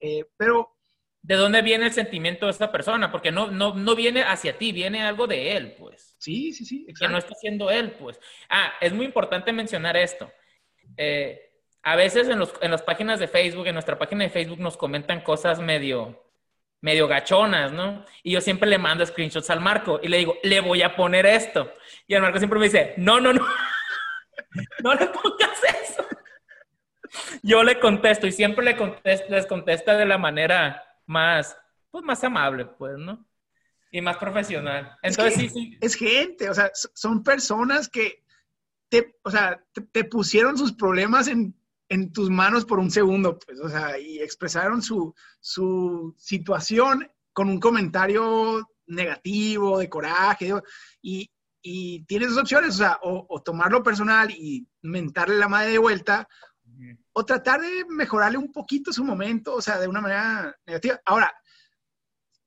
Eh, 0.00 0.24
pero 0.36 0.74
¿De 1.22 1.34
dónde 1.34 1.60
viene 1.60 1.86
el 1.86 1.92
sentimiento 1.92 2.46
de 2.46 2.52
esa 2.52 2.72
persona? 2.72 3.12
Porque 3.12 3.30
no, 3.30 3.50
no, 3.50 3.74
no 3.74 3.94
viene 3.94 4.22
hacia 4.22 4.56
ti, 4.56 4.72
viene 4.72 5.02
algo 5.02 5.26
de 5.26 5.56
él, 5.56 5.74
pues. 5.78 6.16
sí, 6.18 6.52
sí, 6.52 6.64
sí, 6.64 6.84
Que 6.86 6.92
exacto. 6.92 7.12
no 7.12 7.18
está 7.18 7.32
haciendo 7.34 7.70
él, 7.70 7.92
pues. 7.92 8.18
Ah, 8.48 8.72
es 8.80 8.92
muy 8.92 9.04
importante 9.04 9.52
mencionar 9.52 9.96
esto. 9.96 10.32
Eh, 10.96 11.52
a 11.82 11.96
veces 11.96 12.28
en, 12.28 12.38
los, 12.38 12.52
en 12.62 12.70
las 12.70 12.82
páginas 12.82 13.20
de 13.20 13.28
Facebook, 13.28 13.66
en 13.66 13.74
nuestra 13.74 13.98
página 13.98 14.24
de 14.24 14.30
Facebook, 14.30 14.60
nos 14.60 14.78
comentan 14.78 15.20
cosas 15.20 15.60
medio, 15.60 16.24
medio 16.80 17.06
gachonas, 17.06 17.70
¿no? 17.70 18.04
Y 18.22 18.32
yo 18.32 18.40
siempre 18.40 18.68
le 18.68 18.78
mando 18.78 19.04
screenshots 19.04 19.50
al 19.50 19.60
Marco 19.60 20.00
y 20.02 20.08
le 20.08 20.18
digo, 20.18 20.38
le 20.42 20.60
voy 20.60 20.80
a 20.82 20.96
poner 20.96 21.26
esto. 21.26 21.72
Y 22.06 22.14
el 22.14 22.22
Marco 22.22 22.38
siempre 22.38 22.58
me 22.58 22.64
dice, 22.66 22.94
no, 22.96 23.20
no, 23.20 23.34
no, 23.34 23.46
no 24.82 24.94
le 24.94 25.06
pongas. 25.06 25.60
Yo 27.42 27.62
le 27.62 27.78
contesto 27.80 28.26
y 28.26 28.32
siempre 28.32 28.64
le 28.64 28.76
contesto, 28.76 29.26
les 29.30 29.46
contesta 29.46 29.96
de 29.96 30.06
la 30.06 30.18
manera 30.18 30.82
más, 31.06 31.56
pues 31.90 32.04
más 32.04 32.22
amable, 32.24 32.64
pues, 32.66 32.96
¿no? 32.98 33.26
Y 33.92 34.00
más 34.00 34.16
profesional. 34.18 34.96
Es 35.02 35.12
Entonces, 35.18 35.42
que- 35.42 35.48
sí, 35.48 35.54
sí. 35.72 35.78
es 35.80 35.94
gente, 35.94 36.48
o 36.48 36.54
sea, 36.54 36.70
so- 36.74 36.90
son 36.94 37.22
personas 37.22 37.88
que 37.88 38.22
te, 38.88 39.16
o 39.22 39.30
sea, 39.30 39.62
te, 39.72 39.80
te 39.82 40.04
pusieron 40.04 40.56
sus 40.56 40.72
problemas 40.72 41.28
en, 41.28 41.54
en 41.88 42.12
tus 42.12 42.30
manos 42.30 42.64
por 42.64 42.78
un 42.78 42.90
segundo, 42.90 43.38
pues, 43.38 43.58
o 43.60 43.68
sea, 43.68 43.98
y 43.98 44.20
expresaron 44.20 44.82
su, 44.82 45.14
su 45.40 46.14
situación 46.18 47.10
con 47.32 47.48
un 47.48 47.58
comentario 47.60 48.68
negativo, 48.86 49.78
de 49.78 49.88
coraje, 49.88 50.52
y, 51.02 51.30
y 51.62 52.04
tienes 52.04 52.30
dos 52.30 52.42
opciones, 52.42 52.70
o 52.76 52.78
sea, 52.78 52.98
o, 53.02 53.26
o 53.28 53.42
tomarlo 53.42 53.82
personal 53.82 54.30
y 54.30 54.66
mentarle 54.82 55.36
la 55.38 55.48
madre 55.48 55.70
de 55.72 55.78
vuelta, 55.78 56.28
o 57.12 57.24
tratar 57.24 57.60
de 57.60 57.84
mejorarle 57.88 58.38
un 58.38 58.52
poquito 58.52 58.92
su 58.92 59.04
momento, 59.04 59.54
o 59.54 59.62
sea, 59.62 59.78
de 59.78 59.88
una 59.88 60.00
manera 60.00 60.56
negativa. 60.66 61.00
Ahora, 61.04 61.32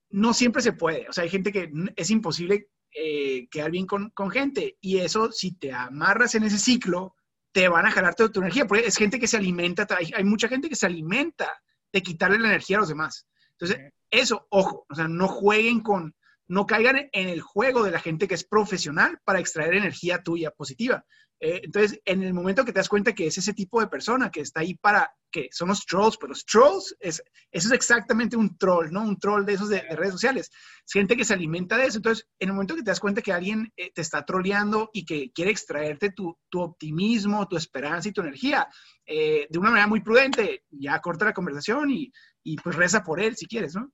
no 0.09 0.33
siempre 0.33 0.61
se 0.61 0.73
puede, 0.73 1.07
o 1.09 1.13
sea, 1.13 1.23
hay 1.23 1.29
gente 1.29 1.51
que 1.51 1.71
es 1.95 2.09
imposible 2.09 2.69
eh, 2.93 3.47
quedar 3.49 3.71
bien 3.71 3.87
con, 3.87 4.09
con 4.11 4.29
gente, 4.29 4.77
y 4.79 4.99
eso, 4.99 5.31
si 5.31 5.55
te 5.55 5.71
amarras 5.71 6.35
en 6.35 6.43
ese 6.43 6.59
ciclo, 6.59 7.15
te 7.51 7.67
van 7.67 7.85
a 7.85 7.91
jalar 7.91 8.15
toda 8.15 8.31
tu 8.31 8.39
energía, 8.39 8.65
porque 8.65 8.85
es 8.85 8.97
gente 8.97 9.19
que 9.19 9.27
se 9.27 9.37
alimenta, 9.37 9.87
hay, 9.97 10.11
hay 10.15 10.23
mucha 10.23 10.47
gente 10.47 10.69
que 10.69 10.75
se 10.75 10.85
alimenta 10.85 11.51
de 11.91 12.01
quitarle 12.01 12.39
la 12.39 12.49
energía 12.49 12.77
a 12.77 12.79
los 12.81 12.89
demás. 12.89 13.27
Entonces, 13.51 13.91
eso, 14.09 14.47
ojo, 14.49 14.85
o 14.89 14.95
sea, 14.95 15.07
no 15.07 15.27
jueguen 15.27 15.81
con, 15.81 16.15
no 16.47 16.65
caigan 16.65 17.09
en 17.11 17.29
el 17.29 17.41
juego 17.41 17.83
de 17.83 17.91
la 17.91 17.99
gente 17.99 18.27
que 18.27 18.35
es 18.35 18.43
profesional 18.43 19.19
para 19.23 19.39
extraer 19.39 19.73
energía 19.75 20.21
tuya 20.21 20.51
positiva. 20.51 21.05
Eh, 21.45 21.59
entonces, 21.65 21.99
en 22.05 22.23
el 22.23 22.33
momento 22.33 22.63
que 22.63 22.71
te 22.71 22.79
das 22.79 22.87
cuenta 22.87 23.13
que 23.13 23.27
es 23.27 23.37
ese 23.37 23.53
tipo 23.53 23.81
de 23.81 23.87
persona 23.87 24.31
que 24.31 24.39
está 24.39 24.61
ahí 24.61 24.75
para, 24.75 25.13
que 25.29 25.49
son 25.51 25.67
los 25.67 25.85
trolls, 25.85 26.15
pero 26.15 26.29
los 26.29 26.45
trolls, 26.45 26.95
es, 27.01 27.21
eso 27.51 27.67
es 27.67 27.73
exactamente 27.73 28.37
un 28.37 28.57
troll, 28.57 28.89
¿no? 28.91 29.01
Un 29.03 29.19
troll 29.19 29.43
de 29.43 29.51
esos 29.53 29.67
de, 29.67 29.81
de 29.81 29.95
redes 29.97 30.13
sociales. 30.13 30.49
Es 30.85 30.93
gente 30.93 31.17
que 31.17 31.25
se 31.25 31.33
alimenta 31.33 31.75
de 31.75 31.87
eso. 31.87 31.97
Entonces, 31.97 32.29
en 32.39 32.47
el 32.47 32.53
momento 32.53 32.75
que 32.75 32.81
te 32.83 32.91
das 32.91 33.01
cuenta 33.01 33.21
que 33.21 33.33
alguien 33.33 33.73
eh, 33.75 33.91
te 33.91 33.99
está 33.99 34.23
troleando 34.23 34.89
y 34.93 35.03
que 35.03 35.33
quiere 35.33 35.51
extraerte 35.51 36.11
tu, 36.11 36.33
tu 36.47 36.61
optimismo, 36.61 37.45
tu 37.49 37.57
esperanza 37.57 38.07
y 38.07 38.13
tu 38.13 38.21
energía, 38.21 38.69
eh, 39.05 39.45
de 39.49 39.59
una 39.59 39.69
manera 39.71 39.87
muy 39.87 39.99
prudente, 39.99 40.63
ya 40.71 40.97
corta 41.01 41.25
la 41.25 41.33
conversación 41.33 41.91
y, 41.91 42.09
y 42.41 42.55
pues 42.55 42.77
reza 42.77 43.03
por 43.03 43.19
él 43.19 43.35
si 43.35 43.47
quieres, 43.47 43.75
¿no? 43.75 43.91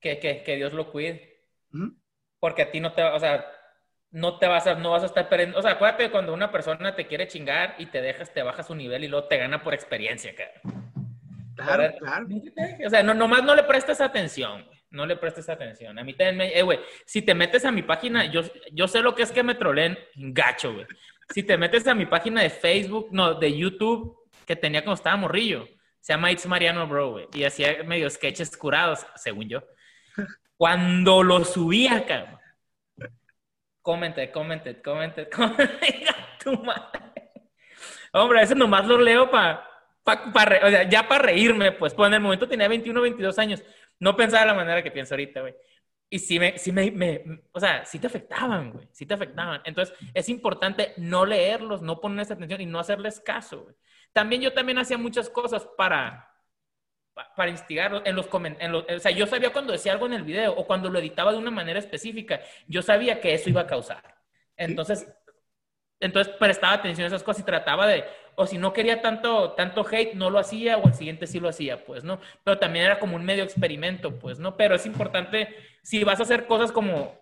Que, 0.00 0.18
que, 0.18 0.42
que 0.42 0.56
Dios 0.56 0.72
lo 0.72 0.90
cuide. 0.90 1.44
Porque 2.40 2.62
a 2.62 2.72
ti 2.72 2.80
no 2.80 2.92
te, 2.92 3.02
va- 3.02 3.14
o 3.14 3.20
sea, 3.20 3.44
no 4.10 4.38
te 4.38 4.46
vas 4.46 4.66
a, 4.66 4.74
no 4.74 4.90
vas 4.90 5.02
a 5.02 5.06
estar 5.06 5.28
perdiendo. 5.28 5.58
O 5.58 5.62
sea, 5.62 5.72
acuérdate 5.72 6.10
cuando 6.10 6.32
una 6.32 6.50
persona 6.50 6.94
te 6.94 7.06
quiere 7.06 7.28
chingar 7.28 7.74
y 7.78 7.86
te 7.86 8.00
dejas, 8.00 8.32
te 8.32 8.42
baja 8.42 8.62
su 8.62 8.74
nivel 8.74 9.04
y 9.04 9.08
luego 9.08 9.26
te 9.26 9.38
gana 9.38 9.62
por 9.62 9.74
experiencia, 9.74 10.34
cara. 10.34 10.60
Claro, 11.56 11.92
claro. 11.98 12.26
O 12.86 12.90
sea, 12.90 13.02
no, 13.02 13.14
nomás 13.14 13.42
no 13.42 13.54
le 13.54 13.64
prestes 13.64 14.00
atención, 14.00 14.64
güey. 14.64 14.78
No 14.90 15.04
le 15.04 15.16
prestes 15.16 15.48
atención. 15.50 15.98
A 15.98 16.04
mí 16.04 16.14
también 16.14 16.36
me, 16.36 16.58
eh, 16.58 16.62
güey, 16.62 16.80
si 17.04 17.20
te 17.20 17.34
metes 17.34 17.64
a 17.66 17.70
mi 17.70 17.82
página, 17.82 18.24
yo, 18.24 18.40
yo 18.72 18.88
sé 18.88 19.02
lo 19.02 19.14
que 19.14 19.22
es 19.22 19.32
que 19.32 19.42
me 19.42 19.54
troleen 19.54 19.98
gacho, 20.14 20.72
güey. 20.72 20.86
Si 21.28 21.42
te 21.42 21.58
metes 21.58 21.86
a 21.86 21.94
mi 21.94 22.06
página 22.06 22.42
de 22.42 22.48
Facebook, 22.48 23.08
no, 23.10 23.34
de 23.34 23.54
YouTube, 23.54 24.16
que 24.46 24.56
tenía 24.56 24.80
cuando 24.80 24.94
estaba 24.94 25.16
morrillo, 25.16 25.68
se 26.00 26.14
llama 26.14 26.32
It's 26.32 26.46
Mariano 26.46 26.86
Bro, 26.86 27.10
güey. 27.10 27.26
Y 27.34 27.44
hacía 27.44 27.82
medio 27.84 28.08
sketches 28.08 28.56
curados, 28.56 29.06
según 29.16 29.48
yo. 29.48 29.62
Cuando 30.56 31.22
lo 31.22 31.44
subía, 31.44 32.06
cabrón. 32.06 32.37
Comented, 33.82 34.30
comented. 34.32 35.28
tu 36.42 36.52
madre. 36.62 37.30
Hombre, 38.12 38.38
a 38.38 38.42
veces 38.42 38.56
nomás 38.56 38.86
lo 38.86 38.98
leo 38.98 39.30
para, 39.30 39.66
pa, 40.02 40.32
pa 40.32 40.44
o 40.64 40.70
sea, 40.70 40.88
ya 40.88 41.06
para 41.08 41.24
reírme, 41.24 41.72
pues, 41.72 41.94
pues 41.94 42.08
en 42.08 42.14
el 42.14 42.20
momento 42.20 42.48
tenía 42.48 42.68
21, 42.68 43.00
22 43.00 43.38
años. 43.38 43.62
No 43.98 44.16
pensaba 44.16 44.42
de 44.42 44.46
la 44.48 44.54
manera 44.54 44.82
que 44.82 44.90
pienso 44.90 45.14
ahorita, 45.14 45.40
güey. 45.40 45.54
Y 46.10 46.18
sí 46.20 46.38
me, 46.38 46.56
sí 46.58 46.72
me, 46.72 47.22
o 47.52 47.60
sea, 47.60 47.84
sí 47.84 47.98
te 47.98 48.06
afectaban, 48.06 48.72
güey, 48.72 48.88
sí 48.92 49.04
te 49.04 49.12
afectaban. 49.12 49.60
Entonces, 49.64 49.94
es 50.14 50.28
importante 50.30 50.94
no 50.96 51.26
leerlos, 51.26 51.82
no 51.82 52.00
ponerles 52.00 52.30
atención 52.30 52.62
y 52.62 52.66
no 52.66 52.78
hacerles 52.78 53.20
caso, 53.20 53.64
güey. 53.64 53.76
También 54.14 54.40
yo 54.40 54.54
también 54.54 54.78
hacía 54.78 54.96
muchas 54.96 55.28
cosas 55.28 55.66
para, 55.76 56.27
pa- 56.27 56.27
para 57.36 57.50
instigarlos 57.50 58.02
en 58.04 58.16
los 58.16 58.26
comentarios. 58.26 58.84
O 58.88 58.98
sea, 59.00 59.10
yo 59.10 59.26
sabía 59.26 59.52
cuando 59.52 59.72
decía 59.72 59.92
algo 59.92 60.06
en 60.06 60.14
el 60.14 60.22
video 60.22 60.52
o 60.52 60.66
cuando 60.66 60.88
lo 60.90 60.98
editaba 60.98 61.32
de 61.32 61.38
una 61.38 61.50
manera 61.50 61.78
específica, 61.78 62.40
yo 62.66 62.82
sabía 62.82 63.20
que 63.20 63.34
eso 63.34 63.50
iba 63.50 63.62
a 63.62 63.66
causar. 63.66 64.02
Entonces, 64.56 65.06
Entonces 66.00 66.32
prestaba 66.38 66.74
atención 66.74 67.04
a 67.04 67.08
esas 67.08 67.24
cosas 67.24 67.42
y 67.42 67.44
trataba 67.44 67.86
de, 67.86 68.04
o 68.36 68.46
si 68.46 68.56
no 68.56 68.72
quería 68.72 69.02
tanto, 69.02 69.52
tanto 69.52 69.84
hate, 69.90 70.14
no 70.14 70.30
lo 70.30 70.38
hacía, 70.38 70.78
o 70.78 70.86
el 70.86 70.94
siguiente 70.94 71.26
sí 71.26 71.40
lo 71.40 71.48
hacía, 71.48 71.84
pues, 71.84 72.04
¿no? 72.04 72.20
Pero 72.44 72.58
también 72.58 72.84
era 72.84 73.00
como 73.00 73.16
un 73.16 73.24
medio 73.24 73.42
experimento, 73.42 74.16
pues, 74.16 74.38
¿no? 74.38 74.56
Pero 74.56 74.76
es 74.76 74.86
importante, 74.86 75.56
si 75.82 76.04
vas 76.04 76.20
a 76.20 76.22
hacer 76.22 76.46
cosas 76.46 76.70
como 76.70 77.18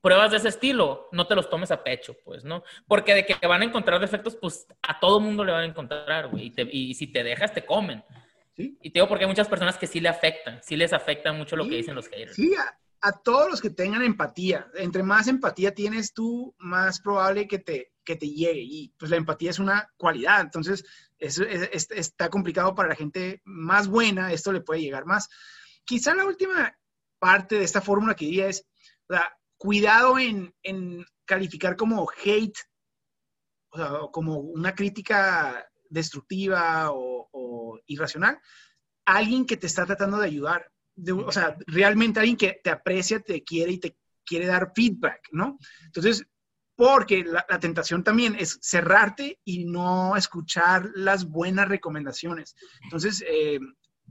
pruebas 0.00 0.32
de 0.32 0.38
ese 0.38 0.48
estilo, 0.48 1.08
no 1.12 1.28
te 1.28 1.36
los 1.36 1.48
tomes 1.48 1.70
a 1.70 1.84
pecho, 1.84 2.16
pues, 2.24 2.42
¿no? 2.44 2.64
Porque 2.88 3.14
de 3.14 3.24
que 3.24 3.46
van 3.46 3.62
a 3.62 3.66
encontrar 3.66 4.00
defectos, 4.00 4.34
pues 4.34 4.66
a 4.82 4.98
todo 4.98 5.20
mundo 5.20 5.44
le 5.44 5.52
van 5.52 5.62
a 5.62 5.66
encontrar, 5.66 6.26
güey. 6.26 6.52
Y, 6.56 6.90
y 6.90 6.94
si 6.94 7.06
te 7.06 7.22
dejas, 7.22 7.52
te 7.54 7.64
comen. 7.64 8.02
¿Sí? 8.62 8.78
Y 8.82 8.90
te 8.90 8.98
digo 8.98 9.08
porque 9.08 9.24
hay 9.24 9.30
muchas 9.30 9.48
personas 9.48 9.76
que 9.76 9.86
sí 9.86 10.00
le 10.00 10.08
afectan, 10.08 10.60
sí 10.62 10.76
les 10.76 10.92
afecta 10.92 11.32
mucho 11.32 11.56
lo 11.56 11.68
que 11.68 11.76
dicen 11.76 11.94
los 11.94 12.08
haters. 12.08 12.34
Sí, 12.34 12.54
a, 13.00 13.12
todos 13.24 13.50
los 13.50 13.60
que 13.60 13.70
tengan 13.70 14.02
empatía. 14.02 14.68
Entre 14.74 15.02
más 15.02 15.26
empatía 15.26 15.74
tienes 15.74 16.12
tú, 16.12 16.54
más 16.58 17.00
probable 17.00 17.48
que 17.48 17.58
te, 17.58 17.92
que 18.04 18.16
te 18.16 18.28
llegue. 18.28 18.60
Y 18.60 18.94
pues 18.96 19.10
la 19.10 19.16
empatía 19.16 19.50
es 19.50 19.58
una 19.58 19.90
cualidad. 19.96 20.40
Entonces, 20.40 20.84
es, 21.18 21.40
está 21.90 22.28
complicado 22.28 22.74
para 22.74 22.90
la 22.90 22.94
gente 22.94 23.42
más 23.44 23.88
buena, 23.88 24.32
esto 24.32 24.52
le 24.52 24.60
puede 24.60 24.82
llegar 24.82 25.04
más. 25.04 25.28
Quizá 25.84 26.14
la 26.14 26.24
última 26.24 26.76
parte 27.18 27.56
de 27.56 27.64
esta 27.64 27.80
fórmula 27.80 28.14
que 28.14 28.26
diría 28.26 28.48
es, 28.48 28.66
o 29.08 29.14
sea, 29.14 29.36
cuidado 29.56 30.18
en, 30.18 30.54
en 30.62 31.04
calificar 31.24 31.76
como 31.76 32.08
hate, 32.24 32.58
o 33.70 33.76
sea, 33.76 33.90
como 34.12 34.38
una 34.38 34.74
crítica 34.74 35.66
destructiva 35.92 36.90
o, 36.90 37.28
irracional, 37.86 38.38
alguien 39.04 39.46
que 39.46 39.56
te 39.56 39.66
está 39.66 39.86
tratando 39.86 40.18
de 40.18 40.26
ayudar, 40.26 40.70
o 41.26 41.32
sea, 41.32 41.56
realmente 41.66 42.20
alguien 42.20 42.36
que 42.36 42.60
te 42.62 42.70
aprecia, 42.70 43.20
te 43.20 43.42
quiere 43.42 43.72
y 43.72 43.78
te 43.78 43.96
quiere 44.24 44.46
dar 44.46 44.72
feedback, 44.74 45.28
¿no? 45.32 45.58
Entonces, 45.86 46.24
porque 46.76 47.24
la, 47.24 47.44
tentación 47.60 48.02
también 48.02 48.34
es 48.38 48.58
cerrarte 48.62 49.40
y 49.44 49.64
no 49.64 50.16
escuchar 50.16 50.90
las 50.94 51.28
buenas 51.28 51.68
recomendaciones. 51.68 52.54
Entonces, 52.84 53.24
eh, 53.28 53.60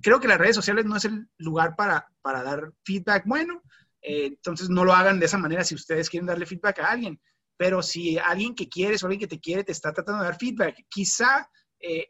creo 0.01 0.20
que 0.20 0.28
las 0.28 0.38
redes 0.38 0.55
sociales 0.55 0.86
no 0.86 0.95
es 0.95 1.05
el 1.05 1.28
lugar 1.38 1.76
para, 1.76 2.07
para 2.22 2.43
dar 2.43 2.72
feedback 2.84 3.24
bueno, 3.26 3.62
eh, 4.01 4.28
entonces, 4.28 4.70
no 4.70 4.84
lo 4.84 4.93
hagan 4.93 5.20
de 5.20 5.26
esa 5.28 5.38
manera 5.38 5.64
si 5.64 5.76
ustedes 5.76 6.09
quieren 6.09 6.28
darle 6.28 6.45
feedback 6.45 6.80
a 6.80 6.91
alguien. 6.91 7.22
Pero 7.57 7.84
si 7.84 8.18
alguien 8.18 8.55
que 8.55 8.68
quieres 8.68 9.03
o 9.03 9.05
alguien 9.05 9.20
que 9.20 9.28
te 9.28 9.39
quiere 9.39 9.64
te 9.64 9.72
está 9.72 9.93
tratando 9.93 10.24
de 10.24 10.30
dar 10.30 10.39
feedback, 10.39 10.76
quizá 10.89 11.47
eh, 11.80 12.07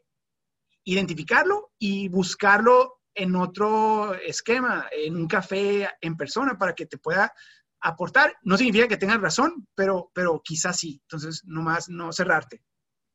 identificarlo 0.84 1.72
y 1.78 2.08
buscarlo 2.08 3.00
en 3.14 3.36
otro 3.36 4.14
esquema, 4.14 4.88
en 4.90 5.16
un 5.16 5.28
café 5.28 5.88
en 6.00 6.16
persona 6.16 6.56
para 6.58 6.74
que 6.74 6.86
te 6.86 6.98
pueda 6.98 7.32
aportar. 7.80 8.36
No 8.42 8.56
significa 8.56 8.88
que 8.88 8.96
tengas 8.96 9.20
razón, 9.20 9.66
pero, 9.74 10.10
pero 10.14 10.40
quizás 10.42 10.78
sí. 10.78 11.00
Entonces, 11.02 11.42
nomás 11.44 11.88
no 11.88 12.12
cerrarte. 12.12 12.62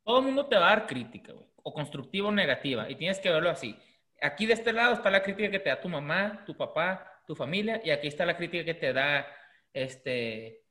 Todo 0.03 0.19
el 0.19 0.25
mundo 0.25 0.45
te 0.45 0.55
va 0.55 0.67
a 0.67 0.75
dar 0.75 0.87
crítica, 0.87 1.33
o 1.33 1.73
constructiva 1.73 2.29
o 2.29 2.31
negativa, 2.31 2.89
y 2.89 2.95
tienes 2.95 3.19
que 3.19 3.29
verlo 3.29 3.49
así. 3.49 3.77
Aquí 4.21 4.45
de 4.45 4.53
este 4.53 4.73
lado 4.73 4.93
está 4.93 5.09
la 5.09 5.21
crítica 5.21 5.51
que 5.51 5.59
te 5.59 5.69
da 5.69 5.81
tu 5.81 5.89
mamá, 5.89 6.43
tu 6.45 6.55
papá, 6.55 7.21
tu 7.27 7.35
familia, 7.35 7.81
y 7.83 7.89
aquí 7.89 8.07
está 8.07 8.25
la 8.25 8.37
crítica 8.37 8.63
que 8.63 8.73
te 8.73 8.93
da 8.93 9.27
este 9.73 10.63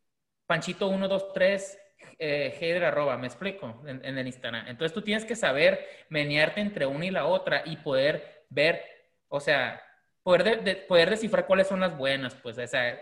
Panchito 0.46 0.88
123 0.88 1.78
eh, 2.18 2.82
arroba, 2.84 3.16
me 3.18 3.26
explico, 3.26 3.82
en, 3.86 4.18
el 4.18 4.26
Instagram. 4.26 4.68
Entonces 4.68 4.94
tú 4.94 5.02
tienes 5.02 5.24
que 5.24 5.36
saber 5.36 5.86
menearte 6.08 6.60
entre 6.60 6.86
una 6.86 7.06
y 7.06 7.10
la 7.10 7.26
otra 7.26 7.62
y 7.64 7.76
poder 7.76 8.44
ver, 8.48 8.82
o 9.28 9.40
sea, 9.40 9.82
poder, 10.22 10.86
poder 10.86 11.10
descifrar 11.10 11.46
cuáles 11.46 11.66
son 11.66 11.80
las 11.80 11.96
buenas, 11.96 12.34
pues, 12.36 12.58
o 12.58 12.66
sea, 12.66 13.00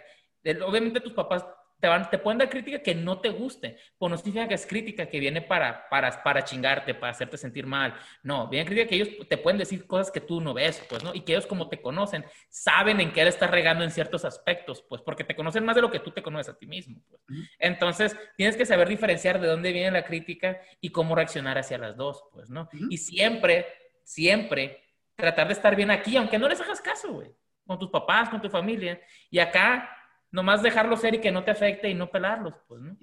obviamente 0.67 1.01
tus 1.01 1.13
papás 1.13 1.45
te, 1.81 1.89
van, 1.89 2.09
te 2.09 2.19
pueden 2.19 2.39
dar 2.39 2.49
crítica 2.49 2.79
que 2.79 2.95
no 2.95 3.21
te 3.21 3.31
guste, 3.31 3.79
pues 3.99 4.11
no 4.11 4.17
significa 4.17 4.49
que 4.49 4.55
es 4.55 4.67
crítica 4.67 5.07
que 5.07 5.21
viene 5.21 5.43
para, 5.43 5.89
para, 5.89 6.23
para 6.23 6.45
chingarte, 6.45 6.95
para 6.95 7.13
hacerte 7.13 7.37
sentir 7.37 7.67
mal. 7.67 7.95
No, 8.23 8.49
viene 8.49 8.67
crítica 8.67 8.89
que 8.89 8.95
ellos 8.95 9.29
te 9.29 9.37
pueden 9.37 9.59
decir 9.59 9.87
cosas 9.87 10.11
que 10.11 10.21
tú 10.21 10.41
no 10.41 10.55
ves, 10.55 10.83
pues, 10.89 11.05
¿no? 11.05 11.15
Y 11.15 11.21
que 11.21 11.33
ellos 11.33 11.47
como 11.47 11.69
te 11.69 11.81
conocen, 11.81 12.25
saben 12.49 13.01
en 13.01 13.13
qué 13.13 13.23
él 13.23 13.29
está 13.29 13.47
regando 13.47 13.85
en 13.85 13.91
ciertos 13.91 14.25
aspectos, 14.25 14.83
pues, 14.89 15.03
porque 15.03 15.25
te 15.25 15.37
conocen 15.37 15.65
más 15.65 15.77
de 15.77 15.83
lo 15.83 15.91
que 15.91 16.01
tú 16.01 16.11
te 16.11 16.23
conoces 16.23 16.55
a 16.55 16.59
ti 16.59 16.67
mismo. 16.67 17.03
Pues. 17.09 17.21
Entonces, 17.59 18.17
tienes 18.37 18.57
que 18.57 18.67
saber 18.67 18.89
diferenciar 18.89 19.41
de 19.41 19.49
dónde 19.49 19.73
viene 19.73 19.91
la 19.91 20.05
crítica 20.05 20.61
y 20.81 20.91
cómo 20.91 21.15
reaccionar 21.15 21.59
hacia 21.59 21.79
las 21.79 21.97
dos, 21.97 22.25
pues, 22.33 22.51
¿no? 22.51 22.69
Y 22.89 22.99
siempre, 22.99 23.67
siempre 24.03 24.83
tratar 25.17 25.47
de 25.47 25.53
estar 25.53 25.77
bien 25.77 25.91
aquí, 25.91 26.17
aunque 26.17 26.39
no 26.39 26.49
les 26.49 26.61
hagas 26.61 26.81
caso, 26.81 27.13
güey, 27.13 27.31
con 27.67 27.79
tus 27.79 27.91
papás, 27.91 28.29
con 28.29 28.41
tu 28.41 28.49
familia. 28.49 29.01
Y 29.31 29.39
acá 29.39 29.91
nomás 30.35 30.65
dejarlo 30.65 30.97
ser 30.97 31.15
y 31.15 31.21
que 31.21 31.31
no 31.31 31.45
te 31.45 31.53
afecte 31.53 31.89
y 31.89 31.95
no 31.95 32.11
pelarlos, 32.11 32.55
pues, 32.67 32.83
¿no? 32.83 32.97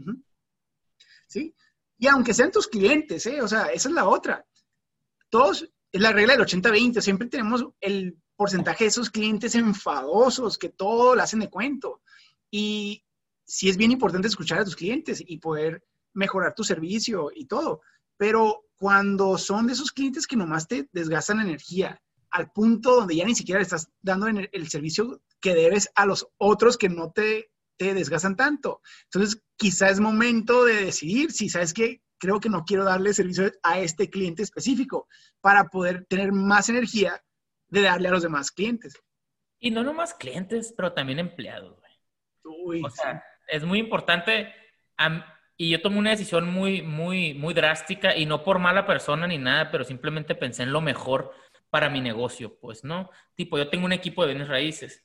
Sí, 1.27 1.55
y 1.97 2.07
aunque 2.07 2.33
sean 2.33 2.51
tus 2.51 2.67
clientes, 2.67 3.25
¿eh? 3.25 3.41
O 3.41 3.47
sea, 3.47 3.67
esa 3.67 3.87
es 3.87 3.95
la 3.95 4.05
otra. 4.05 4.45
Todos, 5.29 5.65
es 5.93 6.01
la 6.01 6.11
regla 6.11 6.35
del 6.35 6.45
80-20, 6.45 6.99
siempre 6.99 7.29
tenemos 7.29 7.65
el 7.79 8.17
porcentaje 8.35 8.83
de 8.83 8.89
esos 8.89 9.09
clientes 9.09 9.55
enfadosos 9.55 10.57
que 10.57 10.67
todo 10.67 11.15
lo 11.15 11.21
hacen 11.21 11.39
de 11.39 11.49
cuento. 11.49 12.01
Y 12.49 13.05
sí 13.45 13.69
es 13.69 13.77
bien 13.77 13.93
importante 13.93 14.27
escuchar 14.27 14.59
a 14.59 14.65
tus 14.65 14.75
clientes 14.75 15.23
y 15.25 15.37
poder 15.37 15.85
mejorar 16.13 16.53
tu 16.53 16.65
servicio 16.65 17.31
y 17.33 17.45
todo. 17.45 17.81
Pero 18.17 18.65
cuando 18.75 19.37
son 19.37 19.67
de 19.67 19.73
esos 19.73 19.93
clientes 19.93 20.27
que 20.27 20.35
nomás 20.35 20.67
te 20.67 20.89
desgastan 20.91 21.39
energía, 21.39 22.01
al 22.29 22.51
punto 22.51 22.97
donde 22.97 23.15
ya 23.15 23.25
ni 23.25 23.35
siquiera 23.35 23.59
le 23.59 23.63
estás 23.63 23.89
dando 24.01 24.27
el 24.27 24.69
servicio 24.69 25.21
que 25.41 25.55
debes 25.55 25.91
a 25.95 26.05
los 26.05 26.27
otros 26.37 26.77
que 26.77 26.89
no 26.89 27.11
te, 27.11 27.51
te 27.77 27.93
desgastan 27.93 28.35
tanto. 28.35 28.81
Entonces, 29.05 29.43
quizá 29.57 29.89
es 29.89 29.99
momento 29.99 30.65
de 30.65 30.85
decidir 30.85 31.31
si 31.31 31.49
sabes 31.49 31.73
que 31.73 32.01
creo 32.19 32.39
que 32.39 32.49
no 32.49 32.63
quiero 32.63 32.85
darle 32.85 33.13
servicio 33.13 33.51
a 33.63 33.79
este 33.79 34.09
cliente 34.09 34.43
específico 34.43 35.07
para 35.41 35.65
poder 35.65 36.05
tener 36.05 36.31
más 36.31 36.69
energía 36.69 37.23
de 37.67 37.81
darle 37.81 38.09
a 38.09 38.11
los 38.11 38.21
demás 38.21 38.51
clientes. 38.51 39.01
Y 39.59 39.71
no 39.71 39.83
nomás 39.83 40.13
clientes, 40.13 40.73
pero 40.77 40.93
también 40.93 41.19
empleados. 41.19 41.79
Uy, 42.43 42.81
o 42.83 42.89
sea, 42.89 43.23
es 43.47 43.63
muy 43.63 43.79
importante. 43.79 44.53
y 45.57 45.69
yo 45.69 45.81
tomé 45.81 45.97
una 45.97 46.11
decisión 46.11 46.51
muy, 46.51 46.81
muy, 46.81 47.33
muy 47.33 47.53
drástica 47.53 48.15
y 48.15 48.25
no 48.25 48.43
por 48.43 48.59
mala 48.59 48.85
persona 48.85 49.27
ni 49.27 49.37
nada, 49.37 49.71
pero 49.71 49.83
simplemente 49.83 50.35
pensé 50.35 50.63
en 50.63 50.71
lo 50.71 50.81
mejor 50.81 51.31
para 51.69 51.89
mi 51.89 52.01
negocio, 52.01 52.57
pues, 52.59 52.83
¿no? 52.83 53.09
Tipo, 53.35 53.57
yo 53.57 53.69
tengo 53.69 53.85
un 53.85 53.93
equipo 53.93 54.23
de 54.23 54.33
bienes 54.33 54.49
raíces 54.49 55.03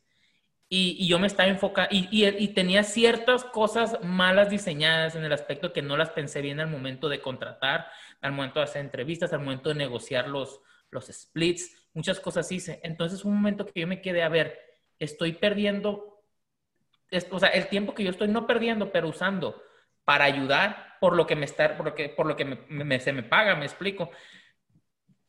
y, 0.68 1.06
yo 1.06 1.18
me 1.18 1.28
estaba 1.28 1.48
enfocando 1.48 1.94
y, 1.94 2.08
y, 2.10 2.48
tenía 2.48 2.82
ciertas 2.82 3.44
cosas 3.44 3.98
malas 4.02 4.50
diseñadas 4.50 5.14
en 5.14 5.24
el 5.24 5.32
aspecto 5.32 5.72
que 5.72 5.82
no 5.82 5.96
las 5.96 6.10
pensé 6.10 6.40
bien 6.40 6.58
al 6.58 6.68
momento 6.68 7.08
de 7.08 7.20
contratar, 7.20 7.86
al 8.20 8.32
momento 8.32 8.58
de 8.58 8.64
hacer 8.64 8.80
entrevistas, 8.82 9.32
al 9.32 9.40
momento 9.40 9.68
de 9.68 9.76
negociar 9.76 10.28
los, 10.28 10.60
los 10.90 11.06
splits, 11.06 11.88
muchas 11.94 12.18
cosas 12.18 12.50
hice. 12.50 12.80
Entonces, 12.82 13.24
un 13.24 13.34
momento 13.34 13.64
que 13.66 13.80
yo 13.80 13.86
me 13.86 14.00
quedé 14.00 14.22
a 14.22 14.28
ver, 14.28 14.58
estoy 14.98 15.34
perdiendo, 15.34 16.22
o 17.30 17.38
sea, 17.38 17.50
el 17.50 17.68
tiempo 17.68 17.94
que 17.94 18.02
yo 18.02 18.10
estoy 18.10 18.28
no 18.28 18.46
perdiendo, 18.46 18.90
pero 18.90 19.08
usando 19.08 19.62
para 20.04 20.24
ayudar 20.24 20.96
por 21.00 21.14
lo 21.14 21.26
que 21.26 21.36
me 21.36 21.44
está, 21.44 21.76
por 21.76 21.86
lo 21.86 21.94
que, 21.94 22.08
por 22.08 22.26
lo 22.26 22.36
que 22.36 22.44
me, 22.44 23.00
se 23.00 23.12
me 23.12 23.22
paga, 23.22 23.54
me 23.54 23.66
explico. 23.66 24.10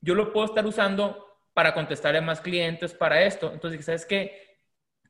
Yo 0.01 0.15
lo 0.15 0.31
puedo 0.31 0.45
estar 0.45 0.65
usando 0.65 1.25
para 1.53 1.73
contestarle 1.73 2.19
a 2.19 2.21
más 2.21 2.41
clientes, 2.41 2.93
para 2.93 3.23
esto. 3.23 3.51
Entonces, 3.51 3.85
¿sabes 3.85 4.05
qué? 4.05 4.46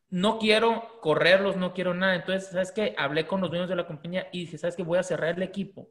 No 0.10 0.38
quiero 0.38 1.00
correrlos, 1.00 1.56
no 1.56 1.74
quiero 1.74 1.94
nada. 1.94 2.16
Entonces, 2.16 2.50
¿sabes 2.50 2.72
qué? 2.74 2.94
Hablé 2.98 3.26
con 3.26 3.40
los 3.42 3.50
dueños 3.50 3.70
de 3.70 3.76
la 3.78 3.88
compañía 3.88 4.28
y 4.34 4.42
dije, 4.42 4.58
¿sabes 4.58 4.76
qué? 4.76 4.84
Voy 4.84 4.98
a 5.00 5.04
cerrar 5.04 5.36
el 5.38 5.44
equipo. 5.44 5.90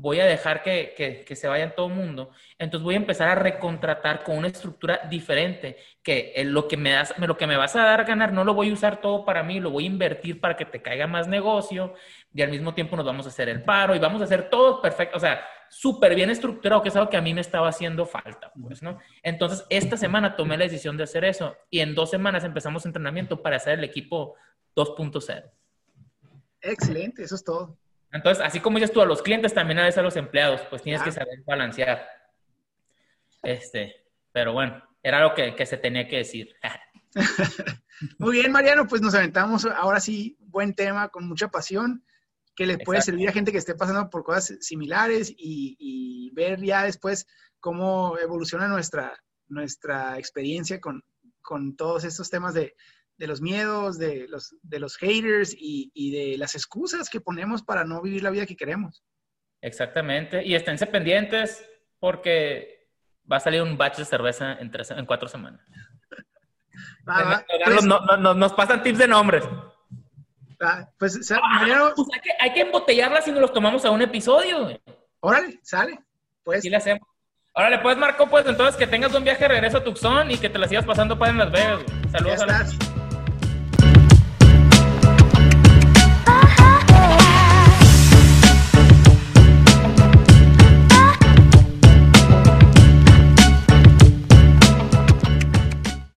Voy 0.00 0.20
a 0.20 0.26
dejar 0.26 0.62
que, 0.62 0.94
que, 1.26 1.36
se 1.36 1.48
vayan 1.48 1.74
todo 1.74 1.88
el 1.88 1.94
mundo. 1.94 2.30
Entonces 2.56 2.84
voy 2.84 2.94
a 2.94 2.98
empezar 2.98 3.28
a 3.28 3.34
recontratar 3.34 4.22
con 4.22 4.38
una 4.38 4.46
estructura 4.46 5.00
diferente, 5.10 5.76
que 6.02 6.32
lo 6.44 6.68
que, 6.68 6.76
me 6.76 6.92
das, 6.92 7.12
lo 7.18 7.36
que 7.36 7.46
me 7.46 7.56
vas 7.56 7.74
a 7.76 7.82
dar 7.82 8.00
a 8.00 8.04
ganar 8.04 8.32
no 8.32 8.44
lo 8.44 8.54
voy 8.54 8.70
a 8.70 8.72
usar 8.72 9.00
todo 9.00 9.24
para 9.24 9.42
mí, 9.42 9.58
lo 9.58 9.70
voy 9.70 9.84
a 9.84 9.88
invertir 9.88 10.40
para 10.40 10.56
que 10.56 10.64
te 10.64 10.80
caiga 10.80 11.06
más 11.06 11.26
negocio 11.26 11.94
y 12.32 12.42
al 12.42 12.50
mismo 12.50 12.74
tiempo 12.74 12.96
nos 12.96 13.04
vamos 13.04 13.26
a 13.26 13.30
hacer 13.30 13.48
el 13.48 13.64
paro 13.64 13.94
y 13.94 13.98
vamos 13.98 14.20
a 14.20 14.24
hacer 14.24 14.48
todo 14.48 14.80
perfecto. 14.80 15.16
O 15.16 15.20
sea, 15.20 15.44
súper 15.68 16.14
bien 16.14 16.30
estructurado, 16.30 16.82
que 16.82 16.88
es 16.88 16.96
algo 16.96 17.10
que 17.10 17.16
a 17.16 17.22
mí 17.22 17.34
me 17.34 17.40
estaba 17.40 17.68
haciendo 17.68 18.06
falta, 18.06 18.52
pues. 18.60 18.80
Entonces, 19.22 19.64
esta 19.68 19.96
semana 19.96 20.36
tomé 20.36 20.56
la 20.56 20.64
decisión 20.64 20.96
de 20.96 21.04
hacer 21.04 21.24
eso 21.24 21.56
y 21.70 21.80
en 21.80 21.94
dos 21.94 22.10
semanas 22.10 22.44
empezamos 22.44 22.86
entrenamiento 22.86 23.42
para 23.42 23.56
hacer 23.56 23.78
el 23.78 23.84
equipo 23.84 24.34
2.0. 24.76 25.50
Excelente, 26.60 27.22
eso 27.22 27.34
es 27.34 27.44
todo. 27.44 27.76
Entonces, 28.12 28.44
así 28.44 28.60
como 28.60 28.78
dices 28.78 28.92
tú 28.92 29.00
a 29.00 29.06
los 29.06 29.22
clientes, 29.22 29.52
también 29.52 29.78
a 29.78 29.84
veces 29.84 29.98
a 29.98 30.02
los 30.02 30.16
empleados, 30.16 30.62
pues 30.70 30.82
tienes 30.82 31.02
que 31.02 31.12
saber 31.12 31.42
balancear. 31.46 32.08
Este, 33.42 34.04
pero 34.32 34.52
bueno, 34.52 34.82
era 35.02 35.20
lo 35.20 35.34
que, 35.34 35.54
que 35.54 35.66
se 35.66 35.76
tenía 35.76 36.08
que 36.08 36.18
decir. 36.18 36.54
Muy 38.18 38.38
bien, 38.38 38.52
Mariano, 38.52 38.86
pues 38.86 39.02
nos 39.02 39.14
aventamos 39.14 39.64
ahora 39.66 40.00
sí, 40.00 40.36
buen 40.40 40.74
tema, 40.74 41.08
con 41.08 41.28
mucha 41.28 41.48
pasión 41.48 42.04
que 42.58 42.66
le 42.66 42.76
puede 42.76 43.00
servir 43.02 43.28
a 43.28 43.32
gente 43.32 43.52
que 43.52 43.58
esté 43.58 43.76
pasando 43.76 44.10
por 44.10 44.24
cosas 44.24 44.56
similares 44.60 45.32
y, 45.36 46.32
ver 46.34 46.60
ya 46.60 46.82
después 46.82 47.28
cómo 47.60 48.18
evoluciona 48.18 48.66
nuestra, 48.66 49.16
nuestra 49.46 50.18
experiencia 50.18 50.80
con, 50.80 51.04
todos 51.76 52.02
estos 52.02 52.28
temas 52.30 52.54
de, 52.54 52.74
de 53.18 53.26
los 53.26 53.40
miedos, 53.42 53.98
de 53.98 54.26
los, 54.28 54.54
de 54.62 54.78
los 54.78 54.96
haters 54.96 55.52
y, 55.56 55.90
y 55.92 56.12
de 56.32 56.38
las 56.38 56.54
excusas 56.54 57.10
que 57.10 57.20
ponemos 57.20 57.62
para 57.62 57.84
no 57.84 58.00
vivir 58.00 58.22
la 58.22 58.30
vida 58.30 58.46
que 58.46 58.56
queremos. 58.56 59.02
Exactamente. 59.60 60.44
Y 60.46 60.54
esténse 60.54 60.86
pendientes 60.86 61.68
porque 61.98 62.88
va 63.30 63.36
a 63.36 63.40
salir 63.40 63.60
un 63.60 63.76
batch 63.76 63.98
de 63.98 64.04
cerveza 64.04 64.52
en, 64.54 64.70
tres- 64.70 64.92
en 64.92 65.04
cuatro 65.04 65.28
semanas. 65.28 65.60
Va, 67.08 67.22
va, 67.24 67.30
Nos- 67.34 67.44
pues, 67.74 67.84
no- 67.84 68.00
no- 68.06 68.16
no- 68.16 68.34
nos 68.34 68.52
pasan 68.52 68.82
tips 68.82 68.98
de 68.98 69.08
nombres. 69.08 69.44
va, 70.62 70.88
pues, 70.98 71.18
primero, 71.58 71.92
Pues 71.96 72.08
hay, 72.14 72.20
que, 72.20 72.30
hay 72.40 72.52
que 72.52 72.60
embotellarlas 72.60 73.26
y 73.26 73.32
nos 73.32 73.40
los 73.40 73.52
tomamos 73.52 73.84
a 73.84 73.90
un 73.90 74.02
episodio. 74.02 74.62
güey. 74.64 74.80
órale, 75.20 75.58
sale. 75.64 75.98
Pues, 76.44 76.60
Así 76.60 76.70
le 76.70 76.76
hacemos. 76.76 77.02
Órale, 77.52 77.80
pues, 77.80 77.96
Marco, 77.98 78.28
pues 78.30 78.46
entonces 78.46 78.76
que 78.76 78.86
tengas 78.86 79.12
un 79.12 79.24
viaje 79.24 79.42
de 79.42 79.48
regreso 79.48 79.78
a 79.78 79.84
Tucson 79.84 80.30
y 80.30 80.38
que 80.38 80.48
te 80.48 80.58
la 80.58 80.68
sigas 80.68 80.84
pasando 80.86 81.18
para 81.18 81.32
en 81.32 81.38
Las 81.38 81.50
Vegas. 81.50 81.82
güey. 81.82 82.10
Saludos 82.12 82.40
a 82.42 82.46
la 82.46 82.60
estás. 82.60 82.87